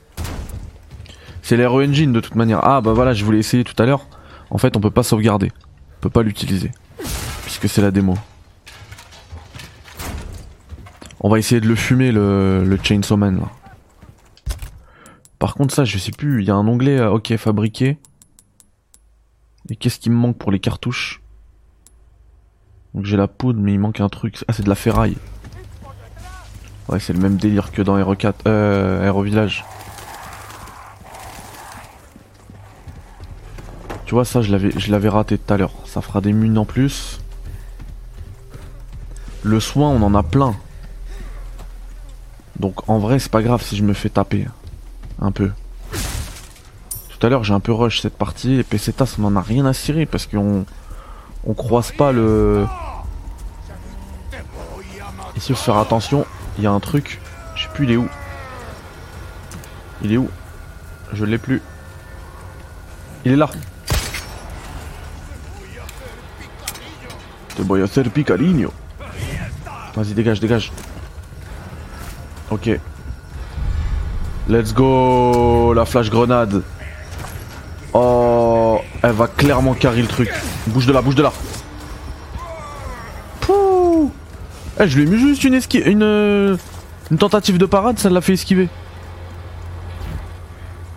[1.42, 2.60] C'est l'Hero Engine de toute manière.
[2.62, 4.06] Ah bah voilà, je voulais essayer tout à l'heure.
[4.50, 5.50] En fait, on peut pas sauvegarder.
[5.98, 6.70] On peut pas l'utiliser.
[7.44, 8.14] Puisque c'est la démo.
[11.22, 13.48] On va essayer de le fumer, le, le Chainsaw Man là.
[15.38, 16.42] Par contre, ça, je sais plus.
[16.42, 17.98] Il y a un onglet, euh, ok, fabriqué.
[19.70, 21.20] Et qu'est-ce qui me manque pour les cartouches?
[22.94, 24.38] Donc j'ai la poudre, mais il manque un truc.
[24.46, 25.16] Ah, c'est de la ferraille.
[26.88, 29.64] Ouais, c'est le même délire que dans Hero 4, euh, Hero Village.
[34.06, 35.74] Tu vois, ça, je l'avais, je l'avais raté tout à l'heure.
[35.86, 37.20] Ça fera des munes en plus.
[39.42, 40.54] Le soin, on en a plein.
[42.62, 44.46] Donc en vrai, c'est pas grave si je me fais taper.
[45.20, 45.50] Un peu.
[45.90, 48.54] Tout à l'heure, j'ai un peu rush cette partie.
[48.54, 50.64] Et Pesetas, on en a rien à cirer parce qu'on
[51.44, 52.64] on croise pas le.
[55.36, 56.24] Ici, faut faire attention.
[56.56, 57.20] Il y a un truc.
[57.56, 58.08] Je sais plus, il est où.
[60.02, 60.30] Il est où?
[61.12, 61.60] Je l'ai plus.
[63.24, 63.50] Il est là.
[67.56, 67.62] Te
[68.66, 68.72] a.
[69.96, 70.70] Vas-y, dégage, dégage.
[72.52, 72.68] Ok.
[74.46, 76.62] Let's go La flash grenade.
[77.94, 80.30] Oh, elle va clairement carry le truc.
[80.66, 81.32] Bouge de là, bouge de là.
[83.40, 84.10] Pouh
[84.78, 86.56] Eh, je lui ai mis juste une esquive, une, euh,
[87.10, 88.68] une tentative de parade, ça l'a fait esquiver.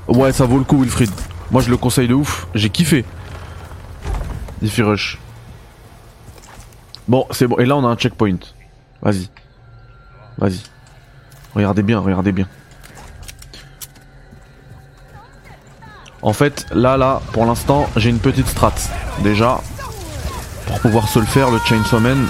[0.09, 1.11] Ouais, ça vaut le coup, Wilfried.
[1.51, 2.47] Moi, je le conseille de ouf.
[2.53, 3.05] J'ai kiffé.
[4.61, 5.19] Diffy Rush.
[7.07, 7.57] Bon, c'est bon.
[7.59, 8.37] Et là, on a un checkpoint.
[9.01, 9.29] Vas-y.
[10.37, 10.59] Vas-y.
[11.55, 12.47] Regardez bien, regardez bien.
[16.21, 18.73] En fait, là, là, pour l'instant, j'ai une petite strat.
[19.19, 19.61] Déjà,
[20.65, 22.27] pour pouvoir se le faire, le Chainsaw Man,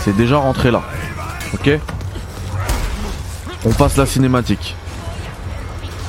[0.00, 0.82] c'est déjà rentré là.
[1.54, 1.70] Ok?
[3.64, 4.76] On passe la cinématique.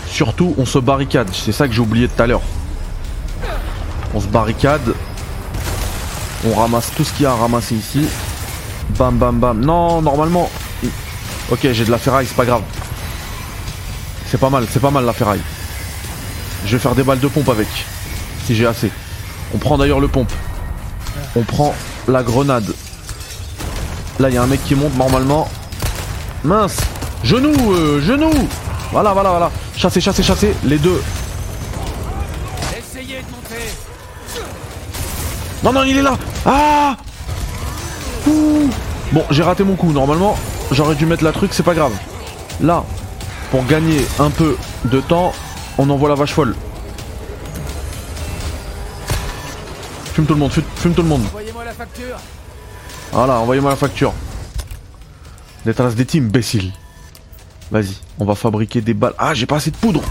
[0.08, 1.30] Surtout, on se barricade.
[1.32, 2.42] C'est ça que j'ai oublié tout à l'heure.
[4.14, 4.94] On se barricade.
[6.46, 8.08] On ramasse tout ce qu'il y a à ramasser ici.
[8.98, 9.60] Bam bam bam.
[9.60, 10.50] Non, normalement.
[11.52, 12.64] Ok, j'ai de la ferraille, c'est pas grave.
[14.30, 15.42] C'est pas mal, c'est pas mal la ferraille.
[16.66, 17.68] Je vais faire des balles de pompe avec.
[18.46, 18.92] Si j'ai assez.
[19.54, 20.32] On prend d'ailleurs le pompe.
[21.36, 21.76] On prend
[22.08, 22.74] la grenade.
[24.20, 25.48] Là, il y a un mec qui monte normalement.
[26.44, 26.78] Mince
[27.24, 28.32] Genou euh, Genou
[28.92, 29.52] Voilà, voilà, voilà.
[29.76, 30.56] Chasser, chasser, chasser.
[30.64, 31.02] Les deux.
[32.78, 33.72] Essayez de monter.
[35.64, 36.98] Non, non, il est là Ah
[38.28, 38.70] Ouh.
[39.12, 39.92] Bon, j'ai raté mon coup.
[39.92, 40.38] Normalement,
[40.72, 41.94] j'aurais dû mettre la truc, c'est pas grave.
[42.62, 42.84] Là,
[43.52, 45.34] pour gagner un peu de temps,
[45.78, 46.56] on envoie la vache folle.
[50.14, 51.24] Fume tout le monde, fume, fume tout le monde.
[51.28, 52.18] Envoyez-moi la facture.
[53.12, 54.14] Voilà, envoyez-moi la facture.
[55.66, 56.72] Des traces des teams, imbécile.
[57.72, 59.14] Vas-y, on va fabriquer des balles.
[59.18, 60.02] Ah, j'ai pas assez de poudre.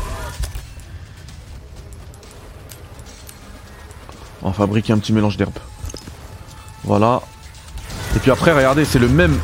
[4.43, 5.59] On va fabriquer un petit mélange d'herbes.
[6.85, 7.21] Voilà.
[8.17, 9.39] Et puis après, regardez, c'est le même.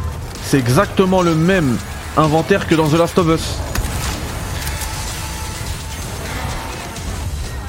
[0.44, 1.76] C'est exactement le même
[2.16, 3.58] inventaire que dans The Last of Us.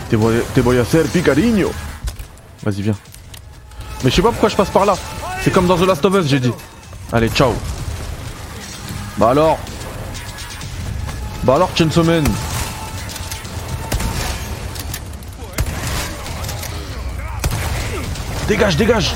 [0.10, 0.84] Te voy, a.
[2.64, 2.96] Vas-y, viens.
[4.04, 4.96] Mais je sais pas pourquoi je passe par là.
[5.42, 6.54] C'est comme dans The Last of Us, j'ai dit.
[7.12, 7.54] Allez, ciao.
[9.18, 9.60] Bah alors
[11.44, 12.24] Bah alors, Chainsaw Man
[18.48, 19.16] Dégage, dégage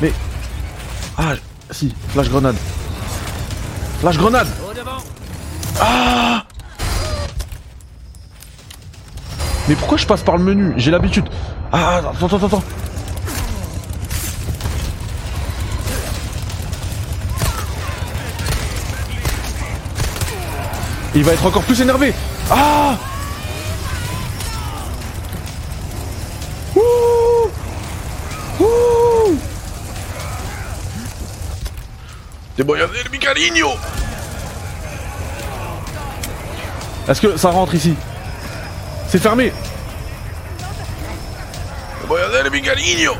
[0.00, 0.12] Mais...
[1.16, 1.34] Ah,
[1.70, 2.56] si, flash grenade.
[4.00, 4.48] Flash grenade
[5.80, 6.44] Ah
[9.68, 10.72] Mais pourquoi je passe par le menu?
[10.76, 11.28] J'ai l'habitude.
[11.72, 12.64] Ah, attends, attends, attends.
[21.14, 22.14] Il va être encore plus énervé.
[22.50, 22.96] Ah
[32.58, 33.68] Te voy a hacer mi cariño
[37.06, 37.94] Est-ce que ça rentre ici?
[39.08, 39.52] C'est fermé
[42.02, 43.12] Te voy a hacer mi cariño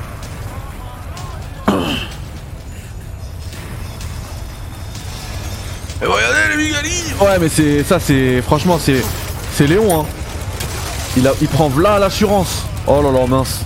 [6.00, 9.04] Te voy a hacer mi cariño Ouais mais c'est ça c'est franchement c'est
[9.54, 10.06] c'est Léon hein.
[11.16, 12.64] Il a il prend là l'assurance.
[12.88, 13.60] Oh là là mince.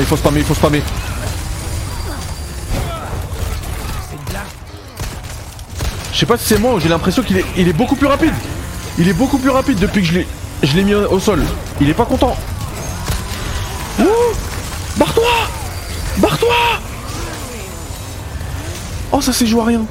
[0.00, 0.82] Il faut spammer, il faut spammer.
[6.12, 8.06] Je sais pas si c'est moi ou j'ai l'impression qu'il est, il est beaucoup plus
[8.06, 8.32] rapide.
[8.98, 11.44] Il est beaucoup plus rapide depuis que je l'ai, mis au sol.
[11.80, 12.36] Il est pas content.
[14.96, 15.30] Barre-toi
[16.18, 16.54] Barre-toi
[19.12, 19.84] Oh ça s'est joué à rien.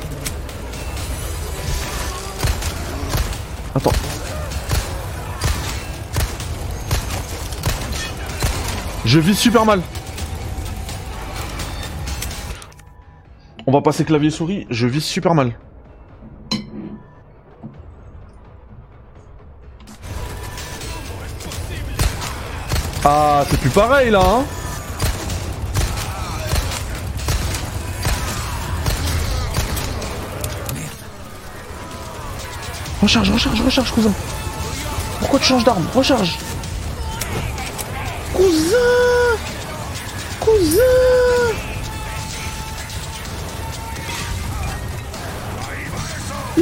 [3.74, 3.94] Attends.
[9.06, 9.82] Je vis super mal.
[13.70, 15.52] On va passer clavier souris, je vis super mal.
[23.04, 24.46] Ah, c'est plus pareil là, hein
[33.02, 34.14] Recharge, recharge, recharge, cousin.
[35.20, 35.86] Pourquoi tu changes d'arme?
[35.94, 36.38] Recharge.
[38.34, 38.78] Cousin
[40.40, 41.37] Cousin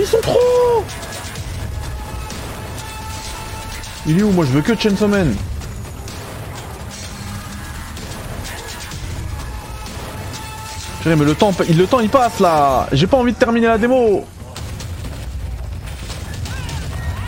[0.06, 0.84] Ils sont trop
[4.06, 5.36] Il est où Moi je veux que Chainsaw Man.
[11.06, 13.78] Mais le temps, il- le temps il passe là J'ai pas envie de terminer la
[13.78, 14.26] démo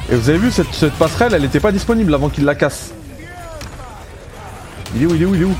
[0.09, 2.91] Et vous avez vu cette, cette passerelle, elle était pas disponible avant qu'il la casse.
[4.95, 5.53] Il est où, il est où, il est où?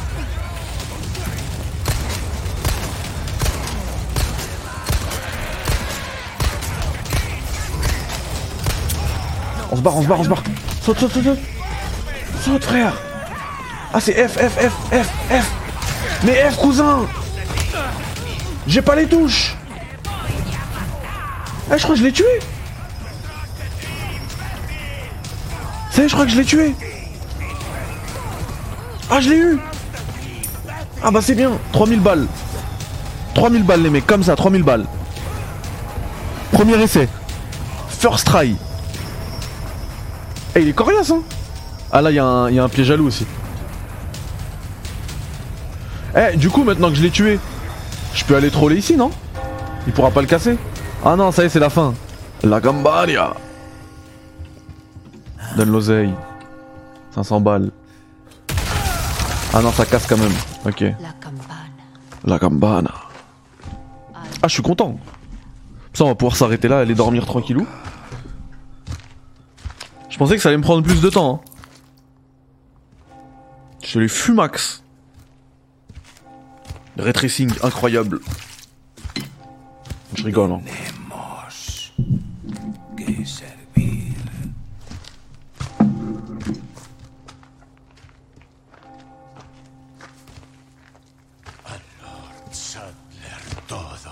[9.78, 10.44] Se barre, on se barre, on se barre.
[10.82, 11.40] Saute, saute, saute, saute.
[12.44, 12.94] Saute, frère.
[13.94, 15.52] Ah, c'est F, F, F, F, F.
[16.24, 17.06] Mais F, cousin.
[18.68, 19.56] J'ai pas les touches.
[21.70, 22.26] Ah, je crois que je l'ai tué.
[25.92, 26.76] Ça y est, je crois que je l'ai tué.
[29.10, 29.60] Ah, je l'ai eu.
[31.04, 31.52] Ah bah c'est bien.
[31.72, 32.28] 3000 balles.
[33.36, 34.86] 3000 balles les mecs, comme ça, 3000 balles.
[36.52, 37.08] Premier essai.
[37.90, 38.56] First try.
[40.58, 41.22] Eh, il est coriace, hein
[41.92, 43.28] Ah là, il y, a un- il y a un pied jaloux aussi.
[46.16, 47.40] Eh, du coup, maintenant que je l'ai tué,
[48.16, 49.12] je peux aller troller ici, non?
[49.86, 50.58] Il pourra pas le casser
[51.06, 51.94] Ah non, ça y est, c'est la fin.
[52.44, 53.36] La Gambania.
[55.56, 56.14] Donne l'oseille.
[57.14, 57.72] 500 balles.
[59.54, 60.34] Ah non, ça casse quand même.
[60.66, 60.84] Ok.
[62.26, 62.92] La Gambana.
[64.42, 65.00] Ah, je suis content.
[65.94, 67.66] Ça, on va pouvoir s'arrêter là, aller dormir tranquillou.
[70.18, 71.44] Je pensais que ça allait me prendre plus de temps.
[71.46, 73.16] Hein.
[73.84, 74.82] Je les fumax.
[76.98, 78.20] Ray tracing incroyable.
[80.16, 80.54] Je rigole.
[80.54, 80.62] Hein.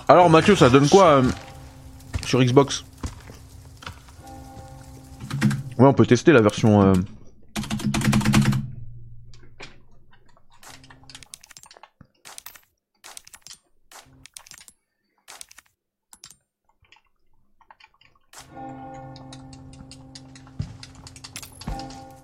[0.06, 1.22] Alors Mathieu, ça donne quoi euh,
[2.24, 2.84] sur Xbox?
[5.78, 6.82] Ouais, on peut tester la version.
[6.82, 6.92] euh,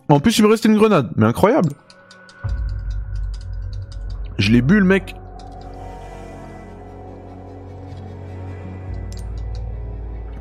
[0.09, 1.73] En plus, il me restait une grenade, mais incroyable.
[4.39, 5.15] Je l'ai bu, le mec.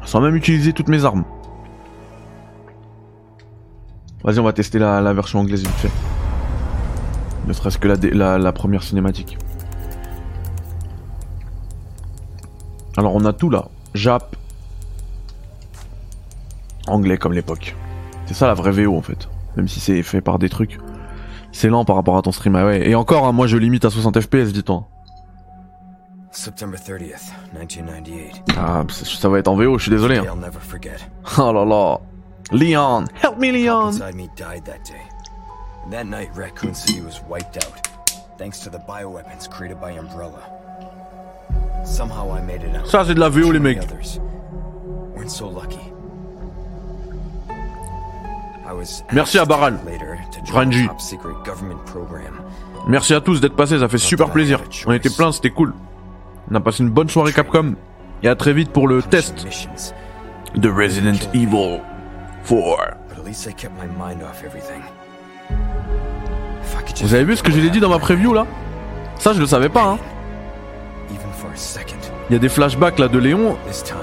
[0.04, 1.24] Sans même utiliser toutes mes armes.
[4.24, 5.92] Vas-y, on va tester la, la version anglaise vite fait.
[7.48, 9.38] Ne serait-ce que la, la, la première cinématique.
[12.98, 13.66] Alors, on a tout là.
[13.96, 14.36] Jap.
[16.88, 17.76] Anglais comme l'époque.
[18.26, 19.28] C'est ça la vraie VO en fait.
[19.58, 20.80] Même si c'est fait par des trucs.
[21.52, 22.56] C'est lent par rapport à ton stream.
[22.56, 22.88] Ah ouais.
[22.90, 24.88] Et encore, hein, moi je limite à 60 FPS, dis-toi.
[26.32, 28.44] September 30th, 1998.
[28.58, 30.18] Ah, ça ça va être en VO, je suis désolé.
[30.18, 30.24] hein.
[31.38, 32.00] Oh là là.
[32.52, 33.94] Leon, help me Leon.
[33.94, 35.02] Inside me died that day.
[35.84, 37.88] And that night, Raccoon City was wiped out,
[38.38, 40.42] thanks to the bioweapons created by Umbrella.
[41.86, 42.86] Somehow I made it out.
[42.88, 43.86] Ça, c'est de la VO, les Too many mecs.
[43.86, 44.20] others
[45.16, 45.80] Weren't so lucky.
[48.66, 49.80] I was Merci à Baral.
[50.52, 50.88] Ranji.
[50.88, 52.42] top secret government program.
[52.88, 54.62] Merci à tous d'être passés, ça fait super plaisir.
[54.86, 55.74] On était plein, c'était cool.
[56.50, 57.76] On a passé une bonne soirée Capcom.
[58.24, 59.46] Et à très vite pour le test
[60.56, 61.80] de Resident Evil
[62.44, 62.98] 4.
[63.10, 64.82] But at least I kept my mind off everything.
[66.64, 68.34] If I could just Vous avez vu ce que je l'ai dit dans ma preview
[68.34, 68.46] là?
[69.20, 69.84] Ça, je le savais pas.
[69.94, 70.00] Hein.
[71.10, 71.98] even for a second.
[72.30, 73.98] Il y a des flashbacks là de Léon This time,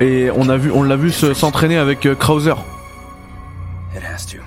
[0.00, 2.54] et on a vu, on l'a vu se- s'entraîner avec euh, Krauser.
[3.94, 4.38] it has to.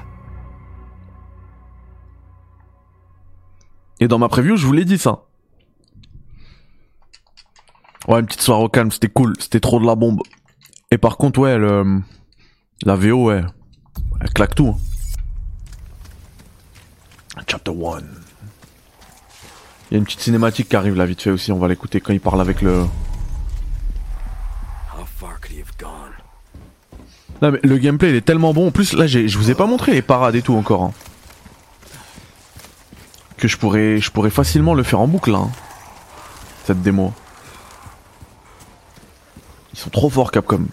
[3.99, 5.24] Et dans ma preview, je vous l'ai dit ça.
[8.08, 10.22] Ouais, une petite soirée au calme, c'était cool, c'était trop de la bombe.
[10.91, 11.99] Et par contre, ouais, le,
[12.85, 13.43] la VO, ouais,
[14.22, 14.75] elle claque tout.
[17.38, 17.41] hein.
[17.48, 17.99] Chapter 1.
[19.91, 21.99] Il y a une petite cinématique qui arrive là vite fait aussi, on va l'écouter
[21.99, 22.83] quand il parle avec le...
[24.95, 26.11] How far could he have gone?
[27.41, 29.66] Non mais le gameplay il est tellement bon, en plus là je vous ai pas
[29.66, 30.83] montré les parades et tout encore.
[30.83, 30.91] hein.
[33.38, 35.40] Que je pourrais, je pourrais facilement le faire en boucle là.
[35.40, 35.51] hein.
[36.66, 37.14] Cette démo.
[39.74, 40.66] Ils sont trop forts Capcom.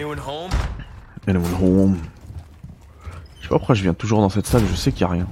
[0.00, 0.50] Anyone home?
[1.26, 1.98] Anyone home?
[3.36, 5.08] Je sais pas pourquoi je viens toujours dans cette salle, je sais qu'il y a
[5.08, 5.28] rien.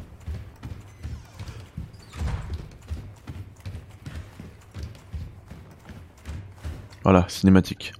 [7.02, 7.94] Voilà, cinématique.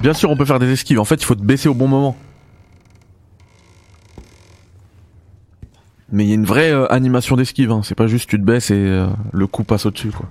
[0.00, 1.00] Bien sûr, on peut faire des esquives.
[1.00, 2.16] En fait, il faut te baisser au bon moment.
[6.12, 7.72] Mais il y a une vraie euh, animation d'esquive.
[7.72, 7.80] Hein.
[7.82, 10.28] C'est pas juste tu te baisses et euh, le coup passe au-dessus, quoi.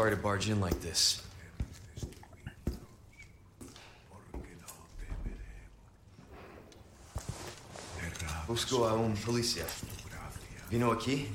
[0.00, 1.22] Sorry to barge in like this.
[8.48, 9.66] Busco a un policía.
[10.70, 11.28] Vino aquí?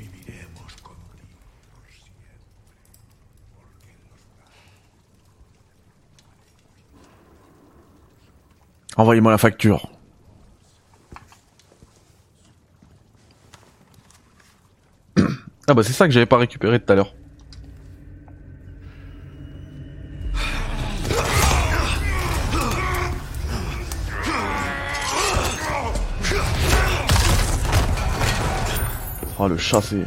[8.98, 9.92] Envoyez-moi la facture.
[15.68, 17.15] ah bah c'est ça que j'avais pas récupéré tout à l'heure.
[29.38, 30.06] Oh le chat c'est...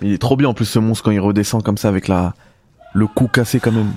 [0.00, 2.34] Il est trop bien en plus ce monstre quand il redescend comme ça avec la...
[2.92, 3.92] Le cou cassé quand même.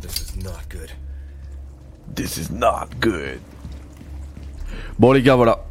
[0.00, 0.90] This is not good.
[2.14, 3.40] This is not good.
[4.98, 5.64] Bon les gars, voilà.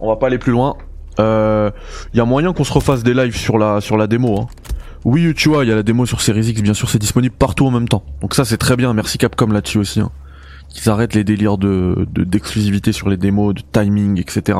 [0.00, 0.76] On va pas aller plus loin.
[1.18, 1.70] Il euh,
[2.12, 4.40] y a moyen qu'on se refasse des lives sur la sur la démo.
[4.40, 4.46] Hein.
[5.06, 7.32] Oui, tu vois, il y a la démo sur Series X, bien sûr, c'est disponible
[7.32, 8.02] partout en même temps.
[8.22, 8.92] Donc ça, c'est très bien.
[8.92, 10.00] Merci Capcom là-dessus aussi.
[10.00, 10.10] Hein.
[10.68, 14.58] Qu'ils arrêtent les délires de d'exclusivité sur les démos, de timing, etc.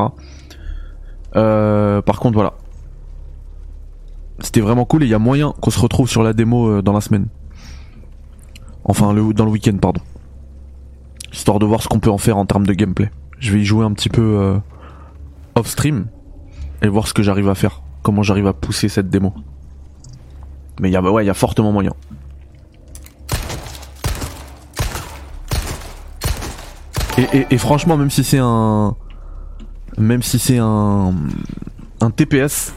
[1.35, 2.53] Euh, par contre, voilà.
[4.39, 6.81] C'était vraiment cool et il y a moyen qu'on se retrouve sur la démo euh,
[6.81, 7.27] dans la semaine.
[8.85, 9.99] Enfin, le, dans le week-end, pardon.
[11.33, 13.11] Histoire de voir ce qu'on peut en faire en termes de gameplay.
[13.39, 14.57] Je vais y jouer un petit peu euh,
[15.55, 16.05] off stream
[16.81, 17.81] et voir ce que j'arrive à faire.
[18.01, 19.33] Comment j'arrive à pousser cette démo.
[20.79, 21.93] Mais il y a, ouais, il y a fortement moyen.
[27.49, 28.95] Et, franchement, même si c'est un,
[29.97, 31.15] même si c'est un,
[31.99, 32.75] un TPS,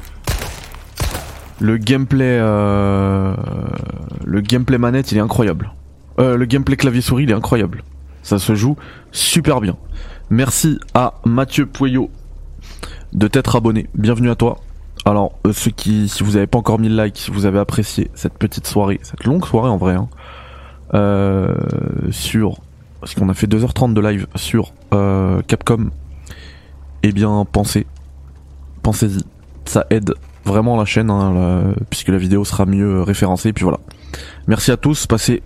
[1.61, 3.35] le gameplay, euh,
[4.25, 5.73] le gameplay manette, il est incroyable.
[6.19, 7.85] Euh, le gameplay clavier souris, il est incroyable.
[8.23, 8.77] Ça se joue
[9.13, 9.77] super bien.
[10.31, 12.11] Merci à Mathieu Pueyo
[13.13, 13.89] de t'être abonné.
[13.95, 14.59] Bienvenue à toi.
[15.05, 17.59] Alors, euh, ceux qui, si vous n'avez pas encore mis le like, si vous avez
[17.59, 20.09] apprécié cette petite soirée, cette longue soirée en vrai, hein,
[20.95, 21.55] euh,
[22.11, 22.59] sur,
[23.01, 25.91] parce qu'on a fait 2h30 de live sur euh, Capcom,
[27.03, 27.87] eh bien, pensez,
[28.83, 29.25] pensez-y,
[29.65, 30.13] ça aide
[30.45, 33.81] vraiment la chaîne, hein, puisque la vidéo sera mieux référencée, et puis voilà.
[34.49, 35.43] Merci à tous, passez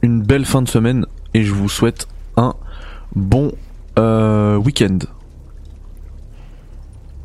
[0.00, 2.54] une belle fin de semaine, et je vous souhaite un
[3.14, 3.52] bon
[3.98, 4.98] week-end.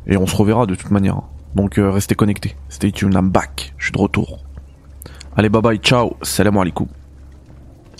[0.06, 1.22] Et on se reverra de toute manière.
[1.54, 2.56] Donc euh, restez connectés.
[2.68, 3.72] Stay tuned, I'm back.
[3.78, 4.38] Je suis de retour.
[5.36, 6.86] Allez, bye bye, ciao, salam alaikum.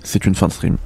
[0.03, 0.77] C'est une fin de stream.